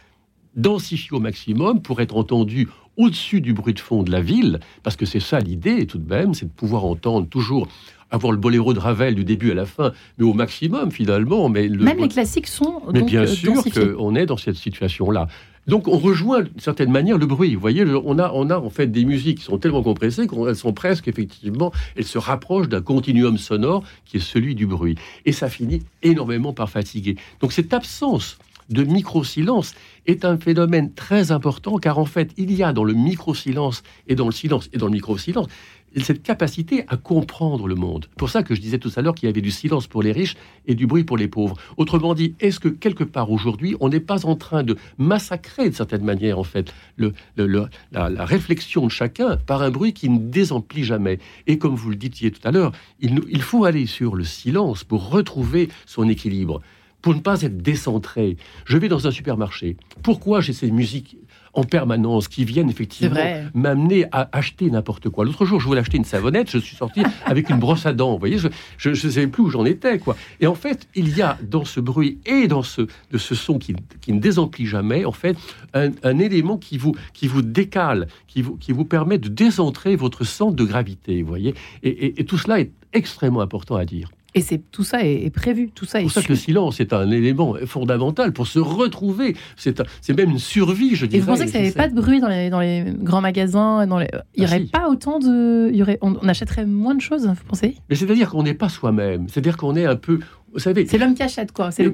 densifiées 0.56 1.16
au 1.16 1.20
maximum 1.20 1.82
pour 1.82 2.02
être 2.02 2.16
entendues 2.16 2.68
au-dessus 2.98 3.42
du 3.42 3.54
bruit 3.54 3.74
de 3.74 3.80
fond 3.80 4.04
de 4.04 4.12
la 4.12 4.22
ville, 4.22 4.60
parce 4.84 4.96
que 4.96 5.06
c'est 5.06 5.20
ça 5.20 5.40
l'idée 5.40 5.86
tout 5.86 6.00
de 6.00 6.10
même, 6.10 6.34
c'est 6.34 6.46
de 6.46 6.52
pouvoir 6.52 6.86
entendre 6.86 7.28
toujours 7.28 7.68
avoir 8.10 8.32
le 8.32 8.38
boléro 8.38 8.74
de 8.74 8.80
Ravel 8.80 9.16
du 9.16 9.26
début 9.26 9.52
à 9.52 9.54
la 9.54 9.66
fin, 9.66 9.92
mais 10.18 10.26
au 10.26 10.34
maximum 10.34 10.92
finalement. 10.92 11.50
Mais 11.50 11.68
Même 11.68 12.00
les 12.00 12.08
classiques 12.08 12.48
sont. 12.48 12.82
Mais 12.92 13.00
donc, 13.00 13.10
bien 13.10 13.26
sûr 13.28 13.64
qu'on 13.64 14.16
est 14.16 14.26
dans 14.26 14.38
cette 14.38 14.56
situation-là. 14.56 15.28
Donc 15.68 15.90
on 15.90 15.98
rejoint 15.98 16.44
d'une 16.44 16.60
certaine 16.60 16.92
manière 16.92 17.18
le 17.18 17.26
bruit. 17.26 17.54
Vous 17.54 17.60
voyez, 17.60 17.84
on 17.84 18.18
a, 18.20 18.32
on 18.34 18.50
a 18.50 18.58
en 18.58 18.70
fait 18.70 18.88
des 18.88 19.04
musiques 19.04 19.40
qui 19.40 19.44
sont 19.44 19.58
tellement 19.58 19.84
compressées 19.84 20.26
qu'elles 20.26 20.56
sont 20.56 20.72
presque 20.72 21.10
effectivement, 21.10 21.74
elles 21.98 22.06
se 22.06 22.18
rapprochent 22.18 22.70
d'un 22.70 22.82
continuum 22.82 23.38
sonore 23.38 23.84
qui 24.06 24.18
est 24.18 24.22
celui 24.22 24.56
du 24.56 24.66
bruit. 24.66 24.96
Et 25.26 25.34
ça 25.34 25.50
finit 25.50 25.82
énormément 26.04 26.54
par 26.54 26.70
fatiguer. 26.70 27.18
Donc 27.42 27.52
cette 27.52 27.74
absence 27.74 28.38
de 28.70 28.84
micro-silence 28.84 29.74
est 30.06 30.26
un 30.26 30.38
phénomène 30.38 30.94
très 30.94 31.32
important 31.32 31.78
car 31.78 32.00
en 32.00 32.06
fait, 32.06 32.32
il 32.38 32.54
y 32.54 32.64
a 32.64 32.74
dans 32.74 32.84
le 32.84 32.94
micro-silence 32.94 33.84
et 34.08 34.16
dans 34.16 34.26
le 34.26 34.32
silence 34.32 34.70
et 34.74 34.78
dans 34.78 34.88
le 34.88 34.94
micro-silence 34.94 35.48
cette 35.96 36.24
capacité 36.24 36.84
à 36.88 36.98
comprendre 36.98 37.68
le 37.68 37.76
monde. 37.76 38.08
Pour 38.18 38.30
ça 38.30 38.44
que 38.44 38.56
je 38.56 38.62
disais 38.62 38.78
tout 38.78 38.92
à 38.96 39.02
l'heure 39.02 39.16
qu'il 39.16 39.28
y 39.28 39.30
avait 39.30 39.42
du 39.42 39.52
silence 39.52 39.88
pour 39.88 40.04
les 40.04 40.12
riches 40.12 40.36
et 40.66 40.76
du 40.76 40.86
bruit 40.86 41.04
pour 41.04 41.18
les 41.18 41.28
pauvres. 41.28 41.56
Autrement 41.78 42.14
dit, 42.14 42.36
est-ce 42.40 42.60
que 42.60 42.68
quelque 42.68 43.04
part 43.04 43.32
aujourd'hui, 43.32 43.76
on 43.80 43.90
n'est 43.90 44.00
pas 44.00 44.26
en 44.26 44.36
train 44.36 44.64
de 44.64 44.78
massacrer 44.98 45.70
de 45.70 45.76
certaine 45.76 46.04
manière 46.04 46.40
en 46.40 46.44
fait 46.44 46.74
la, 46.98 48.26
réflexion 48.26 48.86
de 48.86 48.92
chacun 48.92 49.38
par 49.38 49.62
un 49.62 49.72
bruit 49.72 49.94
qui 49.94 50.10
ne 50.10 50.20
désemplit 50.20 50.84
jamais? 50.84 51.20
Et 51.48 51.58
comme 51.58 51.76
vous 51.76 51.90
le 51.90 51.96
disiez 51.96 52.32
tout 52.32 52.46
à 52.46 52.52
l'heure, 52.52 52.72
il 53.00 53.42
faut 53.42 53.66
aller 53.66 53.86
sur 53.86 54.16
le 54.16 54.24
silence 54.24 54.84
pour 54.84 55.10
retrouver 55.10 55.70
son 55.86 56.08
équilibre 56.10 56.62
pour 57.02 57.14
ne 57.14 57.20
pas 57.20 57.42
être 57.42 57.58
décentré. 57.58 58.38
Je 58.66 58.78
vais 58.78 58.90
dans 58.90 59.08
un 59.08 59.12
supermarché. 59.12 59.78
Pourquoi 60.04 60.42
j'ai 60.42 60.54
ces 60.54 60.72
musiques 60.72 61.18
en 61.54 61.64
permanence 61.64 62.28
qui 62.28 62.46
viennent 62.46 62.70
effectivement 62.70 63.20
m'amener 63.54 64.06
à 64.12 64.30
acheter 64.32 64.70
n'importe 64.70 65.10
quoi? 65.10 65.26
L'autre 65.26 65.46
jour, 65.46 65.60
je 65.60 65.66
voulais 65.68 65.80
acheter 65.80 65.98
une 65.98 66.06
savonnette, 66.06 66.52
je 66.52 66.58
suis 66.58 66.76
sorti 66.76 67.04
avec 67.26 67.50
une 67.50 67.60
brosse 67.60 67.86
à 67.86 67.94
dents. 67.94 68.14
Vous 68.14 68.20
voyez, 68.20 68.38
je 68.78 68.90
ne 68.90 68.96
savais 68.96 69.28
plus 69.28 69.44
où 69.44 69.50
j'en 69.50 69.66
étais. 69.66 70.00
quoi. 70.00 70.16
Et 70.40 70.48
en 70.48 70.56
fait, 70.56 70.88
il 70.96 71.16
y 71.16 71.22
a 71.22 71.38
dans 71.44 71.66
ce 71.66 71.80
bruit 71.80 72.20
et 72.26 72.48
dans 72.48 72.64
ce, 72.64 72.82
de 72.82 73.18
ce 73.18 73.36
son 73.36 73.60
qui, 73.60 73.76
ne 74.08 74.20
désemplit 74.20 74.66
jamais, 74.66 75.06
en 75.06 75.12
fait, 75.12 75.38
un, 75.74 76.20
élément 76.20 76.58
qui 76.58 76.78
vous, 76.78 76.96
qui 77.14 77.28
vous 77.28 77.42
décale, 77.42 78.08
qui 78.28 78.42
vous, 78.42 78.56
qui 78.56 78.72
vous 78.72 78.86
permet 78.86 79.18
de 79.18 79.30
décentrer 79.30 79.96
votre 79.96 80.24
centre 80.24 80.56
de 80.56 80.64
gravité. 80.64 81.22
Vous 81.22 81.28
voyez 81.28 81.54
et 81.84 82.26
tout 82.26 82.38
cela 82.38 82.60
est 82.60 82.72
extrêmement 82.94 83.42
important 83.42 83.76
à 83.76 83.86
dire. 83.86 84.10
Et 84.38 84.42
c'est 84.42 84.62
tout 84.72 84.84
ça 84.84 85.04
est, 85.04 85.30
prévu, 85.30 85.72
tout 85.74 85.86
ça 85.86 86.00
est. 86.00 86.04
Pour 86.04 86.12
ça 86.12 86.22
que 86.22 86.30
le 86.30 86.36
silence 86.36 86.80
est 86.80 86.94
un 86.94 87.10
élément 87.12 87.56
fondamental 87.66 88.34
pour 88.34 88.48
se 88.48 88.60
retrouver. 88.60 89.36
C'est 89.56 89.80
même 90.16 90.32
une 90.32 90.40
survie, 90.40 90.96
je 90.96 91.06
dirais. 91.06 91.18
Et 91.18 91.22
vous 91.22 91.28
pensez 91.28 91.46
qu'il 91.46 91.60
n'y 91.60 91.68
avait 91.68 91.76
pas 91.76 91.90
de 91.90 91.96
bruit 91.96 92.20
dans 92.20 92.30
les, 92.30 92.50
dans 92.50 92.60
les 92.60 92.86
grands 92.86 93.22
magasins 93.22 93.88
dans 93.88 94.00
les... 94.00 94.08
Il 94.36 94.42
n'y 94.42 94.46
ah, 94.46 94.50
aurait 94.50 94.66
pas 94.66 94.90
autant 94.90 95.20
de. 95.20 95.70
Il 95.72 95.78
y 95.78 95.82
aurait... 95.82 95.98
on, 96.02 96.16
achèterait 96.28 96.66
moins 96.66 96.96
de 96.96 97.02
choses, 97.02 97.26
vous 97.26 97.36
pensez? 97.48 97.76
Mais 97.90 97.96
c'est-à-dire 97.96 98.30
qu'on 98.30 98.44
n'est 98.44 98.54
pas 98.54 98.70
soi-même. 98.70 99.28
C'est-à-dire 99.28 99.58
qu'on 99.58 99.76
est 99.76 99.86
un 99.86 99.96
peu 99.96 100.20
vous 100.58 100.64
savez, 100.64 100.88
c'est 100.88 100.98
l'homme 100.98 101.14
qui 101.14 101.22
achète, 101.22 101.52
quoi. 101.52 101.70
C'est 101.70 101.84
le, 101.84 101.94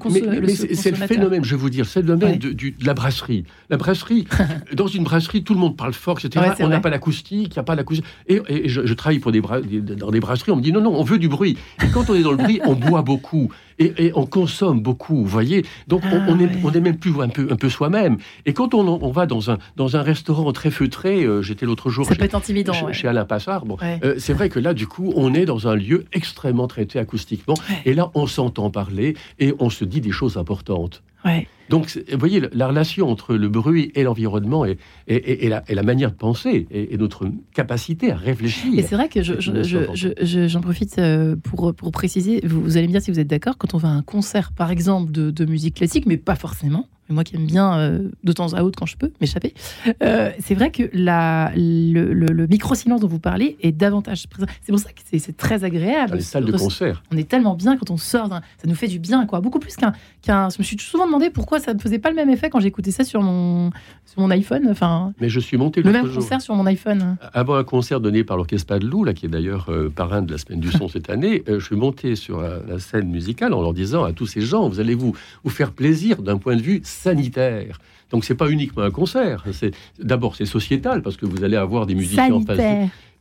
C'est 0.74 0.92
le 0.92 1.06
phénomène, 1.06 1.44
je 1.44 1.54
vais 1.54 1.62
vous 1.62 1.70
dire, 1.70 1.86
c'est 1.86 2.00
le 2.00 2.16
domaine 2.16 2.40
de, 2.40 2.56
la 2.86 2.94
brasserie. 2.94 3.44
La 3.70 3.76
brasserie, 3.76 4.26
dans 4.74 4.88
une 4.88 5.04
brasserie, 5.04 5.44
tout 5.44 5.54
le 5.54 5.60
monde 5.60 5.76
parle 5.76 5.92
fort, 5.92 6.18
etc. 6.24 6.54
on 6.62 6.70
n'a 6.70 6.80
pas 6.80 6.90
l'acoustique, 6.90 7.50
il 7.50 7.58
n'y 7.58 7.60
a 7.60 7.64
pas 7.64 7.76
l'acoustique. 7.76 8.06
Et, 8.28 8.42
et 8.48 8.70
je, 8.70 8.94
travaille 8.94 9.20
pour 9.20 9.34
des 9.34 9.42
dans 9.42 10.12
des 10.12 10.22
brasseries, 10.22 10.54
on 10.54 10.56
me 10.56 10.62
dit 10.62 10.72
non, 10.72 10.80
non, 10.80 10.96
on 10.98 11.04
veut 11.04 11.18
du 11.18 11.28
bruit. 11.28 11.58
Et 11.84 11.90
quand 11.90 12.10
on 12.10 12.16
est 12.16 12.22
dans 12.24 12.32
le 12.32 12.38
bruit, 12.38 12.62
on 12.64 12.74
boit 12.74 13.02
beaucoup 13.02 13.52
et, 13.98 14.12
on 14.16 14.26
consomme 14.26 14.82
beaucoup, 14.82 15.16
vous 15.16 15.26
voyez. 15.26 15.66
Donc 15.88 16.04
on, 16.12 16.36
n'est 16.36 16.50
ah, 16.64 16.78
est 16.78 16.82
même 16.82 16.98
plus 16.98 17.14
un 17.22 17.30
peu, 17.30 17.48
un 17.50 17.56
peu 17.56 17.70
soi-même. 17.70 18.18
Et 18.46 18.54
quand 18.54 18.74
on, 18.74 19.12
va 19.12 19.26
dans 19.26 19.52
un, 19.52 19.58
dans 19.76 19.96
un 19.98 20.02
restaurant 20.02 20.52
très 20.54 20.72
feutré, 20.72 21.24
euh, 21.24 21.42
j'étais 21.42 21.66
l'autre 21.66 21.90
jour 21.90 22.06
Ça 22.06 22.14
chez, 22.14 22.20
peut 22.20 22.26
être 22.26 22.36
intimidant, 22.36 22.74
chez, 22.92 23.08
Alain 23.08 23.26
Passard, 23.26 23.66
bon, 23.66 23.78
euh, 23.82 24.16
c'est 24.18 24.34
vrai 24.34 24.50
que 24.50 24.60
là, 24.60 24.74
du 24.74 24.88
coup, 24.88 25.14
on 25.16 25.34
est 25.34 25.46
dans 25.46 25.68
un 25.68 25.76
lieu 25.76 26.06
extrêmement 26.14 26.68
traité 26.68 27.00
acoustiquement. 27.00 27.56
Et 27.86 27.94
là, 27.94 28.12
on 28.14 28.28
s'entend 28.28 28.70
parler 28.70 29.16
et 29.40 29.54
on 29.60 29.70
se 29.70 29.86
dit 29.86 30.02
des 30.02 30.12
choses 30.12 30.38
importantes. 30.38 31.02
Donc, 31.70 32.00
vous 32.12 32.20
voyez, 32.20 32.42
la 32.52 32.68
relation 32.68 33.10
entre 33.10 33.36
le 33.36 33.50
bruit 33.50 33.92
et 33.96 34.04
l'environnement 34.04 34.66
et, 34.66 34.78
et, 35.08 35.50
la, 35.50 35.84
manière 35.84 36.12
de 36.12 36.16
penser 36.16 36.68
et, 36.72 36.98
notre 36.98 37.28
capacité 37.54 38.12
à 38.12 38.16
réfléchir. 38.16 38.78
Et 38.78 38.84
c'est 38.84 38.96
vrai 38.96 39.10
que 39.10 39.22
j'en 39.24 40.62
profite 40.62 40.98
euh, 41.00 41.36
pour, 41.36 41.74
pour 41.74 41.92
préciser, 41.92 42.42
vous, 42.46 42.78
allez 42.78 42.88
me 42.88 42.92
dire 42.92 43.02
si 43.02 43.12
vous 43.12 43.20
êtes 43.20 43.28
d'accord, 43.28 43.58
quand 43.58 43.74
on 43.74 43.78
va 43.78 43.90
à 43.90 43.92
un 43.92 44.02
concert, 44.04 44.52
par 44.52 44.72
exemple, 44.72 45.12
de 45.12 45.46
musique 45.46 45.76
classique, 45.76 46.06
mais 46.06 46.18
pas 46.18 46.36
forcément, 46.36 46.88
moi 47.10 47.24
qui 47.24 47.36
aime 47.36 47.46
bien 47.46 47.78
euh, 47.78 48.10
de 48.24 48.32
temps 48.32 48.54
à 48.54 48.64
autre 48.64 48.80
quand 48.80 48.86
je 48.86 48.98
peux 48.98 49.12
m'échapper, 49.20 49.54
euh, 50.02 50.32
c'est 50.40 50.56
vrai 50.56 50.72
que 50.72 50.84
la, 50.94 51.52
le, 51.56 52.48
micro-silence 52.48 53.02
dont 53.02 53.08
vous 53.08 53.20
parlez 53.20 53.58
est 53.62 53.72
davantage 53.72 54.28
présent. 54.28 54.48
C'est 54.62 54.72
pour 54.72 54.80
ça 54.80 54.90
que 54.92 55.02
c'est 55.18 55.38
très 55.38 55.64
agréable. 55.64 56.12
Dans 56.12 56.16
les 56.16 56.22
salles 56.22 56.46
de 56.46 56.58
concert. 56.58 57.04
On 57.12 57.18
est 57.18 57.28
tellement 57.28 57.56
bien 57.56 57.78
quand 57.78 57.92
on 57.92 57.98
sort, 57.98 58.30
ça 58.30 58.42
nous 58.66 58.76
fait 58.76 58.88
du 58.88 59.00
bien, 59.00 59.26
quoi. 59.26 59.42
Beaucoup 59.42 59.60
plus 59.60 59.76
qu'un. 59.76 59.94
je 60.26 60.58
me 60.58 60.64
suis 60.64 60.78
souvent 60.80 61.06
demandé 61.06 61.30
pourquoi 61.30 61.60
ça 61.60 61.74
ne 61.74 61.80
faisait 61.80 62.00
pas 62.00 62.10
le 62.10 62.16
même 62.16 62.30
effet 62.30 62.50
quand 62.50 62.60
j'écoutais 62.60 62.92
ça 62.92 63.04
sur 63.04 63.22
mon, 63.22 63.72
sur 64.06 64.22
mon 64.22 64.30
iPhone. 64.32 64.68
Enfin, 64.70 65.14
Mais 65.20 65.30
je 65.30 65.40
suis 65.40 65.58
monté 65.58 65.82
le 65.82 65.92
même 65.92 66.12
concert 66.12 66.42
sur 66.42 66.56
mon 66.56 66.66
iPhone. 66.66 67.18
Avant 67.34 67.56
un 67.56 67.64
concert 67.64 68.00
donné 68.00 68.24
par 68.24 68.38
l'Orchestre 68.38 68.68
Padelou, 68.68 69.04
là, 69.04 69.14
qui 69.14 69.26
est 69.26 69.30
d'ailleurs 69.30 69.68
euh, 69.70 69.90
parrain 69.90 70.22
de 70.22 70.32
la 70.32 70.38
semaine 70.38 70.60
du 70.60 70.72
son 70.72 70.88
cette 70.90 71.10
année, 71.10 71.44
je 71.48 71.60
suis 71.60 71.76
monté 71.76 72.16
sur 72.16 72.42
la, 72.42 72.80
scène 72.80 73.10
musicale 73.10 73.54
en 73.54 73.62
leur 73.62 73.74
disant 73.74 74.04
à 74.04 74.14
tous 74.14 74.26
ces 74.26 74.42
gens, 74.42 74.68
vous 74.68 74.80
allez 74.80 74.96
vous, 74.96 75.16
vous 75.44 75.50
faire 75.50 75.72
plaisir 75.72 76.22
d'un 76.22 76.38
point 76.38 76.56
de 76.56 76.62
vue 76.62 76.82
sanitaire. 76.94 77.80
Donc 78.12 78.26
c'est 78.26 78.36
pas 78.36 78.50
uniquement 78.50 78.84
un 78.84 78.92
concert. 78.92 79.44
C'est 79.52 79.72
d'abord 80.00 80.36
c'est 80.36 80.46
sociétal 80.46 81.02
parce 81.02 81.18
que 81.18 81.26
vous 81.26 81.44
allez 81.44 81.58
avoir 81.58 81.86
des 81.86 81.96
musiciens 81.96 82.34
en 82.34 82.42
face. 82.42 82.60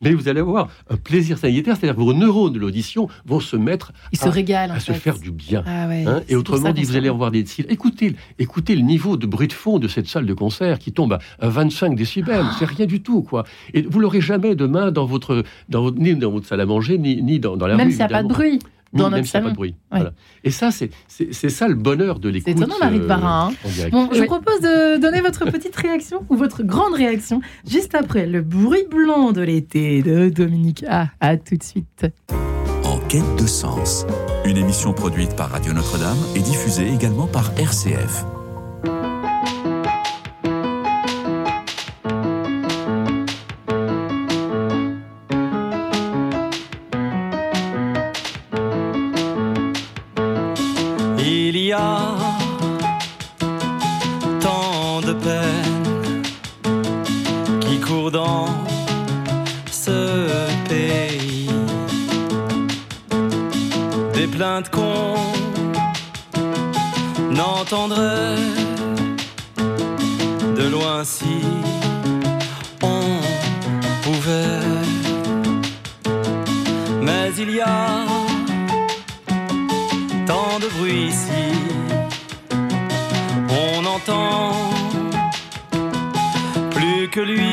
Mais 0.03 0.13
vous 0.15 0.29
allez 0.29 0.41
avoir 0.41 0.69
un 0.91 0.97
plaisir 0.97 1.39
sanitaire, 1.39 1.77
c'est-à-dire 1.77 1.99
vos 1.99 2.13
neurones 2.13 2.53
de 2.53 2.59
l'audition 2.59 3.09
vont 3.25 3.39
se 3.39 3.57
mettre 3.57 3.93
Ils 4.13 4.19
à, 4.21 4.25
se, 4.25 4.29
régalent, 4.29 4.75
à 4.75 4.81
se 4.81 4.93
faire 4.93 5.17
du 5.17 5.31
bien. 5.31 5.63
Ah 5.65 5.85
hein. 5.85 6.23
et 6.29 6.35
autrement 6.35 6.73
dit, 6.73 6.83
vous 6.83 6.97
allez 6.97 7.09
avoir 7.09 7.31
des 7.31 7.45
écoutez, 7.69 8.17
écoutez 8.41 8.75
le 8.75 8.83
niveau 8.83 9.17
de 9.17 9.27
bruit 9.27 9.47
de 9.47 9.53
fond 9.53 9.79
de 9.79 9.87
cette 9.87 10.09
salle 10.09 10.27
de 10.27 10.35
concert 10.35 10.81
qui 10.81 10.93
tombe 10.93 11.19
à 11.39 11.49
25 11.49 11.95
décibels. 11.95 12.45
C'est 12.59 12.65
rien 12.65 12.87
du 12.87 13.01
tout, 13.01 13.23
quoi. 13.23 13.45
Et 13.75 13.83
vous 13.83 14.01
l'aurez 14.01 14.21
jamais 14.21 14.57
demain 14.57 14.91
dans 14.91 15.07
votre, 15.07 15.45
dans 15.69 15.83
votre, 15.83 15.99
ni 15.99 16.15
dans 16.17 16.33
votre 16.33 16.49
salle 16.49 16.61
à 16.61 16.67
manger, 16.67 16.99
ni, 16.99 17.23
ni 17.23 17.39
dans, 17.39 17.57
dans 17.57 17.69
la 17.69 17.77
Même 17.77 17.87
rue. 17.87 17.91
Même 17.91 17.93
s'il 17.93 18.07
n'y 18.07 18.13
a 18.13 18.23
pas 18.23 18.25
de 18.25 18.29
bruit 18.29 18.59
dans 18.93 19.11
même 19.11 19.25
salon. 19.25 19.47
Pas 19.47 19.51
de 19.51 19.57
bruit. 19.57 19.75
Et 20.45 20.51
ça, 20.51 20.71
c'est 20.71 20.91
ça 21.49 21.69
le 21.69 21.75
bonheur 21.75 22.19
de 22.19 22.29
l'écoute. 22.29 22.47
C'est 22.47 22.59
étonnant, 22.59 22.79
Marie 22.81 23.01
de 23.01 23.07
Barin. 23.07 23.51
Hein. 23.51 23.89
Bon, 23.91 24.09
je 24.13 24.21
vous 24.21 24.27
propose 24.27 24.61
de 24.61 25.01
donner 25.01 25.21
votre 25.21 25.45
petite 25.45 25.75
réaction 25.77 26.25
ou 26.29 26.37
votre 26.37 26.63
grande 26.63 26.95
réaction 26.95 27.41
juste 27.67 27.95
après 27.95 28.27
le 28.27 28.43
bruit 28.43 28.87
blanc 28.91 29.33
de 29.33 29.43
l'été 29.43 30.03
de 30.03 30.29
Dominique 30.29 30.85
A. 30.89 31.09
À 31.21 31.37
tout 31.37 31.57
de 31.57 31.63
suite. 31.63 32.07
En 32.85 32.99
quête 33.09 33.37
de 33.41 33.47
sens, 33.47 34.07
une 34.45 34.57
émission 34.57 34.93
produite 34.93 35.37
par 35.37 35.51
Radio 35.51 35.73
Notre-Dame 35.73 36.19
et 36.35 36.41
diffusée 36.41 36.93
également 36.93 37.27
par 37.27 37.53
RCF. 37.59 38.25
Qu'on 64.61 65.15
n'entendrait 67.31 68.37
de 70.57 70.69
loin 70.69 71.05
si 71.05 71.41
on 72.83 73.01
pouvait. 74.03 74.61
Mais 77.01 77.31
il 77.39 77.51
y 77.53 77.61
a 77.63 78.05
tant 80.27 80.59
de 80.61 80.69
bruit 80.77 81.07
ici, 81.07 81.49
on 83.49 83.87
entend 83.87 84.53
plus 86.73 87.09
que 87.09 87.21
lui 87.21 87.52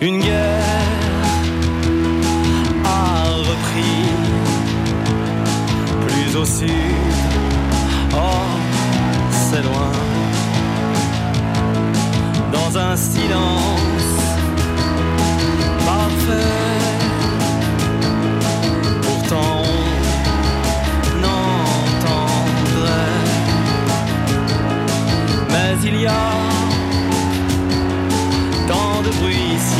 Une 0.00 0.20
guerre 0.20 0.64
a 2.82 3.24
repris 3.50 4.08
plus 6.06 6.36
au 6.36 6.46
sud. 6.46 6.70
Oh, 8.14 8.48
c'est 9.30 9.62
loin. 9.62 9.92
Dans 12.52 12.78
un 12.78 12.96
silence 12.96 13.81
Tant 28.66 29.02
de 29.02 29.10
bruit 29.18 29.71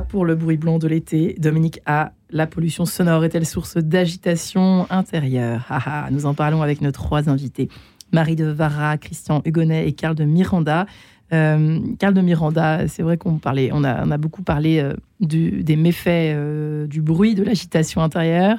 pour 0.00 0.24
le 0.24 0.34
bruit 0.34 0.56
blanc 0.56 0.78
de 0.78 0.88
l'été. 0.88 1.36
Dominique 1.38 1.80
A. 1.86 2.12
La 2.30 2.46
pollution 2.46 2.84
sonore 2.84 3.24
est-elle 3.24 3.46
source 3.46 3.76
d'agitation 3.76 4.86
intérieure? 4.90 5.64
Ah 5.68 5.82
ah, 5.86 6.08
Nous 6.10 6.26
en 6.26 6.34
parlons 6.34 6.62
avec 6.62 6.80
nos 6.80 6.92
trois 6.92 7.28
invités. 7.28 7.68
Marie 8.12 8.36
de 8.36 8.46
Vara, 8.46 8.96
Christian 8.98 9.42
Hugonnet 9.44 9.88
et 9.88 9.92
Karl 9.92 10.14
de 10.14 10.24
Miranda. 10.24 10.86
Euh, 11.32 11.80
Karl 11.98 12.14
de 12.14 12.20
Miranda, 12.20 12.86
c'est 12.88 13.02
vrai 13.02 13.16
qu'on 13.16 13.38
parlait, 13.38 13.70
on 13.72 13.82
a, 13.84 14.18
beaucoup 14.18 14.42
parlé 14.42 14.78
euh, 14.78 14.94
des 15.20 15.76
méfaits 15.76 16.34
euh, 16.34 16.86
du 16.86 17.02
bruit, 17.02 17.34
de 17.34 17.42
l'agitation 17.42 18.02
intérieure. 18.02 18.58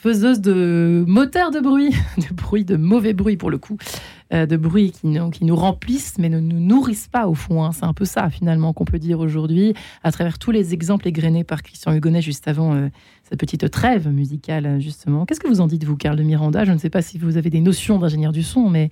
Faiseuse 0.00 0.40
de 0.40 1.04
moteurs 1.08 1.50
de 1.50 1.58
bruit, 1.58 1.90
de 2.18 2.32
bruit, 2.32 2.64
de 2.64 2.76
mauvais 2.76 3.14
bruit 3.14 3.36
pour 3.36 3.50
le 3.50 3.58
coup, 3.58 3.76
euh, 3.80 4.17
de 4.30 4.56
bruit 4.56 4.92
qui 4.92 5.06
nous, 5.06 5.30
qui 5.30 5.44
nous 5.44 5.56
remplissent 5.56 6.18
mais 6.18 6.28
ne 6.28 6.38
nous 6.40 6.60
nourrissent 6.60 7.08
pas 7.08 7.26
au 7.28 7.34
fond. 7.34 7.64
hein. 7.64 7.72
C'est 7.72 7.86
un 7.86 7.94
peu 7.94 8.04
ça 8.04 8.28
finalement 8.30 8.72
qu'on 8.74 8.84
peut 8.84 8.98
dire 8.98 9.20
aujourd'hui 9.20 9.74
à 10.02 10.12
travers 10.12 10.38
tous 10.38 10.50
les 10.50 10.74
exemples 10.74 11.08
égrenés 11.08 11.44
par 11.44 11.62
Christian 11.62 11.94
Hugonnet 11.94 12.20
juste 12.20 12.46
avant 12.46 12.74
euh, 12.74 12.88
cette 13.22 13.40
petite 13.40 13.70
trêve 13.70 14.08
musicale, 14.08 14.66
euh, 14.66 14.80
justement. 14.80 15.24
Qu'est-ce 15.24 15.40
que 15.40 15.48
vous 15.48 15.60
en 15.62 15.66
dites, 15.66 15.84
vous, 15.84 15.96
Karl 15.96 16.16
de 16.16 16.22
Miranda? 16.22 16.64
Je 16.64 16.72
ne 16.72 16.78
sais 16.78 16.90
pas 16.90 17.00
si 17.02 17.18
vous 17.18 17.36
avez 17.38 17.50
des 17.50 17.60
notions 17.60 17.98
d'ingénieur 17.98 18.32
du 18.32 18.42
son, 18.42 18.68
mais 18.68 18.90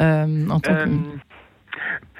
euh, 0.00 0.48
en 0.48 0.58
tant 0.60 0.72
Euh, 0.72 0.84
que... 0.86 0.90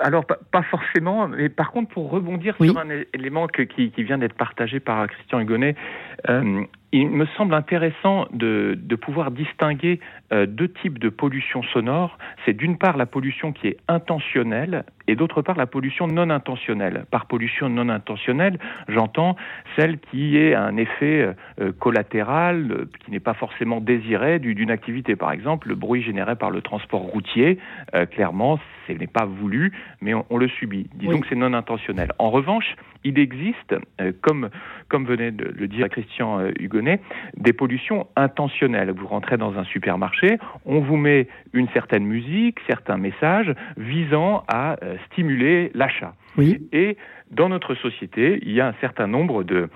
alors, 0.01 0.25
pas, 0.25 0.63
forcément, 0.63 1.29
mais 1.29 1.49
par 1.49 1.71
contre, 1.73 1.91
pour 1.93 2.11
rebondir 2.11 2.55
Oui. 2.61 2.69
sur 2.69 2.79
un 2.79 2.87
élément 3.15 3.47
que- 3.49 3.63
qui, 3.63 3.91
qui 3.91 4.03
vient 4.05 4.19
d'être 4.19 4.35
partagé 4.35 4.81
par 4.81 5.07
Christian 5.09 5.41
Hugonnet, 5.41 5.75
euh, 6.29 6.63
il 6.93 7.09
me 7.11 7.25
semble 7.39 7.55
intéressant 7.55 8.27
de, 8.33 8.79
de 8.81 8.97
pouvoir 8.97 9.31
distinguer 9.31 9.99
euh, 10.33 10.47
deux 10.47 10.69
types 10.69 10.99
de 10.99 11.09
pollution 11.09 11.63
sonore. 11.63 12.19
C'est 12.45 12.53
d'une 12.55 12.77
part 12.77 12.97
la 12.99 13.07
pollution 13.07 13.53
qui 13.53 13.69
est 13.69 13.79
intentionnelle 13.89 14.85
et 15.09 15.17
d'autre 15.17 15.41
part 15.43 15.57
la 15.57 15.67
pollution 15.67 16.07
non 16.07 16.29
intentionnelle. 16.31 17.07
Par 17.11 17.27
pollution 17.27 17.69
non 17.69 17.89
intentionnelle, 17.89 18.59
j'entends 18.89 19.37
celle 19.77 19.99
qui 19.99 20.37
est 20.37 20.55
un 20.55 20.77
effet 20.77 21.35
euh, 21.61 21.73
collatéral, 21.79 22.71
euh, 22.71 22.85
qui 23.05 23.11
n'est 23.11 23.21
pas 23.21 23.35
forcément 23.35 23.81
désiré 23.81 24.39
du- 24.39 24.55
d'une 24.55 24.71
activité. 24.71 25.17
Par 25.17 25.33
exemple, 25.33 25.69
le 25.69 25.75
bruit 25.75 26.03
généré 26.03 26.37
par 26.37 26.51
le 26.51 26.61
transport 26.61 27.01
routier, 27.01 27.59
clairement, 28.11 28.59
ce 28.87 28.93
n'est 28.93 29.07
pas 29.07 29.25
voulu, 29.25 29.73
mais 30.01 30.13
on, 30.15 30.25
on 30.31 30.37
le 30.37 30.49
subit. 30.49 30.89
Disons 30.95 31.13
Oui. 31.15 31.21
que 31.21 31.27
c'est 31.29 31.35
non 31.37 31.55
intentionnel. 31.55 32.11
En 32.19 32.31
revanche, 32.31 32.75
il 33.05 33.19
existe, 33.19 33.75
comme, 34.21 34.51
comme 34.89 35.05
venait 35.07 35.31
de 35.33 35.45
le 35.45 35.67
dire 35.69 35.89
Christian 35.89 36.39
euh, 36.41 36.51
Des 37.37 37.53
pollutions 37.53 38.07
intentionnelles. 38.17 38.91
Vous 38.91 39.07
rentrez 39.07 39.37
dans 39.37 39.59
un 39.59 39.65
supermarché, 39.65 40.39
on 40.65 40.81
vous 40.81 40.97
met 40.97 41.29
une 41.53 41.69
certaine 41.71 42.05
musique, 42.05 42.59
certains 42.67 42.97
messages 42.97 43.55
visant 43.77 44.45
à 44.49 44.77
euh, 44.83 44.97
stimuler 45.07 45.71
l'achat. 45.75 46.15
Oui, 46.37 46.67
Et 46.73 46.97
dans 47.31 47.49
notre 47.49 47.75
société, 47.75 48.39
il 48.43 48.53
y 48.53 48.61
a 48.61 48.69
un 48.69 48.75
certain 48.81 49.07
nombre 49.07 49.43
de, 49.43 49.69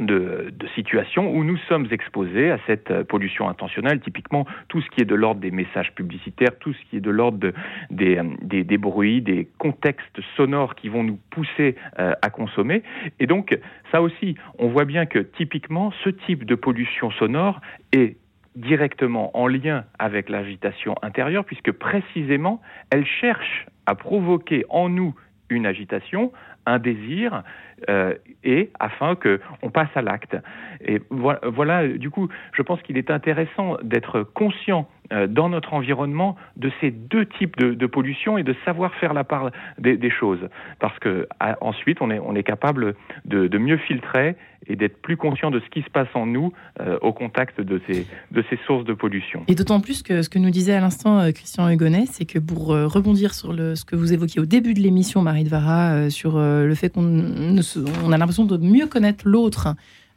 de, 0.00 0.52
de 0.52 0.66
situations 0.74 1.30
où 1.30 1.44
nous 1.44 1.56
sommes 1.68 1.88
exposés 1.90 2.50
à 2.50 2.58
cette 2.66 2.90
euh, 2.90 3.04
pollution 3.04 3.48
intentionnelle, 3.48 4.00
typiquement 4.00 4.46
tout 4.68 4.80
ce 4.80 4.88
qui 4.90 5.02
est 5.02 5.04
de 5.04 5.14
l'ordre 5.14 5.40
des 5.40 5.50
messages 5.50 5.92
publicitaires, 5.94 6.56
tout 6.60 6.72
ce 6.72 6.78
qui 6.90 6.96
est 6.96 7.00
de 7.00 7.10
l'ordre 7.10 7.48
euh, 7.48 8.22
des 8.42 8.78
bruits, 8.78 9.22
des 9.22 9.48
contextes 9.58 10.20
sonores 10.36 10.74
qui 10.74 10.88
vont 10.88 11.02
nous 11.02 11.18
pousser 11.30 11.76
euh, 11.98 12.12
à 12.22 12.30
consommer. 12.30 12.82
Et 13.20 13.26
donc, 13.26 13.58
ça 13.92 14.02
aussi, 14.02 14.36
on 14.58 14.68
voit 14.68 14.84
bien 14.84 15.06
que 15.06 15.18
typiquement, 15.18 15.92
ce 16.04 16.10
type 16.10 16.44
de 16.44 16.54
pollution 16.54 17.10
sonore 17.12 17.60
est 17.92 18.16
directement 18.56 19.36
en 19.38 19.46
lien 19.46 19.84
avec 19.98 20.28
l'agitation 20.28 20.94
intérieure, 21.02 21.44
puisque 21.44 21.72
précisément, 21.72 22.60
elle 22.90 23.06
cherche 23.06 23.66
à 23.86 23.94
provoquer 23.94 24.64
en 24.68 24.88
nous 24.88 25.14
une 25.50 25.66
agitation, 25.66 26.32
un 26.68 26.78
désir, 26.78 27.42
euh, 27.88 28.14
et 28.44 28.70
afin 28.78 29.14
que 29.14 29.40
on 29.62 29.70
passe 29.70 29.88
à 29.94 30.02
l'acte. 30.02 30.36
Et 30.80 31.00
voilà, 31.10 31.86
du 31.86 32.10
coup, 32.10 32.28
je 32.52 32.62
pense 32.62 32.80
qu'il 32.82 32.98
est 32.98 33.10
intéressant 33.10 33.76
d'être 33.82 34.22
conscient 34.22 34.88
dans 35.28 35.48
notre 35.48 35.72
environnement 35.72 36.36
de 36.56 36.70
ces 36.80 36.90
deux 36.90 37.26
types 37.26 37.56
de, 37.56 37.86
pollution 37.86 38.36
et 38.36 38.42
de 38.42 38.54
savoir 38.64 38.94
faire 38.94 39.14
la 39.14 39.24
part 39.24 39.50
des, 39.78 40.10
choses, 40.10 40.48
parce 40.80 40.98
que 40.98 41.26
ensuite 41.60 42.00
on 42.00 42.10
est 42.10 42.18
on 42.18 42.34
est 42.34 42.42
capable 42.42 42.94
de, 43.24 43.58
mieux 43.58 43.78
filtrer 43.78 44.36
et 44.66 44.76
d'être 44.76 45.00
plus 45.00 45.16
conscient 45.16 45.50
de 45.50 45.60
ce 45.60 45.68
qui 45.70 45.82
se 45.82 45.90
passe 45.90 46.08
en 46.14 46.26
nous 46.26 46.52
euh, 46.80 46.98
au 47.00 47.12
contact 47.12 47.60
de 47.60 47.80
ces 47.86 48.06
de 48.30 48.44
ces 48.50 48.58
sources 48.66 48.84
de 48.84 48.92
pollution. 48.92 49.44
et 49.48 49.54
d'autant 49.54 49.80
plus 49.80 50.02
que 50.02 50.22
ce 50.22 50.28
que 50.28 50.38
nous 50.38 50.50
disait 50.50 50.74
à 50.74 50.80
l'instant 50.80 51.18
euh, 51.20 51.32
Christian 51.32 51.68
Hugonnet, 51.70 52.06
c'est 52.06 52.24
que 52.24 52.38
pour 52.38 52.72
euh, 52.72 52.86
rebondir 52.86 53.34
sur 53.34 53.52
le, 53.52 53.74
ce 53.76 53.84
que 53.84 53.96
vous 53.96 54.12
évoquiez 54.12 54.40
au 54.40 54.46
début 54.46 54.74
de 54.74 54.80
l'émission, 54.80 55.22
Marie 55.22 55.44
de 55.44 55.48
Vara, 55.48 55.92
euh, 55.92 56.10
sur 56.10 56.36
euh, 56.36 56.66
le 56.66 56.74
fait 56.74 56.90
qu'on 56.90 58.12
a 58.12 58.18
l'impression 58.18 58.44
de 58.44 58.56
mieux 58.56 58.86
connaître 58.86 59.28
l'autre 59.28 59.74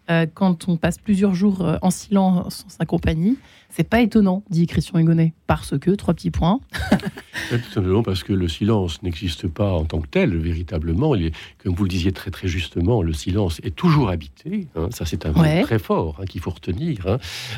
euh, 0.09 0.25
quand 0.33 0.67
on 0.67 0.77
passe 0.77 0.97
plusieurs 0.97 1.35
jours 1.35 1.61
euh, 1.61 1.77
en 1.81 1.91
silence 1.91 2.63
sans 2.63 2.69
sa 2.69 2.85
compagnie. 2.85 3.37
C'est 3.73 3.87
pas 3.89 4.01
étonnant, 4.01 4.43
dit 4.49 4.67
Christian 4.67 4.99
Hugonnet, 4.99 5.33
parce 5.47 5.77
que, 5.79 5.91
trois 5.91 6.13
petits 6.13 6.31
points. 6.31 6.59
Tout 7.49 7.71
simplement 7.73 8.03
parce 8.03 8.23
que 8.23 8.33
le 8.33 8.47
silence 8.47 9.01
n'existe 9.03 9.47
pas 9.47 9.71
en 9.73 9.83
tant 9.85 9.99
que 9.99 10.07
tel, 10.07 10.37
véritablement. 10.37 11.15
Il 11.15 11.27
est, 11.27 11.31
comme 11.63 11.73
vous 11.73 11.83
le 11.83 11.89
disiez 11.89 12.11
très 12.11 12.31
très 12.31 12.47
justement, 12.47 13.01
le 13.01 13.13
silence 13.13 13.59
est 13.63 13.75
toujours 13.75 14.09
habité. 14.09 14.67
hein. 14.75 14.87
ça, 14.91 15.05
c'est 15.05 15.25
un 15.25 15.31
mot 15.31 15.41
Ouais. 15.41 15.61
très 15.63 15.79
fort 15.79 16.17
hein, 16.21 16.25
qu'il 16.25 16.39
faut 16.41 16.51
retenir. 16.51 17.07
hein. 17.07 17.17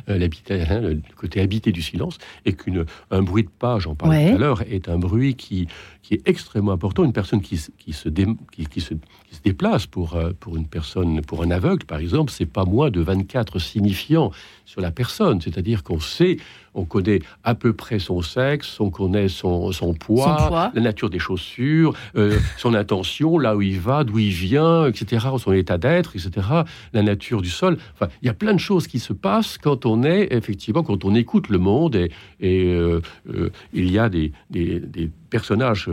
Euh, 0.09 0.27
hein, 0.49 0.79
le 0.81 1.01
côté 1.15 1.41
habité 1.41 1.71
du 1.71 1.81
silence. 1.81 2.17
Et 2.45 2.53
qu'un 2.53 3.21
bruit 3.21 3.43
de 3.43 3.49
pas, 3.49 3.79
j'en 3.79 3.93
parlais 3.95 4.25
Ouais. 4.25 4.29
tout 4.31 4.35
à 4.37 4.39
l'heure, 4.39 4.61
est 4.63 4.89
un 4.89 4.97
bruit 4.97 5.35
qui, 5.35 5.67
qui 6.01 6.15
est 6.15 6.21
extrêmement 6.27 6.71
important. 6.71 7.03
Une 7.03 7.13
personne 7.13 7.41
qui, 7.41 7.57
se- 7.57 7.71
qui, 7.77 7.93
se, 7.93 8.09
dé- 8.09 8.27
qui, 8.51 8.65
qui 8.65 8.81
se, 8.81 8.93
qui 8.93 9.35
se 9.35 9.41
déplace 9.43 9.85
pour, 9.85 10.15
euh, 10.15 10.31
pour 10.39 10.55
une 10.57 10.67
personne, 10.67 11.21
pour 11.21 11.43
un 11.43 11.51
aveugle, 11.51 11.85
par 11.85 11.99
exemple, 11.99 12.31
c'est 12.31 12.45
pas 12.45 12.65
moins 12.65 12.89
de 12.89 13.01
24 13.01 13.59
signifiants 13.59 14.31
sur 14.65 14.81
la 14.81 14.91
personne. 14.91 15.41
C'est-à-dire 15.41 15.83
qu'on 15.83 15.99
sait, 16.03 16.39
on 16.75 16.85
connaît 16.85 17.19
à 17.43 17.55
peu 17.55 17.73
près 17.73 17.99
son 17.99 18.21
sexe, 18.21 18.79
on 18.79 18.89
connaît 18.89 19.27
son, 19.29 19.71
son 19.71 19.93
poids, 19.93 20.37
Son 20.39 20.47
poids. 20.47 20.71
la 20.73 20.81
nature 20.81 21.09
des 21.09 21.19
chaussures, 21.19 21.93
euh, 22.15 22.37
son 22.57 22.73
intention, 22.73 23.37
là 23.37 23.55
où 23.55 23.61
il 23.61 23.79
va, 23.79 24.03
d'où 24.03 24.19
il 24.19 24.31
vient, 24.31 24.87
etc., 24.87 25.27
son 25.37 25.53
état 25.53 25.77
d'être, 25.77 26.15
etc., 26.15 26.47
la 26.93 27.03
nature 27.03 27.41
du 27.41 27.49
sol. 27.49 27.77
Enfin, 27.93 28.07
il 28.21 28.25
y 28.25 28.29
a 28.29 28.33
plein 28.33 28.53
de 28.53 28.59
choses 28.59 28.87
qui 28.87 28.99
se 28.99 29.13
passent 29.13 29.57
quand 29.57 29.85
on 29.85 30.03
est, 30.03 30.33
effectivement, 30.33 30.83
quand 30.83 31.05
on 31.05 31.13
écoute 31.15 31.49
le 31.49 31.57
monde 31.59 31.95
et, 31.95 32.11
et, 32.39 32.65
euh, 32.73 33.01
euh, 33.33 33.49
il 33.73 33.91
y 33.91 33.99
a 33.99 34.09
des, 34.09 34.31
des- 34.49 34.79
des 34.79 35.09
personnages 35.29 35.89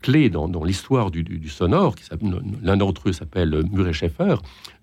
clés 0.00 0.30
dans, 0.30 0.48
dans 0.48 0.64
l'histoire 0.64 1.10
du, 1.10 1.22
du- 1.22 1.38
du 1.38 1.48
sonore. 1.50 1.94
L'un 2.62 2.76
d'entre 2.78 3.08
eux 3.10 3.12
s'appelle 3.12 3.62
Murray 3.72 3.92
Schaeffer, 3.92 4.36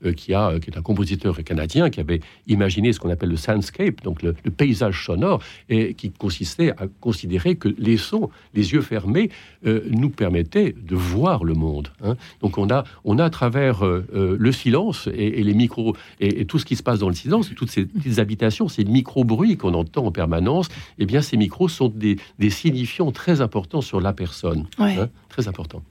euh, 0.06 0.14
qui, 0.14 0.34
a, 0.36 0.60
qui 0.60 0.70
est 0.70 0.78
un 0.78 0.82
compositeur 0.84 1.36
canadien 1.44 1.90
qui 1.90 2.00
avait 2.00 2.22
imaginé 2.48 2.94
ce 2.94 3.00
qu'on 3.00 3.10
appelle 3.10 3.30
le 3.30 3.38
soundscape, 3.38 4.04
donc 4.04 4.22
le, 4.22 4.36
le 4.44 4.52
paysage 4.52 5.04
sonore, 5.06 5.27
et 5.70 5.94
qui 5.94 6.12
consistait 6.12 6.72
à 6.72 6.88
considérer 7.00 7.56
que 7.56 7.70
les 7.78 7.98
sons, 7.98 8.30
les 8.54 8.72
yeux 8.74 8.82
fermés, 8.82 9.30
euh, 9.66 9.82
nous 9.90 10.10
permettaient 10.10 10.74
de 10.92 10.96
voir 10.96 11.44
le 11.44 11.54
monde. 11.54 11.90
hein. 12.04 12.16
Donc 12.42 12.58
on 12.58 12.70
a, 12.70 12.84
on 13.04 13.18
a 13.20 13.26
à 13.26 13.30
travers 13.30 13.86
euh, 13.86 14.06
euh, 14.14 14.36
le 14.40 14.52
silence 14.52 15.08
et, 15.14 15.40
et 15.40 15.44
les 15.44 15.54
micros 15.54 15.96
et, 16.20 16.42
et 16.42 16.46
tout 16.46 16.60
ce 16.60 16.66
qui 16.66 16.76
se 16.76 16.84
passe 16.84 17.00
dans 17.00 17.10
le 17.10 17.16
silence, 17.16 17.52
toutes 17.56 17.72
ces 17.72 17.86
petites 17.86 18.20
habitations, 18.20 18.68
ces 18.68 18.86
micro-bruits 18.86 19.58
qu'on 19.58 19.74
entend 19.74 20.06
en 20.06 20.12
permanence, 20.12 20.68
eh 21.00 21.06
bien 21.06 21.22
ces 21.22 21.38
micros 21.38 21.68
sont 21.70 21.90
des, 21.90 22.18
des 22.40 22.50
signifiants 22.50 23.12
très 23.12 23.42
importants 23.42 23.82
sur 23.82 24.00
la 24.02 24.14
personne. 24.14 24.66
Ouais. 24.80 24.98
hein, 24.98 25.10
très 25.30 25.48
importants. 25.48 25.84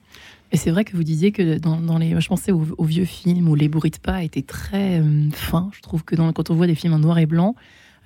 Et 0.53 0.57
c'est 0.57 0.70
vrai 0.70 0.84
que 0.84 0.97
vous 0.97 1.03
disiez 1.03 1.32
que 1.32 1.59
dans, 1.59 1.80
dans 1.80 1.99
les. 1.99 2.20
Je 2.20 2.28
pensais 2.28 2.53
aux, 2.53 2.66
aux 2.78 2.84
vieux 2.84 3.05
films 3.05 3.49
où 3.49 3.57
les 3.57 3.68
bruits 3.68 3.91
de 3.91 3.99
pas 3.99 4.22
étaient 4.22 4.43
très 4.43 5.01
euh, 5.01 5.28
fins. 5.32 5.70
Je 5.72 5.80
trouve 5.82 6.05
que 6.05 6.14
dans, 6.14 6.32
quand 6.32 6.51
on 6.51 6.55
voit 6.55 6.68
des 6.68 6.76
films 6.76 6.95
en 6.95 7.01
noir 7.01 7.18
et 7.18 7.26
blanc, 7.26 7.57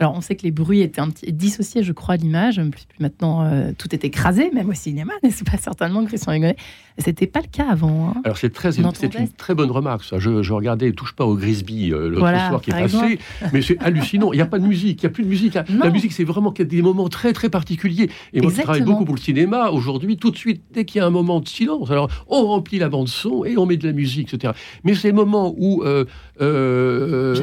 alors 0.00 0.14
on 0.16 0.20
sait 0.20 0.34
que 0.34 0.42
les 0.42 0.50
bruits 0.50 0.80
étaient 0.80 1.00
un 1.00 1.10
petit 1.10 1.32
dissociés, 1.32 1.82
je 1.82 1.92
crois, 1.92 2.14
à 2.14 2.16
l'image. 2.16 2.60
Maintenant, 2.98 3.44
euh, 3.44 3.72
tout 3.76 3.94
est 3.94 4.04
écrasé, 4.04 4.50
même 4.52 4.68
au 4.70 4.74
cinéma, 4.74 5.12
n'est-ce 5.22 5.44
pas? 5.44 5.56
Certainement, 5.58 6.04
Christian 6.06 6.32
Hugonnet 6.32 6.56
C'était 6.98 7.26
pas 7.26 7.40
le 7.40 7.48
cas 7.52 7.66
avant. 7.70 8.08
hein. 8.16 8.20
Alors 8.24 8.38
c'est 8.38 8.50
très, 8.50 8.72
c'est 8.72 8.80
une 8.82 9.28
très 9.36 9.54
bonne 9.54 9.70
remarque. 9.70 10.04
Ça. 10.04 10.18
Je, 10.18 10.42
je 10.42 10.52
regardais 10.52 10.90
Touche 10.92 11.12
pas 11.14 11.24
au 11.26 11.36
Grisby 11.36 11.92
euh, 11.92 12.08
l'autre 12.08 12.20
Voilà, 12.20 12.48
soir 12.48 12.60
qui 12.60 12.70
est 12.70 12.74
passé, 12.74 13.18
mais 13.52 13.62
c'est 13.62 13.78
hallucinant. 13.78 14.32
Il 14.32 14.36
n'y 14.36 14.42
a 14.42 14.46
pas 14.46 14.58
de 14.58 14.66
musique, 14.66 15.02
il 15.02 15.06
n'y 15.06 15.10
a 15.10 15.12
plus 15.12 15.24
de 15.24 15.28
musique. 15.28 15.54
La, 15.54 15.64
Non. 15.68 15.84
la 15.84 15.90
musique, 15.90 16.12
c'est 16.12 16.24
vraiment 16.24 16.50
des 16.50 16.82
moments 16.82 17.08
très 17.08 17.32
très 17.32 17.48
particuliers. 17.50 18.10
Et 18.32 18.40
moi, 18.40 18.50
qui 18.50 18.60
travaille 18.60 18.82
beaucoup 18.82 19.04
pour 19.04 19.14
le 19.14 19.20
cinéma, 19.20 19.70
aujourd'hui, 19.70 20.16
tout 20.16 20.30
de 20.30 20.36
suite, 20.36 20.62
dès 20.72 20.84
qu'il 20.84 20.98
y 20.98 21.02
a 21.02 21.06
un 21.06 21.10
moment 21.10 21.40
de 21.40 21.48
silence, 21.48 21.90
alors 21.90 22.08
on 22.26 22.46
remplit 22.46 22.78
la 22.78 22.88
bande 22.88 23.08
son 23.08 23.44
et 23.44 23.56
on 23.58 23.66
met 23.66 23.76
de 23.76 23.86
la 23.86 23.92
musique, 23.92 24.32
etc. 24.32 24.54
Mais 24.84 24.94
ces 24.94 25.12
moments 25.12 25.54
où 25.58 25.82
euh, 25.84 26.04
euh, 26.40 27.34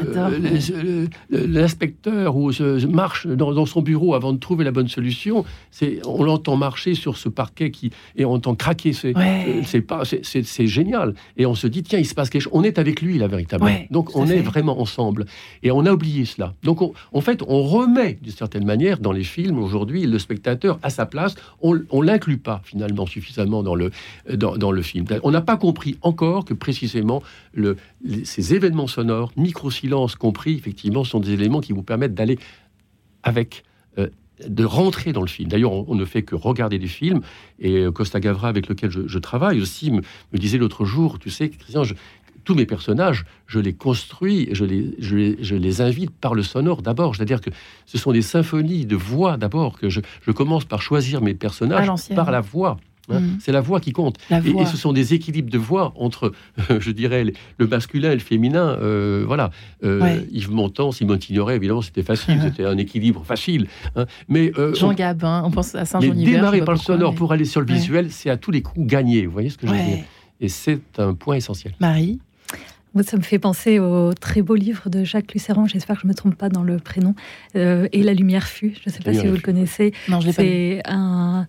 l'inspecteur 1.30 2.36
ou 2.36 2.47
se 2.52 2.86
marche 2.88 3.28
dans, 3.28 3.54
dans 3.54 3.66
son 3.66 3.82
bureau 3.82 4.14
avant 4.16 4.34
de 4.34 4.38
trouver 4.39 4.64
la 4.64 4.72
bonne 4.72 4.88
solution, 4.88 5.45
c'est 5.72 6.00
on 6.06 6.24
l'entend 6.24 6.56
marcher 6.56 6.95
sur 6.95 7.18
ce 7.18 7.30
parquet 7.30 7.72
qui 7.72 7.91
et 8.16 8.26
on 8.26 8.34
entend 8.34 8.56
craquer 8.56 8.93
Ouais. 9.04 9.14
euh, 9.16 9.62
c'est 9.66 9.82
pas, 9.82 10.06
c'est- 10.06 10.24
c'est 10.24 10.43
c'est 10.45 10.68
génial. 10.68 11.14
Et 11.38 11.45
on 11.45 11.56
se 11.56 11.68
dit, 11.68 11.84
tiens, 11.84 12.00
il 12.00 12.06
se 12.06 12.14
passe 12.16 12.30
quelque 12.30 12.43
chose. 12.43 12.54
On 12.56 12.64
est 12.64 12.80
avec 12.80 13.02
lui, 13.02 13.18
là, 13.18 13.28
véritablement. 13.28 13.70
Ouais, 13.72 13.88
Donc, 13.91 14.16
on 14.16 14.28
est 14.28 14.39
vraiment 14.41 14.80
ensemble. 14.80 15.26
Et 15.64 15.72
on 15.72 15.86
a 15.86 15.91
oublié 15.91 16.26
cela. 16.26 16.54
Donc, 16.64 16.82
on- 16.82 16.93
en 17.14 17.22
fait, 17.22 17.41
on 17.48 17.64
remet, 17.64 18.18
d'une 18.22 18.32
certaine 18.34 18.66
manière, 18.66 19.00
dans 19.00 19.12
les 19.12 19.24
films, 19.24 19.60
aujourd'hui, 19.60 20.06
le 20.06 20.20
spectateur 20.20 20.80
à 20.84 20.89
sa 20.89 21.06
place. 21.06 21.36
On 21.62 21.80
on 21.89 22.02
l'inclut 22.02 22.38
pas, 22.38 22.62
finalement, 22.64 23.06
suffisamment 23.06 23.64
dans 23.64 23.76
le, 23.76 23.91
dans, 24.34 24.58
dans 24.58 24.72
le 24.72 24.82
film. 24.82 25.06
On 25.24 25.32
n'a 25.32 25.41
pas 25.41 25.58
compris 25.58 25.98
encore 26.02 26.45
que, 26.45 26.54
précisément, 26.54 27.22
le, 27.54 27.78
les- 28.04 28.26
ces 28.26 28.54
événements 28.54 28.88
sonores, 28.88 29.32
micro-silence 29.38 30.16
compris, 30.16 30.54
effectivement, 30.56 31.04
sont 31.04 31.20
des 31.20 31.32
éléments 31.32 31.62
qui 31.62 31.74
vous 31.74 31.84
permettent 31.84 32.14
d'aller 32.16 32.37
avec 33.24 33.64
euh, 33.98 34.08
de 34.48 34.64
rentrer 34.64 35.14
dans 35.14 35.22
le 35.22 35.28
film. 35.28 35.50
D'ailleurs, 35.50 35.72
on, 35.74 35.86
on 35.88 35.96
ne 35.96 36.06
fait 36.06 36.22
que 36.24 36.36
regarder 36.36 36.78
des 36.80 36.88
films. 36.88 37.22
Et 37.60 37.78
euh, 37.78 37.92
Costa 37.92 38.20
Gavra, 38.20 38.50
avec 38.50 38.68
lequel 38.68 38.92
je, 38.92 39.08
je 39.08 39.20
travaille 39.20 39.60
aussi, 39.62 39.92
me, 39.92 40.02
me 40.32 40.38
disait 40.38 40.58
l'autre 40.58 40.86
jour, 40.86 41.20
tu 41.20 41.30
sais, 41.30 41.50
Christian, 41.50 41.84
je- 41.84 41.96
tous 42.44 42.56
mes 42.56 42.66
personnages, 42.66 43.26
je 43.46 43.60
les 43.60 43.74
construis, 43.74 44.48
je 44.54 44.64
les, 44.64 44.96
je 45.00 45.16
les, 45.18 45.38
je 45.44 45.56
les 45.56 45.82
invite 45.82 46.12
par 46.12 46.34
le 46.34 46.44
sonore 46.44 46.82
d'abord. 46.82 47.14
C'est-à-dire 47.16 47.42
que 47.42 47.50
ce 47.86 47.98
sont 47.98 48.14
des 48.14 48.22
symphonies 48.22 48.86
de 48.86 48.96
voix 48.96 49.36
d'abord, 49.36 49.78
que 49.78 49.90
je, 49.90 50.00
je 50.26 50.32
commence 50.32 50.64
par 50.64 50.82
choisir 50.82 51.22
mes 51.22 51.34
personnages 51.34 51.82
par 52.16 52.32
la 52.32 52.40
voix. 52.40 52.78
Hein. 53.10 53.20
Mm. 53.20 53.38
C'est 53.41 53.51
la 53.51 53.62
voix 53.62 53.80
qui 53.80 53.91
compte. 53.91 54.18
Et, 54.32 54.66
ce 54.66 54.78
sont 54.78 54.93
des 54.93 55.14
équilibres 55.14 55.49
de 55.51 55.58
voix 55.58 55.93
entre, 55.95 56.32
euh, 56.72 56.80
je 56.80 56.91
dirais, 56.91 57.24
le- 57.58 57.68
masculin 57.68 58.12
et 58.12 58.16
le 58.16 58.20
féminin. 58.20 58.78
euh, 58.82 59.24
voilà. 59.28 59.51
Euh, 59.84 60.01
Ouais. 60.01 60.26
Yves 60.32 60.51
Montand, 60.51 60.91
Simone 60.91 61.20
Signoret, 61.22 61.55
évidemment, 61.55 61.82
c'était 61.82 62.03
facile. 62.03 62.39
C'était 62.43 62.66
un 62.66 62.78
équilibre 62.78 63.24
facile. 63.26 63.68
hein. 63.95 64.05
Mais 64.28 64.51
euh, 64.58 64.74
Jean 64.76 64.89
on- 64.89 64.93
Gabin, 64.93 65.43
on 65.45 65.51
pense 65.51 65.76
à 65.76 65.80
mais 65.80 65.86
Saint-Jean-Hiver. 65.86 66.36
démarrer 66.36 66.62
par 66.64 66.76
le 66.76 66.80
sonore 66.80 67.16
pour 67.16 67.32
aller 67.34 67.45
sur 67.45 67.62
le 67.62 67.68
Ouais. 67.68 67.74
visuel, 67.74 68.12
c'est 68.12 68.30
à 68.30 68.38
tous 68.38 68.51
les 68.51 68.62
coups 68.62 68.86
gagné. 68.88 69.26
Vous 69.26 69.32
voyez 69.34 69.49
ce 69.49 69.58
que 69.58 69.68
je 69.68 69.72
veux 69.74 69.78
dire. 69.78 70.03
Et 70.39 70.49
c'est 70.49 70.82
un 70.99 71.14
point 71.14 71.36
essentiel. 71.36 71.74
Marie 71.80 72.20
ça 73.03 73.16
me 73.16 73.22
fait 73.22 73.38
penser 73.38 73.78
au 73.78 74.16
très 74.16 74.41
beau 74.41 74.55
livre 74.55 74.89
de 74.89 75.03
Jacques 75.03 75.32
Lucéran, 75.34 75.68
j'espère 75.68 75.97
que 75.97 76.01
je 76.01 76.08
ne 76.08 76.14
me 76.14 76.16
trompe 76.16 76.34
pas 76.36 76.49
dans 76.49 76.64
le 76.64 76.78
prénom, 76.80 77.14
euh, 77.55 77.88
Et 77.91 78.01
la 78.01 78.16
lumière 78.16 78.47
fut. 78.47 78.74
Je 78.84 78.89
ne 78.89 78.91
sais 78.91 79.03
pas 79.03 79.14
si 79.14 79.28
vous 79.28 79.36
le 79.36 79.39
connaissez. 79.39 79.93
Non, 80.10 80.20
je 80.20 80.26
l'ai 80.26 80.34
pas 80.34 80.41
lu. 80.41 80.47
C'est 80.49 80.82
un, 80.86 81.45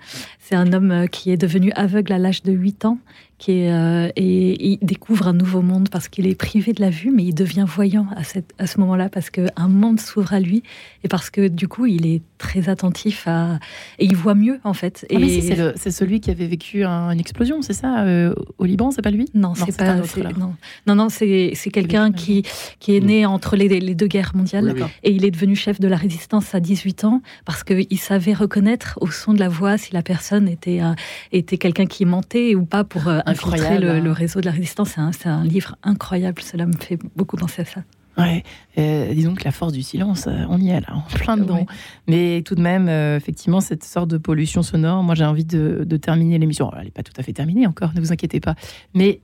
c'est 0.49 0.55
un 0.57 0.72
homme 0.72 0.90
euh, 0.90 1.07
qui 1.07 1.30
est 1.30 1.36
devenu 1.36 1.72
aveugle 1.72 2.12
à 2.12 2.18
l'âge 2.18 2.42
de 2.42 2.53
8 2.53 2.84
ans, 2.86 2.99
qui 3.36 3.53
est, 3.53 3.72
euh, 3.72 4.09
et 4.16 4.72
il 4.72 4.78
découvre 4.82 5.28
un 5.28 5.32
nouveau 5.32 5.62
monde 5.62 5.90
parce 5.90 6.09
qu'il 6.09 6.26
est 6.26 6.34
privé 6.34 6.72
de 6.72 6.80
la 6.80 6.90
vue, 6.90 7.12
mais 7.14 7.22
il 7.24 7.34
devient 7.34 7.64
voyant 7.68 8.07
à, 8.16 8.24
cette, 8.24 8.53
à 8.59 8.66
ce 8.66 8.80
moment-là 8.80 9.09
parce 9.09 9.30
qu'un 9.30 9.68
monde 9.68 10.01
s'ouvre 10.01 10.32
à 10.32 10.40
lui 10.40 10.62
et 11.05 11.09
parce 11.09 11.30
que 11.30 11.46
du 11.46 11.68
coup, 11.68 11.86
il 11.86 12.05
est 12.07 12.22
très 12.38 12.68
attentif 12.68 13.28
à. 13.28 13.59
Et 14.01 14.07
il 14.07 14.16
voit 14.16 14.34
mieux, 14.34 14.59
en 14.64 14.72
fait. 14.74 15.07
Ah, 15.14 15.18
si, 15.20 15.42
c'est 15.76 15.90
celui 15.90 16.20
qui 16.20 16.30
avait 16.30 16.46
vécu 16.46 16.82
un- 16.84 17.11
une 17.11 17.20
explosion, 17.20 17.62
c'est 17.62 17.72
ça, 17.74 18.05
euh, 18.05 18.34
au 18.59 18.64
Liban, 18.64 18.90
c'est 18.90 19.03
pas 19.03 19.11
lui? 19.12 19.26
Non, 19.34 19.55
c'est 19.55 19.80
un 19.82 19.99
pas. 19.99 20.03
autre. 20.03 20.18
Non, 20.38 20.55
non, 20.86 20.94
non, 20.96 21.09
c'est 21.09 21.53
c'est 21.55 21.70
quelqu'un 21.70 22.11
qui, 22.11 22.42
qui 22.80 22.96
est 22.96 23.01
né 23.01 23.24
entre 23.26 23.55
les, 23.57 23.68
les 23.68 23.94
deux 23.94 24.07
guerres 24.09 24.32
mondiales. 24.34 24.64
Oui, 24.64 24.70
oui. 24.70 24.80
D'accord. 24.80 24.90
Et 25.05 25.12
il 25.12 25.24
est 25.24 25.30
devenu 25.30 25.55
chef 25.55 25.78
de 25.80 25.86
la 25.88 25.96
résistance 25.96 26.55
à 26.55 26.61
18 26.61 27.05
ans 27.05 27.22
parce 27.44 27.62
qu'il 27.64 27.99
savait 27.99 28.34
reconnaître 28.34 28.99
au 29.01 29.11
son 29.11 29.32
de 29.32 29.38
la 29.38 29.49
voix 29.49 29.76
si 29.78 29.92
la 29.92 30.03
personne 30.03 30.38
était, 30.47 30.80
euh, 30.82 30.95
était 31.32 31.59
quelqu'un 31.59 31.86
qui 31.86 32.05
mentait 32.05 32.55
ou 32.55 32.64
pas 32.64 32.84
pour 32.84 33.09
euh, 33.09 33.20
infiltrer 33.26 33.78
le, 33.78 33.91
hein. 33.91 34.01
le 34.01 34.12
réseau 34.12 34.41
de 34.41 34.47
la 34.47 34.53
résistance. 34.53 34.97
C'est 35.12 35.28
un, 35.28 35.45
livre 35.45 35.76
incroyable. 35.82 36.43
Cela 36.43 36.66
me 36.66 36.72
fait 36.72 36.99
beaucoup 37.16 37.36
penser 37.36 37.62
à 37.62 37.64
ça. 37.64 37.82
Ouais, 38.18 38.43
euh, 38.78 39.14
disons 39.14 39.34
que 39.34 39.45
la 39.45 39.53
force 39.53 39.72
du 39.72 39.82
silence, 39.82 40.28
on 40.49 40.59
y 40.61 40.70
est 40.70 40.80
là, 40.80 40.89
en 40.93 41.03
plein 41.03 41.36
dedans. 41.36 41.59
Ouais. 41.59 41.66
Mais 42.09 42.43
tout 42.43 42.57
de 42.57 42.61
même, 42.61 42.89
euh, 42.89 43.16
effectivement, 43.16 43.61
cette 43.61 43.84
sorte 43.84 44.11
de 44.11 44.18
pollution 44.18 44.64
sonore, 44.64 45.05
moi 45.05 45.14
j'ai 45.14 45.24
envie 45.24 45.45
de, 45.45 45.84
de 45.86 45.97
terminer 45.97 46.36
l'émission. 46.39 46.72
Elle 46.76 46.86
n'est 46.86 46.91
pas 46.91 47.05
tout 47.05 47.12
à 47.16 47.22
fait 47.22 47.32
terminée 47.32 47.68
encore, 47.68 47.95
ne 47.95 48.01
vous 48.01 48.12
inquiétez 48.12 48.41
pas. 48.41 48.57
Mais 48.93 49.20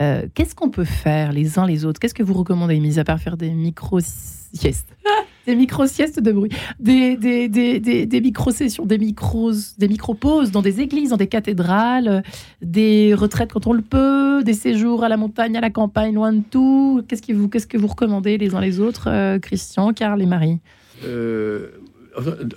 euh, 0.00 0.26
qu'est-ce 0.34 0.54
qu'on 0.54 0.70
peut 0.70 0.84
faire 0.84 1.32
les 1.32 1.58
uns 1.58 1.66
les 1.66 1.84
autres? 1.84 2.00
Qu'est-ce 2.00 2.14
que 2.14 2.22
vous 2.22 2.34
recommandez, 2.34 2.80
mis 2.80 2.98
à 2.98 3.04
part 3.04 3.18
faire 3.18 3.36
des 3.36 3.50
micro-siestes? 3.50 4.96
Des 5.46 5.56
micro-siestes 5.56 6.20
de 6.20 6.32
bruit, 6.32 6.50
des, 6.78 7.16
des, 7.16 7.48
des, 7.48 7.80
des, 7.80 8.04
des 8.04 8.20
micro-sessions, 8.20 8.84
des 8.84 8.98
micros, 8.98 9.52
des 9.78 9.88
micro-pauses 9.88 10.50
dans 10.50 10.60
des 10.60 10.82
églises, 10.82 11.10
dans 11.10 11.16
des 11.16 11.28
cathédrales, 11.28 12.22
des 12.60 13.14
retraites 13.14 13.50
quand 13.50 13.66
on 13.66 13.72
le 13.72 13.80
peut, 13.80 14.44
des 14.44 14.52
séjours 14.52 15.02
à 15.02 15.08
la 15.08 15.16
montagne, 15.16 15.56
à 15.56 15.62
la 15.62 15.70
campagne, 15.70 16.14
loin 16.14 16.34
de 16.34 16.42
tout. 16.48 17.02
Qu'est-ce 17.08 17.22
que 17.22 17.32
vous, 17.32 17.48
qu'est-ce 17.48 17.66
que 17.66 17.78
vous 17.78 17.86
recommandez 17.86 18.36
les 18.36 18.54
uns 18.54 18.60
les 18.60 18.80
autres, 18.80 19.08
euh, 19.08 19.38
Christian, 19.38 19.94
Karl 19.94 20.20
et 20.20 20.26
Marie? 20.26 20.60
Euh, 21.04 21.70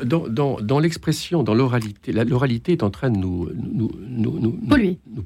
dans, 0.03 0.27
dans, 0.27 0.57
dans 0.59 0.79
l'expression, 0.79 1.43
dans 1.43 1.53
l'oralité, 1.53 2.11
l'oralité 2.11 2.71
est 2.71 2.83
en 2.83 2.89
train 2.89 3.09
de 3.09 3.17
nous, 3.17 3.49
nous, 3.55 3.91
nous, 3.99 4.39
nous, 4.39 4.59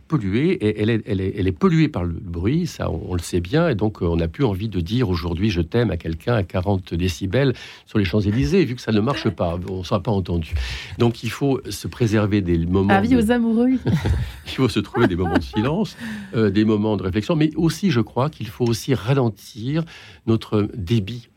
polluer. 0.07 0.51
et 0.53 0.81
elle 0.81 0.89
est, 0.89 1.01
elle, 1.05 1.21
est, 1.21 1.33
elle 1.37 1.47
est 1.47 1.51
polluée 1.51 1.87
par 1.87 2.03
le 2.03 2.13
bruit, 2.13 2.67
ça 2.67 2.89
on, 2.91 3.01
on 3.09 3.13
le 3.13 3.19
sait 3.21 3.39
bien, 3.39 3.69
et 3.69 3.75
donc 3.75 4.01
on 4.01 4.15
n'a 4.17 4.27
plus 4.27 4.43
envie 4.43 4.69
de 4.69 4.79
dire 4.81 5.09
aujourd'hui 5.09 5.49
je 5.49 5.61
t'aime 5.61 5.91
à 5.91 5.97
quelqu'un 5.97 6.33
à 6.35 6.43
40 6.43 6.93
décibels 6.93 7.53
sur 7.85 7.99
les 7.99 8.05
Champs-Élysées, 8.05 8.65
vu 8.65 8.75
que 8.75 8.81
ça 8.81 8.91
ne 8.91 8.99
marche 8.99 9.29
pas, 9.29 9.57
on 9.69 9.79
ne 9.79 9.83
sera 9.83 10.01
pas 10.01 10.11
entendu. 10.11 10.53
Donc 10.97 11.23
il 11.23 11.29
faut 11.29 11.61
se 11.69 11.87
préserver 11.87 12.41
des 12.41 12.57
moments. 12.65 12.93
Avis 12.93 13.09
de- 13.09 13.17
aux 13.21 13.31
amoureux. 13.31 13.69
il 14.45 14.51
faut 14.51 14.69
se 14.69 14.79
trouver 14.79 15.07
des 15.07 15.15
moments 15.15 15.37
de 15.37 15.43
silence, 15.43 15.97
euh, 16.35 16.49
des 16.49 16.65
moments 16.65 16.97
de 16.97 17.03
réflexion, 17.03 17.35
mais 17.35 17.51
aussi, 17.55 17.91
je 17.91 18.01
crois 18.01 18.29
qu'il 18.29 18.47
faut 18.47 18.65
aussi 18.65 18.93
ralentir 18.93 19.83
notre 20.25 20.67
débit 20.75 21.29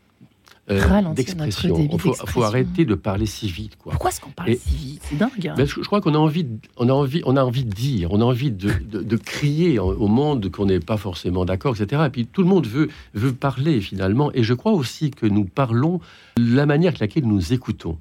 euh, 0.71 1.13
d'expression. 1.13 1.77
Il 1.91 1.99
faut, 1.99 2.43
arrêter 2.43 2.85
de 2.85 2.95
parler 2.95 3.25
si 3.25 3.47
vite, 3.49 3.75
quoi. 3.77 3.91
Pourquoi 3.91 4.09
est-ce 4.09 4.21
qu'on 4.21 4.29
parle 4.31 4.49
Et- 4.51 4.55
si 4.57 4.75
vite? 4.75 5.01
C'est 5.03 5.17
dingue. 5.17 5.47
hein. 5.47 5.53
Ben, 5.57 5.65
je, 5.67 5.75
je 5.75 5.85
crois 5.85 6.01
qu'on 6.01 6.15
a 6.15 6.17
envie, 6.17 6.43
de- 6.45 6.57
on 6.77 6.87
a 6.89 6.93
envie, 6.93 7.21
on 7.25 7.35
a 7.37 7.43
envie 7.43 7.65
de 7.65 7.69
dire, 7.73 8.11
on 8.11 8.21
a 8.21 8.23
envie 8.23 8.51
de, 8.51 8.71
de- 8.89 9.01
de 9.03 9.17
crier 9.17 9.79
au 9.79 10.07
monde 10.07 10.49
qu'on 10.49 10.65
n'est 10.65 10.79
pas 10.79 10.97
forcément 10.97 11.45
d'accord, 11.45 11.75
etc. 11.79 12.03
Et 12.07 12.09
puis 12.09 12.25
tout 12.25 12.41
le 12.41 12.47
monde 12.47 12.67
veut, 12.67 12.89
veut 13.13 13.33
parler 13.33 13.81
finalement. 13.81 14.31
Et 14.33 14.43
je 14.43 14.53
crois 14.53 14.71
aussi 14.71 15.11
que 15.11 15.25
nous 15.25 15.45
parlons 15.45 15.99
la 16.37 16.65
manière 16.65 16.89
avec 16.89 16.99
laquelle 16.99 17.25
nous 17.25 17.53
écoutons. 17.53 17.97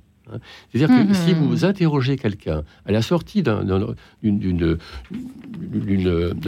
C'est-à-dire 0.72 0.96
que 0.96 1.02
Mhm. 1.08 1.14
si 1.14 1.34
vous 1.34 1.64
interrogez 1.64 2.16
quelqu'un 2.16 2.62
à 2.86 2.92
la 2.92 3.02
sortie 3.02 3.42
d'un- 3.42 3.64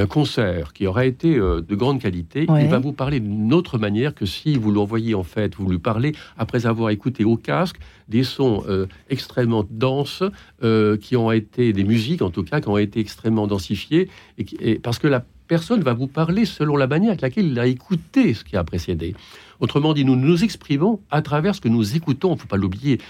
concert 0.08 0.72
qui 0.72 0.86
aura 0.86 1.04
été 1.06 1.36
euh, 1.38 1.60
de 1.60 1.74
grande 1.74 2.00
qualité, 2.00 2.46
Ouais. 2.48 2.64
il 2.64 2.70
va 2.70 2.78
vous 2.78 2.92
parler 2.92 3.20
d'une 3.20 3.52
autre 3.52 3.78
manière 3.78 4.14
que 4.14 4.26
si 4.26 4.56
vous 4.56 4.70
l'envoyez 4.70 5.14
en 5.14 5.22
fait, 5.22 5.54
vous 5.56 5.68
lui 5.70 5.78
parlez 5.78 6.14
après 6.36 6.66
avoir 6.66 6.90
écouté 6.90 7.24
au 7.24 7.36
casque 7.36 7.76
des 8.08 8.24
sons 8.24 8.62
euh, 8.68 8.86
extrêmement 9.10 9.64
denses 9.70 10.22
euh, 10.62 10.96
qui 10.96 11.16
ont 11.16 11.30
été 11.32 11.72
des 11.72 11.84
musiques 11.84 12.22
en 12.22 12.30
tout 12.30 12.42
cas 12.42 12.60
qui 12.60 12.68
ont 12.68 12.76
été 12.78 13.00
extrêmement 13.00 13.46
densifiées 13.46 14.08
et, 14.38 14.44
qui- 14.44 14.56
et 14.60 14.74
parce 14.78 14.98
que 14.98 15.06
la 15.08 15.24
personne 15.48 15.82
va 15.82 15.92
vous 15.92 16.06
parler 16.06 16.44
selon 16.44 16.76
la 16.76 16.86
manière 16.86 17.10
avec 17.10 17.20
laquelle 17.20 17.46
il 17.46 17.58
a 17.58 17.66
écouté 17.66 18.32
ce 18.34 18.42
qui 18.44 18.56
a 18.56 18.64
précédé. 18.64 19.14
Autrement 19.60 19.92
dit, 19.92 20.04
nous 20.04 20.16
nous 20.16 20.42
exprimons 20.44 21.00
à 21.10 21.20
travers 21.22 21.54
ce 21.54 21.60
que 21.60 21.68
nous 21.68 21.94
écoutons. 21.94 22.30
Il 22.30 22.34
ne 22.34 22.38
faut 22.38 22.46
pas 22.48 22.56
l'oublier. 22.56 23.00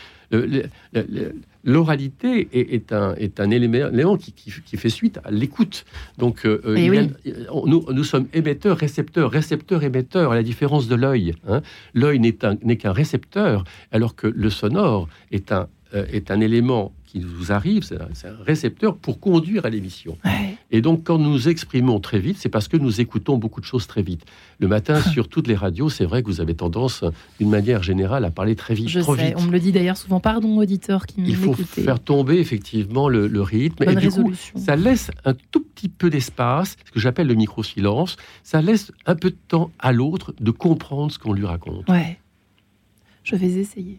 L'oralité 1.64 2.49
est, 2.53 2.74
est 2.74 2.93
un, 2.93 3.14
est 3.14 3.39
un 3.39 3.51
élément, 3.51 4.16
qui, 4.16 4.33
qui- 4.33 4.51
qui 4.64 4.76
fait 4.76 4.89
suite 4.89 5.20
à 5.24 5.30
l'écoute. 5.30 5.85
Donc, 6.18 6.45
euh, 6.45 6.61
euh, 6.64 6.74
Eh 6.76 6.85
il 6.87 6.91
oui. 6.91 6.97
y 7.24 7.30
a- 7.30 7.55
on- 7.55 7.66
nous, 7.66 7.85
nous 7.93 8.03
sommes 8.05 8.26
émetteurs, 8.35 8.76
récepteurs, 8.76 9.30
récepteurs, 9.30 9.85
émetteurs, 9.85 10.33
à 10.33 10.35
la 10.35 10.43
différence 10.43 10.89
de 10.89 10.97
l'œil. 10.97 11.35
hein. 11.49 11.62
L'œil 11.95 12.18
n'est 12.18 12.45
un- 12.45 12.57
n'est 12.64 12.76
qu'un 12.76 12.93
récepteur, 12.93 13.62
alors 13.93 14.16
que 14.16 14.26
le 14.26 14.51
sonore 14.51 15.09
est 15.30 15.53
un, 15.53 15.68
euh, 15.95 16.05
est 16.12 16.33
un 16.33 16.41
élément 16.41 16.93
qui 17.12 17.20
nous 17.20 17.52
arrive, 17.52 17.82
c'est 17.82 18.00
un, 18.00 18.08
récepteur 18.40 18.96
pour 18.96 19.20
conduire 19.20 19.66
à 19.66 19.70
l'émission. 19.70 20.16
Ouais. 20.24 20.56
Et 20.70 20.80
donc, 20.80 21.04
quand 21.04 21.18
nous 21.18 21.48
exprimons 21.48 22.00
très 22.00 22.18
vite, 22.18 22.38
c'est 22.38 22.48
parce 22.48 22.68
que 22.68 22.78
nous 22.78 23.02
écoutons 23.02 23.36
beaucoup 23.36 23.60
de 23.60 23.66
choses 23.66 23.86
très 23.86 24.00
vite. 24.00 24.24
Le 24.60 24.66
matin, 24.66 24.98
sur 25.02 25.28
toutes 25.28 25.46
les 25.46 25.54
radios, 25.54 25.90
c'est 25.90 26.06
vrai 26.06 26.22
que 26.22 26.28
vous 26.28 26.40
avez 26.40 26.54
tendance, 26.54 27.04
d'une 27.38 27.50
manière 27.50 27.82
générale, 27.82 28.24
à 28.24 28.30
parler 28.30 28.56
très 28.56 28.72
vite, 28.72 28.88
Je 28.88 29.00
trop 29.00 29.14
sais, 29.14 29.26
vite. 29.26 29.34
on 29.36 29.42
me 29.42 29.52
le 29.52 29.60
dit 29.60 29.72
d'ailleurs 29.72 29.98
souvent. 29.98 30.20
Pardon, 30.20 30.56
auditeur 30.56 31.04
qui 31.04 31.22
Il 31.26 31.36
faut 31.36 31.52
faire 31.52 32.00
tomber 32.00 32.38
effectivement 32.38 33.10
le, 33.10 33.26
le 33.26 33.42
rythme. 33.42 33.84
Bonne 33.84 33.98
et 33.98 34.00
du 34.00 34.08
coup, 34.08 34.16
résolution. 34.16 34.58
ça 34.58 34.74
laisse 34.74 35.10
un 35.26 35.34
tout 35.34 35.60
petit 35.60 35.90
peu 35.90 36.08
d'espace, 36.08 36.76
ce 36.86 36.92
que 36.92 37.00
j'appelle 37.00 37.26
le 37.26 37.34
micro-silence. 37.34 38.16
Ça 38.42 38.62
laisse 38.62 38.90
un 39.04 39.16
peu 39.16 39.28
de 39.28 39.38
temps 39.48 39.70
à 39.78 39.92
l'autre 39.92 40.32
de 40.40 40.50
comprendre 40.50 41.12
ce 41.12 41.18
qu'on 41.18 41.34
lui 41.34 41.44
raconte. 41.44 41.86
Ouais. 41.90 42.18
Je 43.22 43.36
vais 43.36 43.52
essayer. 43.58 43.98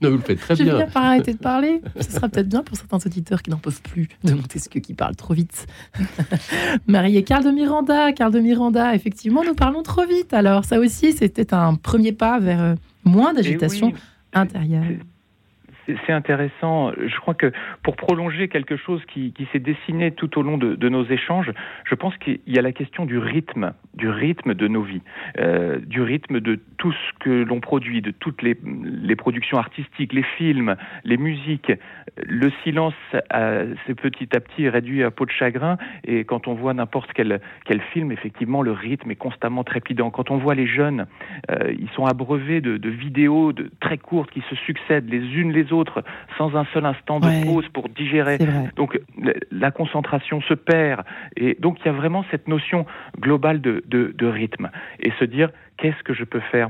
Non, 0.00 0.10
vous 0.10 0.16
le 0.16 0.22
faites 0.22 0.40
très 0.40 0.56
Je 0.56 0.64
vais 0.64 0.70
bien. 0.70 0.78
bien 0.78 0.86
par 0.88 1.04
arrêter 1.04 1.32
de 1.32 1.38
parler. 1.38 1.80
Ce 2.00 2.10
sera 2.10 2.28
peut-être 2.28 2.48
bien 2.48 2.62
pour 2.62 2.76
certains 2.76 2.98
auditeurs 3.06 3.42
qui 3.42 3.50
n'en 3.50 3.56
peuvent 3.58 3.80
plus 3.82 4.08
de 4.24 4.34
Montesquieu 4.34 4.80
qui 4.80 4.94
parle 4.94 5.14
trop 5.16 5.32
vite. 5.34 5.66
Marie 6.86 7.16
et 7.16 7.22
Carl 7.22 7.44
de 7.44 7.50
Miranda. 7.50 8.12
Carl 8.12 8.32
de 8.32 8.40
Miranda, 8.40 8.94
effectivement, 8.94 9.44
nous 9.44 9.54
parlons 9.54 9.82
trop 9.82 10.04
vite. 10.04 10.34
Alors, 10.34 10.64
ça 10.64 10.78
aussi, 10.80 11.12
c'était 11.12 11.54
un 11.54 11.76
premier 11.76 12.12
pas 12.12 12.40
vers 12.40 12.60
euh, 12.60 12.74
moins 13.04 13.32
d'agitation 13.32 13.90
Et 13.90 13.92
oui, 13.92 13.98
intérieure. 14.34 14.84
C'est 15.86 16.12
intéressant. 16.12 16.92
Je 16.92 17.16
crois 17.20 17.34
que 17.34 17.52
pour 17.82 17.96
prolonger 17.96 18.48
quelque 18.48 18.76
chose 18.76 19.02
qui, 19.06 19.34
s'est 19.50 19.58
dessiné 19.58 20.12
tout 20.12 20.38
au 20.38 20.42
long 20.42 20.56
de, 20.56 20.88
nos 20.88 21.04
échanges, 21.04 21.50
je 21.84 21.94
pense 21.94 22.16
qu'il 22.18 22.38
y 22.46 22.58
a 22.58 22.62
la 22.62 22.72
question 22.72 23.04
du 23.04 23.18
rythme, 23.18 23.72
du 23.94 24.08
rythme 24.08 24.54
de 24.54 24.68
nos 24.68 24.82
vies, 24.82 25.02
euh, 25.38 25.78
du 25.78 26.00
rythme 26.00 26.40
de 26.40 26.60
tout 26.78 26.92
ce 26.92 27.18
que 27.20 27.30
l'on 27.30 27.60
produit, 27.60 28.00
de 28.00 28.12
toutes 28.12 28.42
les, 28.42 28.54
productions 29.16 29.58
artistiques, 29.58 30.12
les 30.12 30.22
films, 30.22 30.76
les 31.04 31.16
musiques. 31.16 31.72
Le 32.26 32.50
silence 32.62 32.94
s'est 33.12 33.94
petit 33.94 34.28
à 34.36 34.40
petit 34.40 34.68
réduit 34.68 35.02
à 35.02 35.10
peau 35.10 35.26
de 35.26 35.30
chagrin 35.30 35.78
et 36.04 36.24
quand 36.24 36.46
on 36.46 36.54
voit 36.54 36.74
n'importe 36.74 37.12
quel, 37.12 37.40
film, 37.92 38.12
effectivement, 38.12 38.62
le 38.62 38.72
rythme 38.72 39.10
est 39.10 39.16
constamment 39.16 39.64
trépidant. 39.64 40.10
Quand 40.10 40.30
on 40.30 40.38
voit 40.38 40.54
les 40.54 40.66
jeunes, 40.66 41.06
euh, 41.50 41.72
ils 41.78 41.90
sont 41.90 42.06
abreuvés 42.06 42.60
de, 42.60 42.88
vidéos 42.88 43.52
très 43.80 43.98
courtes 43.98 44.30
qui 44.30 44.42
se 44.50 44.54
succèdent 44.54 45.08
les 45.08 45.34
unes 45.34 45.50
les 45.50 45.64
autres 45.64 45.71
sans 46.38 46.54
un 46.56 46.66
seul 46.72 46.84
instant 46.86 47.20
de 47.20 47.26
Ouais. 47.26 47.44
pause 47.46 47.68
pour 47.72 47.88
digérer. 47.88 48.38
Donc 48.76 49.00
la 49.50 49.70
concentration 49.70 50.40
se 50.42 50.54
perd 50.54 51.02
et 51.36 51.56
donc 51.58 51.78
il 51.80 51.86
y 51.86 51.88
a 51.88 51.92
vraiment 51.92 52.24
cette 52.30 52.48
notion 52.48 52.84
globale 53.18 53.60
de, 53.60 53.82
de, 53.86 54.12
de 54.16 54.26
rythme 54.26 54.70
et 55.00 55.10
se 55.18 55.24
dire 55.24 55.50
qu'est-ce 55.78 56.02
que 56.02 56.14
je 56.14 56.24
peux 56.24 56.40
faire 56.40 56.68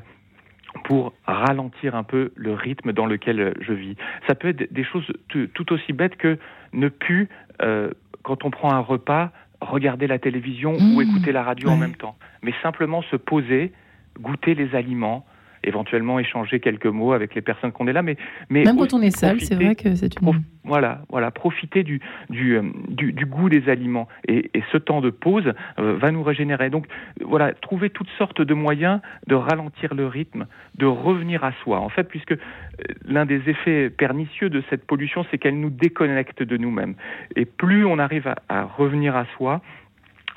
pour 0.85 1.13
ralentir 1.27 1.95
un 1.95 2.03
peu 2.03 2.33
le 2.35 2.55
rythme 2.55 2.93
dans 2.93 3.07
lequel 3.07 3.55
je 3.61 3.73
vis? 3.73 3.97
Ça 4.27 4.35
peut 4.35 4.49
être 4.49 4.73
des 4.73 4.85
choses 4.85 5.07
tout, 5.29 5.73
aussi 5.73 5.93
bêtes 5.93 6.17
que 6.17 6.39
ne 6.73 6.89
plus, 6.89 7.29
euh, 7.63 7.91
quand 8.23 8.45
on 8.45 8.51
prend 8.51 8.73
un 8.73 8.81
repas, 8.81 9.31
regarder 9.61 10.07
la 10.07 10.19
télévision 10.19 10.73
Mmh, 10.79 10.97
ou 10.97 11.03
écouter 11.03 11.33
la 11.33 11.43
radio 11.43 11.69
en 11.71 11.77
même 11.77 11.95
temps, 11.95 12.17
mais 12.43 12.53
simplement 12.63 13.03
se 13.03 13.17
poser, 13.17 13.73
goûter 14.21 14.55
les 14.55 14.75
aliments, 14.75 15.25
éventuellement 15.65 16.19
échanger 16.19 16.61
quelques 16.61 16.87
mots 16.87 17.13
avec 17.13 17.35
les 17.35 17.41
personnes 17.43 17.73
qu'on 17.73 17.87
est 17.87 17.93
là, 17.93 18.03
mais, 18.03 18.17
mais 18.51 18.65
Même 18.65 18.77
quand 18.77 18.95
on 18.95 19.03
est 19.03 19.17
seul, 19.17 19.41
c'est 19.41 19.55
vrai 19.55 19.75
que 19.75 19.95
c'est 19.95 20.15
Prof- 20.17 20.37
une. 20.37 20.43
voilà, 20.65 21.03
voilà, 21.09 21.31
profiter 21.31 21.83
du, 21.83 22.01
du, 22.31 22.57
euh, 22.57 22.63
du, 22.89 23.13
du 23.13 23.27
goût 23.27 23.49
des 23.49 23.69
aliments. 23.69 24.09
Et, 24.29 24.51
et 24.55 24.63
ce 24.73 24.79
temps 24.79 25.01
de 25.01 25.11
pause 25.11 25.53
euh, 25.79 25.97
va 25.97 26.11
nous 26.11 26.23
régénérer. 26.23 26.71
Donc 26.71 26.87
euh, 27.21 27.25
voilà, 27.27 27.53
trouver 27.55 27.91
toutes 27.91 28.11
sortes 28.19 28.43
de 28.43 28.55
moyens 28.55 29.01
de 29.27 29.35
ralentir 29.35 29.95
le 29.95 30.07
rythme, 30.07 30.47
de 30.77 30.87
revenir 30.87 31.45
à 31.45 31.53
soi. 31.63 31.81
En 31.81 31.89
fait, 31.89 32.05
puisque 32.09 32.35
l'un 33.05 33.27
des 33.27 33.49
effets 33.49 33.91
pernicieux 33.91 34.51
de 34.51 34.63
cette 34.71 34.87
pollution, 34.87 35.25
c'est 35.31 35.39
qu'elle 35.39 35.61
nous 35.61 35.71
déconnecte 35.71 36.43
de 36.43 36.57
nous-mêmes. 36.57 36.95
Et 37.37 37.45
plus 37.45 37.85
on 37.85 37.99
arrive 37.99 38.27
à, 38.29 38.37
à 38.49 38.63
revenir 38.65 39.17
à 39.17 39.27
soi, 39.37 39.61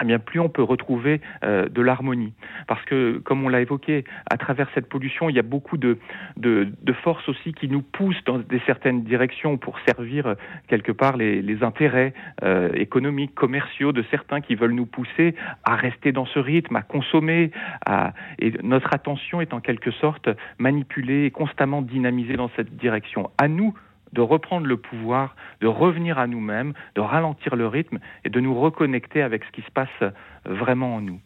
eh 0.01 0.05
bien, 0.05 0.19
plus 0.19 0.39
on 0.39 0.49
peut 0.49 0.63
retrouver 0.63 1.21
euh, 1.43 1.67
de 1.69 1.81
l'harmonie. 1.81 2.33
Parce 2.67 2.83
que, 2.85 3.17
comme 3.19 3.43
on 3.45 3.49
l'a 3.49 3.61
évoqué, 3.61 4.03
à 4.29 4.37
travers 4.37 4.67
cette 4.73 4.89
pollution, 4.89 5.29
il 5.29 5.35
y 5.35 5.39
a 5.39 5.43
beaucoup 5.43 5.77
de, 5.77 5.97
de, 6.37 6.67
de 6.81 6.93
forces 6.93 7.27
aussi 7.29 7.53
qui 7.53 7.67
nous 7.67 7.81
poussent 7.81 8.23
dans 8.25 8.39
des 8.39 8.61
certaines 8.65 9.03
directions 9.03 9.57
pour 9.57 9.77
servir 9.85 10.27
euh, 10.27 10.35
quelque 10.67 10.91
part 10.91 11.17
les, 11.17 11.41
les 11.41 11.63
intérêts 11.63 12.13
euh, 12.43 12.71
économiques, 12.73 13.33
commerciaux 13.35 13.91
de 13.91 14.03
certains 14.11 14.41
qui 14.41 14.55
veulent 14.55 14.73
nous 14.73 14.85
pousser 14.85 15.35
à 15.63 15.75
rester 15.75 16.11
dans 16.11 16.25
ce 16.25 16.39
rythme, 16.39 16.75
à 16.75 16.81
consommer. 16.81 17.51
À... 17.85 18.13
Et 18.39 18.53
notre 18.63 18.93
attention 18.93 19.41
est 19.41 19.53
en 19.53 19.59
quelque 19.59 19.91
sorte 19.91 20.29
manipulée 20.57 21.25
et 21.25 21.31
constamment 21.31 21.81
dynamisée 21.81 22.35
dans 22.35 22.49
cette 22.55 22.75
direction. 22.75 23.29
À 23.37 23.47
nous 23.47 23.73
de 24.15 24.21
reprendre 24.21 24.65
le 24.65 24.77
pouvoir, 24.77 25.35
de 25.61 25.67
revenir 25.67 26.17
à 26.17 26.25
nous-mêmes, 26.27 26.73
de 26.95 27.01
ralentir 27.01 27.55
le 27.55 27.67
rythme 27.67 27.99
et 28.23 28.29
de 28.29 28.39
nous 28.39 28.59
reconnecter 28.59 29.21
avec 29.21 29.43
ce 29.43 29.51
qui 29.51 29.61
se 29.61 29.71
passe 29.71 30.13
vraiment 30.45 30.95
en 30.95 31.01
nous. 31.01 31.19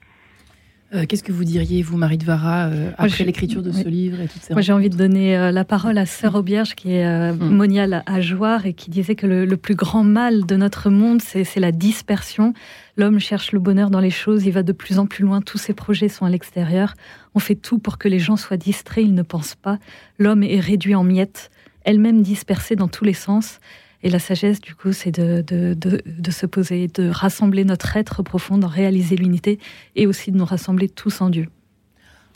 Euh, 0.95 1.05
Qu'est-ce 1.07 1.21
que 1.21 1.31
vous 1.31 1.43
diriez, 1.43 1.83
vous, 1.83 1.97
Marie 1.97 2.17
de 2.17 2.25
Vara, 2.25 2.65
euh, 2.65 2.89
après 2.97 3.23
l'écriture 3.23 3.61
de 3.61 3.69
oui. 3.69 3.83
ce 3.83 3.87
livre 3.87 4.21
et 4.21 4.27
toutes 4.27 4.41
ces 4.41 4.53
Moi, 4.53 4.61
j'ai 4.63 4.73
envie 4.73 4.89
de 4.89 4.97
donner 4.97 5.37
euh, 5.37 5.51
la 5.51 5.63
parole 5.63 5.99
à 5.99 6.07
Sœur 6.07 6.33
Aubierge, 6.33 6.73
qui 6.73 6.93
est 6.95 7.05
euh, 7.05 7.33
Mm. 7.33 7.49
moniale 7.55 8.03
à 8.07 8.21
Joire 8.21 8.65
et 8.65 8.73
qui 8.73 8.89
disait 8.89 9.13
que 9.13 9.27
le, 9.27 9.45
le 9.45 9.57
plus 9.57 9.75
grand 9.75 10.03
mal 10.03 10.47
de 10.47 10.55
notre 10.55 10.89
monde, 10.89 11.21
c'est 11.21 11.43
c'est 11.43 11.59
la 11.59 11.71
dispersion. 11.71 12.53
L'homme 12.97 13.19
cherche 13.19 13.51
le 13.51 13.59
bonheur 13.59 13.91
dans 13.91 13.99
les 13.99 14.09
choses, 14.09 14.47
il 14.47 14.51
va 14.51 14.63
de 14.63 14.71
plus 14.73 14.97
en 14.97 15.05
plus 15.05 15.23
loin, 15.23 15.41
tous 15.41 15.59
ses 15.59 15.75
projets 15.75 16.09
sont 16.09 16.25
à 16.25 16.29
l'extérieur. 16.31 16.95
On 17.35 17.39
fait 17.39 17.53
tout 17.55 17.77
pour 17.77 17.99
que 17.99 18.07
les 18.07 18.17
gens 18.19 18.35
soient 18.35 18.57
distraits, 18.57 19.05
ils 19.05 19.13
ne 19.13 19.21
pensent 19.21 19.53
pas. 19.55 19.77
L'homme 20.17 20.41
est 20.41 20.59
réduit 20.59 20.95
en 20.95 21.03
miettes, 21.03 21.51
elle-même 21.89 22.21
dispersée 22.21 22.75
dans 22.75 22.87
tous 22.87 23.03
les 23.03 23.13
sens. 23.13 23.59
Et 24.03 24.09
la 24.09 24.19
sagesse, 24.19 24.61
du 24.61 24.75
coup, 24.75 24.93
c'est 24.93 25.11
de, 25.11 25.41
de, 25.45 25.73
de, 25.73 26.01
de 26.05 26.31
se 26.31 26.45
poser, 26.45 26.87
de 26.87 27.09
rassembler 27.09 27.65
notre 27.65 27.97
être 27.97 28.23
profond, 28.23 28.57
d'en 28.57 28.67
réaliser 28.67 29.15
l'unité 29.17 29.59
et 29.95 30.07
aussi 30.07 30.31
de 30.31 30.37
nous 30.37 30.45
rassembler 30.45 30.87
tous 30.87 31.19
en 31.21 31.29
Dieu. 31.29 31.47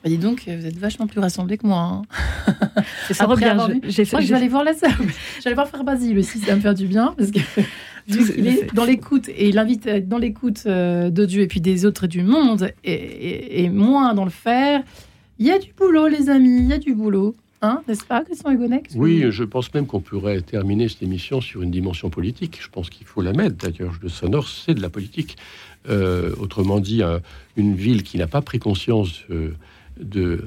Bah, 0.03 0.09
dis 0.09 0.17
donc, 0.17 0.43
vous 0.47 0.65
êtes 0.65 0.77
vachement 0.77 1.07
plus 1.07 1.21
rassemblés 1.21 1.57
que 1.57 1.65
moi. 1.65 1.79
hein. 1.79 2.01
Aubierge. 3.35 3.51
avoir 3.53 3.69
J'ai 3.87 4.03
que 4.03 4.21
je 4.25 4.27
vais 4.29 4.35
aller 4.35 4.49
voir 4.49 4.63
la 4.65 4.73
salle. 4.73 4.91
J'allais 5.43 5.55
voir 5.55 5.67
Frère 5.69 5.83
Basile 5.85 6.19
aussi, 6.19 6.39
ça 6.39 6.47
va 6.47 6.55
me 6.57 6.61
faire 6.61 6.73
du 6.73 6.87
bien. 6.87 7.13
Parce 7.17 7.31
que 7.31 7.39
vu 8.07 8.33
qu'il 8.33 8.45
est 8.47 8.73
dans 8.73 8.83
l'écoute 8.83 9.29
et 9.29 9.47
il 9.47 9.57
invite 9.57 9.87
à 9.87 9.95
être 9.95 10.09
dans 10.09 10.17
l'écoute 10.17 10.63
euh, 10.65 11.09
de 11.09 11.25
Dieu 11.25 11.41
et 11.43 11.47
puis 11.47 11.61
des 11.61 11.85
autres 11.85 12.03
et 12.03 12.07
du 12.09 12.23
monde 12.23 12.71
et, 12.83 12.91
et- 12.93 13.63
et 13.63 13.69
moins 13.69 14.13
dans 14.13 14.25
le 14.25 14.31
faire, 14.31 14.81
il 15.39 15.47
y 15.47 15.51
a 15.51 15.59
du 15.59 15.71
boulot, 15.71 16.07
les 16.09 16.29
amis, 16.29 16.57
il 16.59 16.65
y 16.67 16.73
a 16.73 16.77
du 16.77 16.93
boulot. 16.93 17.35
Hein, 17.63 17.81
n'est-ce 17.87 18.03
pas, 18.03 18.25
Christian 18.25 18.51
Hugonnet 18.51 18.83
Oui, 18.93 19.23
je 19.29 19.43
pense 19.45 19.73
même 19.73 19.87
qu'on 19.87 20.01
pourrait 20.01 20.41
terminer 20.41 20.89
cette 20.89 21.01
émission 21.01 21.39
sur 21.39 21.61
une 21.61 21.71
dimension 21.71 22.09
politique. 22.09 22.59
Je 22.61 22.67
pense 22.67 22.89
qu'il 22.89 23.07
faut 23.07 23.21
la 23.21 23.31
mettre. 23.31 23.55
D'ailleurs, 23.55 23.93
le 24.01 24.09
sonore, 24.09 24.49
c'est 24.49 24.73
de 24.73 24.81
la 24.81 24.89
politique. 24.89 25.37
Euh, 25.87 26.35
autrement 26.39 26.81
dit, 26.81 27.01
une 27.55 27.75
ville 27.75 28.03
qui 28.03 28.17
n'a 28.17 28.27
pas 28.27 28.41
pris 28.41 28.59
conscience 28.59 29.21
euh, 29.29 29.53
de 29.97 30.45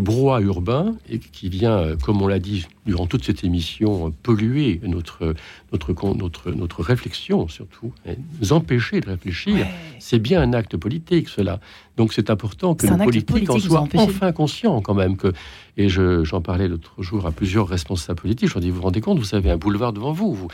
brouhaha 0.00 0.40
urbain 0.40 0.96
et 1.08 1.18
qui 1.18 1.48
vient, 1.48 1.78
euh, 1.78 1.96
comme 1.96 2.22
on 2.22 2.26
l'a 2.26 2.38
dit 2.38 2.66
durant 2.86 3.06
toute 3.06 3.24
cette 3.24 3.44
émission, 3.44 4.12
polluer 4.22 4.80
notre, 4.82 5.34
notre, 5.72 6.14
notre, 6.14 6.50
notre 6.52 6.82
réflexion 6.82 7.48
surtout, 7.48 7.92
nous 8.40 8.52
empêcher 8.52 9.00
de 9.00 9.10
réfléchir. 9.10 9.66
C'est 9.98 10.18
bien 10.18 10.40
un 10.40 10.52
acte 10.52 10.76
politique, 10.76 11.28
cela. 11.28 11.60
Donc 11.96 12.12
c'est 12.12 12.30
important 12.30 12.74
que 12.74 12.86
nos 12.86 12.96
politiques 12.96 13.50
en 13.50 13.58
soient 13.58 13.86
enfin 13.94 14.32
conscients 14.32 14.80
quand 14.80 14.94
même. 14.94 15.16
Que, 15.16 15.32
et 15.76 15.88
j'en 15.88 16.40
parlais 16.40 16.68
l'autre 16.68 17.02
jour 17.02 17.26
à 17.26 17.32
plusieurs 17.32 17.68
responsables 17.68 18.20
politiques. 18.20 18.48
Je 18.48 18.54
leur 18.54 18.62
dis, 18.62 18.70
vous 18.70 18.76
vous 18.76 18.82
rendez 18.82 19.00
compte, 19.00 19.18
vous 19.18 19.34
avez 19.34 19.50
un 19.50 19.58
boulevard 19.58 19.92
devant 19.92 20.12
vous, 20.12 20.34
vous 20.34 20.48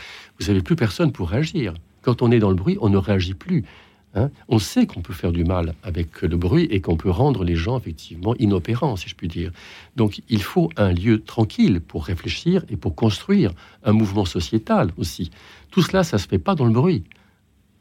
n'avez 0.47 0.61
plus 0.61 0.75
personne 0.75 1.11
pour 1.11 1.29
réagir. 1.29 1.73
Quand 2.01 2.21
on 2.21 2.31
est 2.31 2.39
dans 2.39 2.49
le 2.49 2.55
bruit, 2.55 2.77
on 2.81 2.89
ne 2.89 2.97
réagit 2.97 3.33
plus. 3.33 3.63
Hein. 4.17 4.29
on 4.47 4.59
sait 4.59 4.85
qu'on 4.85 5.01
peut 5.01 5.13
faire 5.13 5.33
du 5.33 5.43
mal 5.43 5.73
avec 5.83 6.21
le 6.21 6.37
bruit 6.37 6.67
et 6.71 6.79
qu'on 6.79 6.95
peut 6.95 7.09
rendre 7.09 7.43
les 7.43 7.55
gens 7.55 7.77
effectivement 7.77 8.33
inopérants, 8.39 8.95
si 8.95 9.09
je 9.09 9.15
puis 9.15 9.27
dire. 9.27 9.51
Donc 9.97 10.21
il 10.29 10.41
faut 10.41 10.69
un 10.77 10.93
lieu 10.93 11.19
tranquille 11.19 11.81
pour 11.81 12.05
réfléchir 12.05 12.63
et 12.69 12.77
pour 12.77 12.95
construire 12.95 13.51
un 13.83 13.91
mouvement 13.91 14.23
sociétal 14.23 14.91
aussi. 14.97 15.31
Tout 15.69 15.81
cela, 15.81 16.03
ça 16.03 16.17
se 16.17 16.27
fait 16.27 16.39
pas 16.39 16.55
dans 16.55 16.65
le 16.65 16.71
bruit, 16.71 17.03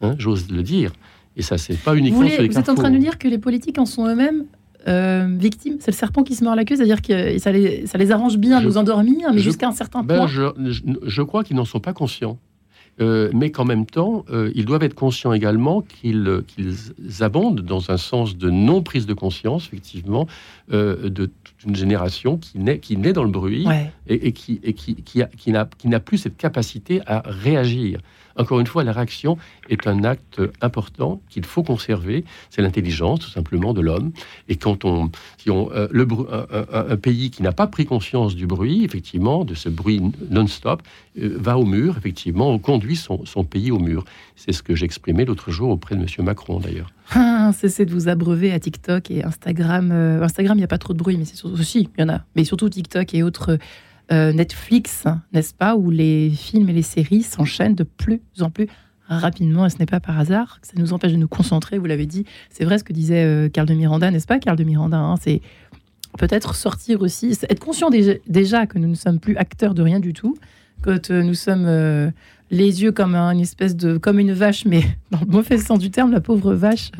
hein, 0.00 0.16
j'ose 0.18 0.50
le 0.50 0.64
dire. 0.64 0.92
Et 1.36 1.42
ça, 1.42 1.56
c'est 1.56 1.76
pas 1.76 1.94
uniquement 1.94 2.22
vous, 2.22 2.26
vous 2.26 2.58
êtes 2.58 2.68
en 2.68 2.74
train 2.74 2.90
de 2.90 2.98
dire 2.98 3.18
que 3.18 3.28
les 3.28 3.38
politiques 3.38 3.78
en 3.78 3.86
sont 3.86 4.06
eux-mêmes 4.06 4.44
euh, 4.86 5.26
victimes? 5.38 5.76
C'est 5.80 5.92
le 5.92 5.96
serpent 5.96 6.22
qui 6.24 6.34
se 6.34 6.44
mord 6.44 6.56
la 6.56 6.64
queue, 6.64 6.76
c'est-à-dire 6.76 7.00
que 7.00 7.38
ça 7.38 7.52
les, 7.52 7.86
ça 7.86 7.96
les 7.96 8.10
arrange 8.10 8.38
bien 8.38 8.60
de 8.60 8.66
nous 8.66 8.76
endormir, 8.76 9.32
mais 9.32 9.40
jusqu'à 9.40 9.68
un 9.68 9.72
certain 9.72 10.02
ben, 10.02 10.18
point. 10.18 10.26
je, 10.26 10.42
je 11.02 11.22
crois 11.22 11.44
qu'ils 11.44 11.56
n'en 11.56 11.64
sont 11.64 11.80
pas 11.80 11.92
conscients. 11.92 12.38
Euh, 13.00 13.30
mais 13.34 13.50
qu'en 13.50 13.64
même 13.64 13.86
temps, 13.86 14.24
euh, 14.30 14.52
ils 14.54 14.64
doivent 14.64 14.84
être 14.84 14.94
conscients 14.94 15.32
également 15.32 15.82
qu'ils 15.82 16.42
abondent 17.20 17.60
dans 17.60 17.90
un 17.90 17.96
sens 17.96 18.36
de 18.36 18.50
non-prise 18.50 19.06
de 19.06 19.14
conscience, 19.14 19.66
effectivement, 19.66 20.26
euh, 20.72 21.08
de 21.08 21.26
toute 21.26 21.64
une 21.66 21.74
génération 21.74 22.36
qui 22.36 22.58
naît, 22.58 22.78
qui 22.78 22.96
naît 22.96 23.12
dans 23.12 23.24
le 23.24 23.30
bruit 23.30 23.66
et, 24.06 24.32
qui, 24.32 24.60
et 24.62 24.74
qui, 24.74 24.94
qui, 24.96 25.22
qui 25.36 25.88
n'a 25.88 26.00
plus 26.00 26.18
cette 26.18 26.36
capacité 26.36 27.00
à 27.06 27.22
réagir. 27.24 28.00
Encore 28.36 28.60
une 28.60 28.66
fois, 28.66 28.84
la 28.84 28.92
réaction 28.92 29.38
est 29.68 29.86
un 29.86 30.04
acte 30.04 30.40
important 30.60 31.20
qu'il 31.30 31.44
faut 31.44 31.62
conserver. 31.62 32.24
C'est 32.50 32.62
l'intelligence, 32.62 33.20
tout 33.20 33.30
simplement, 33.30 33.72
de 33.72 33.80
l'homme. 33.80 34.12
Et 34.48 34.56
quand 34.56 34.84
on, 34.84 35.10
si 35.38 35.50
on 35.50 35.70
euh, 35.72 35.88
un, 36.72 36.96
pays 36.96 37.30
qui 37.30 37.42
n'a 37.42 37.52
pas 37.52 37.66
pris 37.66 37.86
conscience 37.86 38.34
du 38.34 38.46
bruit, 38.46 38.84
effectivement, 38.84 39.44
de 39.44 39.54
ce 39.54 39.68
bruit 39.68 40.00
non-stop, 40.30 40.82
euh, 41.18 41.36
va 41.38 41.58
au 41.58 41.64
mur, 41.64 41.96
effectivement, 41.96 42.50
on 42.50 42.58
conduit 42.58 42.96
son, 42.96 43.44
pays 43.44 43.70
au 43.70 43.78
mur. 43.78 44.04
C'est 44.36 44.52
ce 44.52 44.62
que 44.62 44.74
j'exprimais 44.74 45.24
l'autre 45.24 45.50
jour 45.50 45.70
auprès 45.70 45.94
de 45.94 46.00
M. 46.00 46.24
Macron, 46.24 46.60
d'ailleurs. 46.60 46.90
Ah, 47.46 47.52
cessez 47.52 47.84
de 47.84 47.92
vous 47.92 48.08
abreuver 48.08 48.52
à 48.52 48.58
TikTok 48.58 49.10
et 49.10 49.22
Instagram. 49.22 49.90
Euh, 49.92 50.22
Instagram, 50.22 50.56
il 50.56 50.60
n'y 50.60 50.64
a 50.64 50.68
pas 50.68 50.78
trop 50.78 50.94
de 50.94 50.98
bruit, 50.98 51.18
mais 51.18 51.26
c'est 51.26 51.36
surtout 51.36 51.60
aussi, 51.60 51.90
il 51.98 52.00
y 52.00 52.04
en 52.04 52.08
a, 52.08 52.22
mais 52.34 52.44
surtout 52.44 52.70
TikTok 52.70 53.12
et 53.12 53.22
autres 53.22 53.58
euh, 54.12 54.32
Netflix, 54.32 55.04
n'est-ce 55.32 55.54
pas, 55.54 55.76
où 55.76 55.90
les 55.90 56.30
films 56.30 56.68
et 56.68 56.72
les 56.72 56.82
séries 56.82 57.22
s'enchaînent 57.22 57.74
de 57.74 57.84
plus 57.84 58.20
en 58.40 58.50
plus 58.50 58.68
rapidement, 59.08 59.66
et 59.66 59.70
ce 59.70 59.78
n'est 59.78 59.86
pas 59.86 60.00
par 60.00 60.18
hasard, 60.18 60.60
que 60.60 60.66
ça 60.66 60.72
nous 60.76 60.92
empêche 60.92 61.12
de 61.12 61.16
nous 61.16 61.28
concentrer, 61.28 61.78
vous 61.78 61.86
l'avez 61.86 62.06
dit. 62.06 62.24
C'est 62.50 62.64
vrai 62.64 62.78
ce 62.78 62.84
que 62.84 62.92
disait 62.92 63.24
euh, 63.24 63.48
Carl 63.48 63.68
de 63.68 63.74
Miranda, 63.74 64.10
n'est-ce 64.10 64.26
pas, 64.26 64.38
Carl 64.38 64.56
de 64.56 64.64
Miranda 64.64 64.98
hein, 64.98 65.16
C'est 65.20 65.42
peut-être 66.18 66.54
sortir 66.54 67.02
aussi, 67.02 67.36
être 67.48 67.60
conscient 67.60 67.90
déjà, 67.90 68.66
que 68.66 68.78
nous 68.78 68.88
ne 68.88 68.94
sommes 68.94 69.20
plus 69.20 69.36
acteurs 69.36 69.74
de 69.74 69.82
rien 69.82 70.00
du 70.00 70.12
tout, 70.12 70.36
que 70.82 71.00
euh, 71.10 71.22
nous 71.22 71.34
sommes 71.34 72.12
les 72.50 72.82
yeux 72.82 72.92
comme 72.92 73.14
une 73.14 73.40
espèce 73.40 73.76
de 73.76 73.96
comme 73.96 74.18
une 74.18 74.32
vache, 74.32 74.64
mais 74.64 74.82
dans 75.10 75.20
le 75.20 75.26
mauvais 75.26 75.58
sens 75.58 75.78
du 75.78 75.90
terme, 75.90 76.12
la 76.12 76.20
pauvre 76.20 76.54
vache 76.54 76.90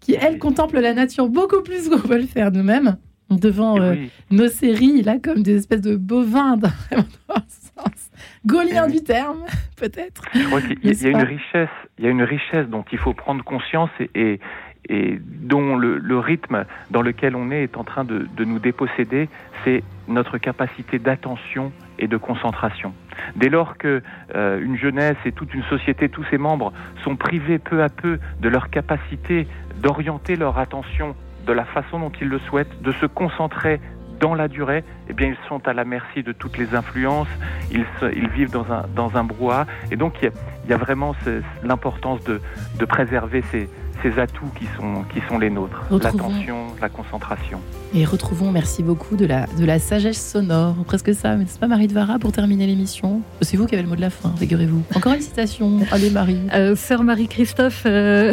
qui 0.00 0.14
elle 0.14 0.38
contemple 0.38 0.80
la 0.80 0.94
nature 0.94 1.28
beaucoup 1.28 1.62
plus 1.62 1.88
qu'on 1.88 2.00
peut 2.00 2.18
le 2.18 2.26
faire 2.26 2.50
nous-mêmes 2.50 2.96
devant 3.30 3.80
euh, 3.80 3.94
nos 4.30 4.48
séries, 4.48 5.02
là, 5.02 5.18
comme 5.22 5.42
des 5.42 5.56
espèces 5.56 5.80
de 5.80 5.96
bovins, 5.96 6.56
dans 6.56 6.70
le 6.90 7.42
sens 7.48 8.10
gaulien 8.44 8.88
du 8.88 9.02
terme, 9.02 9.44
peut-être. 9.76 10.22
Je 10.34 10.44
crois 10.46 10.60
qu'il 10.60 10.78
y, 10.84 11.06
a 11.06 11.08
une 11.08 11.16
richesse, 11.16 11.68
il 11.98 12.04
y 12.04 12.08
a 12.08 12.10
une 12.10 12.22
richesse 12.22 12.66
dont 12.68 12.84
il 12.90 12.98
faut 12.98 13.14
prendre 13.14 13.44
conscience 13.44 13.90
et, 14.14 14.40
et, 14.88 15.18
dont 15.20 15.76
le, 15.76 16.18
rythme 16.18 16.64
dans 16.90 17.02
lequel 17.02 17.36
on 17.36 17.50
est 17.50 17.62
est 17.62 17.76
en 17.76 17.84
train 17.84 18.04
de, 18.04 18.26
nous 18.38 18.58
déposséder, 18.58 19.28
c'est 19.64 19.82
notre 20.08 20.38
capacité 20.38 20.98
d'attention 20.98 21.72
et 21.98 22.08
de 22.08 22.16
concentration. 22.16 22.92
Dès 23.36 23.48
lors 23.48 23.76
que 23.76 24.02
euh, 24.34 24.60
une 24.60 24.76
jeunesse 24.76 25.16
et 25.24 25.32
toute 25.32 25.52
une 25.54 25.62
société, 25.64 26.08
tous 26.08 26.24
ses 26.30 26.38
membres 26.38 26.72
sont 27.04 27.16
privés 27.16 27.58
peu 27.58 27.82
à 27.82 27.88
peu 27.88 28.18
de 28.40 28.48
leur 28.48 28.70
capacité 28.70 29.46
d'orienter 29.82 30.36
leur 30.36 30.58
attention 30.58 31.14
de 31.46 31.52
la 31.52 31.64
façon 31.64 31.98
dont 31.98 32.12
ils 32.20 32.28
le 32.28 32.38
souhaitent, 32.40 32.82
de 32.82 32.92
se 32.92 33.06
concentrer 33.06 33.80
dans 34.20 34.34
la 34.34 34.48
durée, 34.48 34.84
eh 35.08 35.14
bien, 35.14 35.28
ils 35.28 35.48
sont 35.48 35.66
à 35.66 35.72
la 35.72 35.84
merci 35.84 36.22
de 36.22 36.32
toutes 36.32 36.58
les 36.58 36.74
influences, 36.74 37.28
ils, 37.70 38.28
vivent 38.28 38.50
dans 38.50 38.70
un, 38.70 38.84
dans 38.94 39.16
un 39.16 39.24
brouhaha. 39.24 39.66
Et 39.90 39.96
donc, 39.96 40.22
il 40.22 40.30
y 40.68 40.72
a, 40.72 40.76
vraiment 40.76 41.14
l'importance 41.62 42.22
de, 42.24 42.40
de 42.78 42.84
préserver 42.84 43.42
ces, 43.50 43.68
ces 44.02 44.18
atouts 44.18 44.50
qui 44.58 44.66
sont, 44.76 45.04
qui 45.12 45.20
sont 45.28 45.38
les 45.38 45.50
nôtres, 45.50 45.82
l'attention, 45.90 46.66
la 46.80 46.88
concentration. 46.88 47.60
Et 47.94 48.04
retrouvons, 48.04 48.52
merci 48.52 48.82
beaucoup, 48.82 49.16
de 49.16 49.26
la, 49.26 49.46
de 49.58 49.64
la 49.64 49.78
sagesse 49.78 50.30
sonore, 50.32 50.76
presque 50.86 51.14
ça, 51.14 51.36
mais 51.36 51.44
n'est-ce 51.44 51.58
pas 51.58 51.66
Marie 51.66 51.88
de 51.88 51.92
Vara 51.92 52.18
pour 52.18 52.32
terminer 52.32 52.66
l'émission 52.66 53.20
C'est 53.42 53.56
vous 53.56 53.66
qui 53.66 53.74
avez 53.74 53.82
le 53.82 53.88
mot 53.88 53.96
de 53.96 54.00
la 54.00 54.10
fin, 54.10 54.32
figurez-vous. 54.36 54.82
Encore 54.94 55.14
une 55.14 55.20
citation, 55.20 55.80
allez 55.90 56.10
Marie. 56.10 56.40
Euh, 56.54 56.76
Sœur 56.76 57.02
Marie-Christophe 57.02 57.82
euh, 57.86 58.32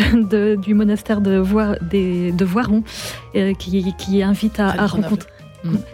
du 0.58 0.74
monastère 0.74 1.22
de, 1.22 1.44
des, 1.90 2.32
de 2.32 2.46
Voiron, 2.46 2.84
euh, 3.36 3.54
qui, 3.54 3.94
qui, 3.98 4.22
invite 4.24 4.60
à, 4.60 4.70
à 4.70 4.86
rencontrer 4.88 5.30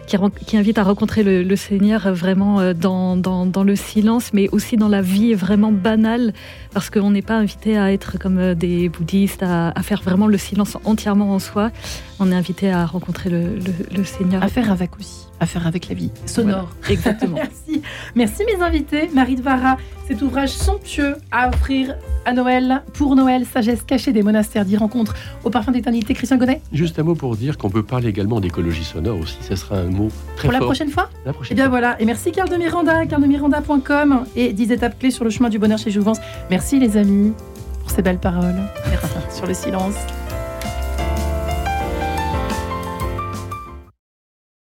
qui, 0.06 0.56
invite 0.56 0.78
à 0.78 0.82
rencontrer 0.82 1.22
le, 1.22 1.56
Seigneur 1.56 2.12
vraiment 2.12 2.60
euh, 2.60 2.74
dans, 2.74 3.16
dans, 3.16 3.64
le 3.64 3.76
silence, 3.76 4.32
mais 4.32 4.48
aussi 4.50 4.76
dans 4.76 4.88
la 4.88 5.02
vie 5.02 5.34
vraiment 5.34 5.72
banale, 5.72 6.32
parce 6.72 6.90
qu'on 6.90 7.10
n'est 7.10 7.22
pas 7.22 7.36
invité 7.36 7.76
à 7.78 7.92
être 7.92 8.18
comme 8.18 8.38
euh, 8.38 8.54
des 8.54 8.88
bouddhistes, 8.88 9.42
à, 9.42 9.72
faire 9.82 10.02
vraiment 10.02 10.26
le 10.26 10.38
silence 10.38 10.76
entièrement 10.84 11.32
en 11.32 11.38
soi. 11.38 11.70
On 12.18 12.30
est 12.30 12.34
invité 12.34 12.70
à 12.70 12.86
rencontrer 12.86 13.30
le, 13.30 14.04
Seigneur. 14.04 14.42
À 14.42 14.48
faire 14.48 14.70
avec 14.70 14.98
aussi, 14.98 15.23
à 15.40 15.46
faire 15.46 15.66
avec 15.66 15.88
la 15.88 15.94
vie 15.94 16.10
sonore. 16.26 16.70
exactement. 16.88 17.36
Merci. 17.42 17.82
Merci 18.14 18.42
mes 18.44 18.62
invités, 18.62 19.10
Marie 19.12 19.36
de 19.36 19.42
Vara, 19.42 19.76
cet 20.08 20.22
ouvrage 20.22 20.50
somptueux 20.50 21.16
à 21.30 21.48
offrir 21.48 21.96
à 22.24 22.32
Noël, 22.32 22.82
pour 22.94 23.16
Noël, 23.16 23.44
Sagesse 23.44 23.82
cachée 23.82 24.12
des 24.12 24.22
monastères 24.22 24.64
d'y 24.64 24.76
rencontre 24.76 25.14
au 25.44 25.50
parfum 25.50 25.72
d'éternité. 25.72 26.14
Christian 26.14 26.36
Gonnet 26.36 26.60
Juste 26.72 26.98
un 26.98 27.02
mot 27.02 27.14
pour 27.14 27.36
dire 27.36 27.58
qu'on 27.58 27.70
peut 27.70 27.82
parler 27.82 28.08
également 28.08 28.40
d'écologie 28.40 28.84
sonore 28.84 29.18
aussi. 29.18 29.36
Ça 29.40 29.56
sera 29.56 29.76
un 29.76 29.90
mot 29.90 30.08
très 30.36 30.48
Pour 30.48 30.52
la 30.52 30.60
prochaine 30.60 30.90
fois 30.90 31.10
La 31.24 31.32
prochaine 31.32 31.56
Et 31.56 31.60
eh 31.60 31.62
bien 31.62 31.68
voilà. 31.68 32.00
Et 32.00 32.04
merci 32.04 32.32
Carl 32.32 32.48
de 32.48 32.56
Miranda, 32.56 33.06
carldemiranda.com 33.06 34.24
et 34.36 34.52
10 34.52 34.72
étapes 34.72 34.98
clés 34.98 35.10
sur 35.10 35.24
le 35.24 35.30
chemin 35.30 35.48
du 35.48 35.58
bonheur 35.58 35.78
chez 35.78 35.90
Jouvence. 35.90 36.18
Merci 36.50 36.78
les 36.78 36.96
amis 36.96 37.32
pour 37.80 37.90
ces 37.90 38.02
belles 38.02 38.18
paroles. 38.18 38.56
Merci 38.88 39.36
sur 39.36 39.46
le 39.46 39.54
silence. 39.54 39.94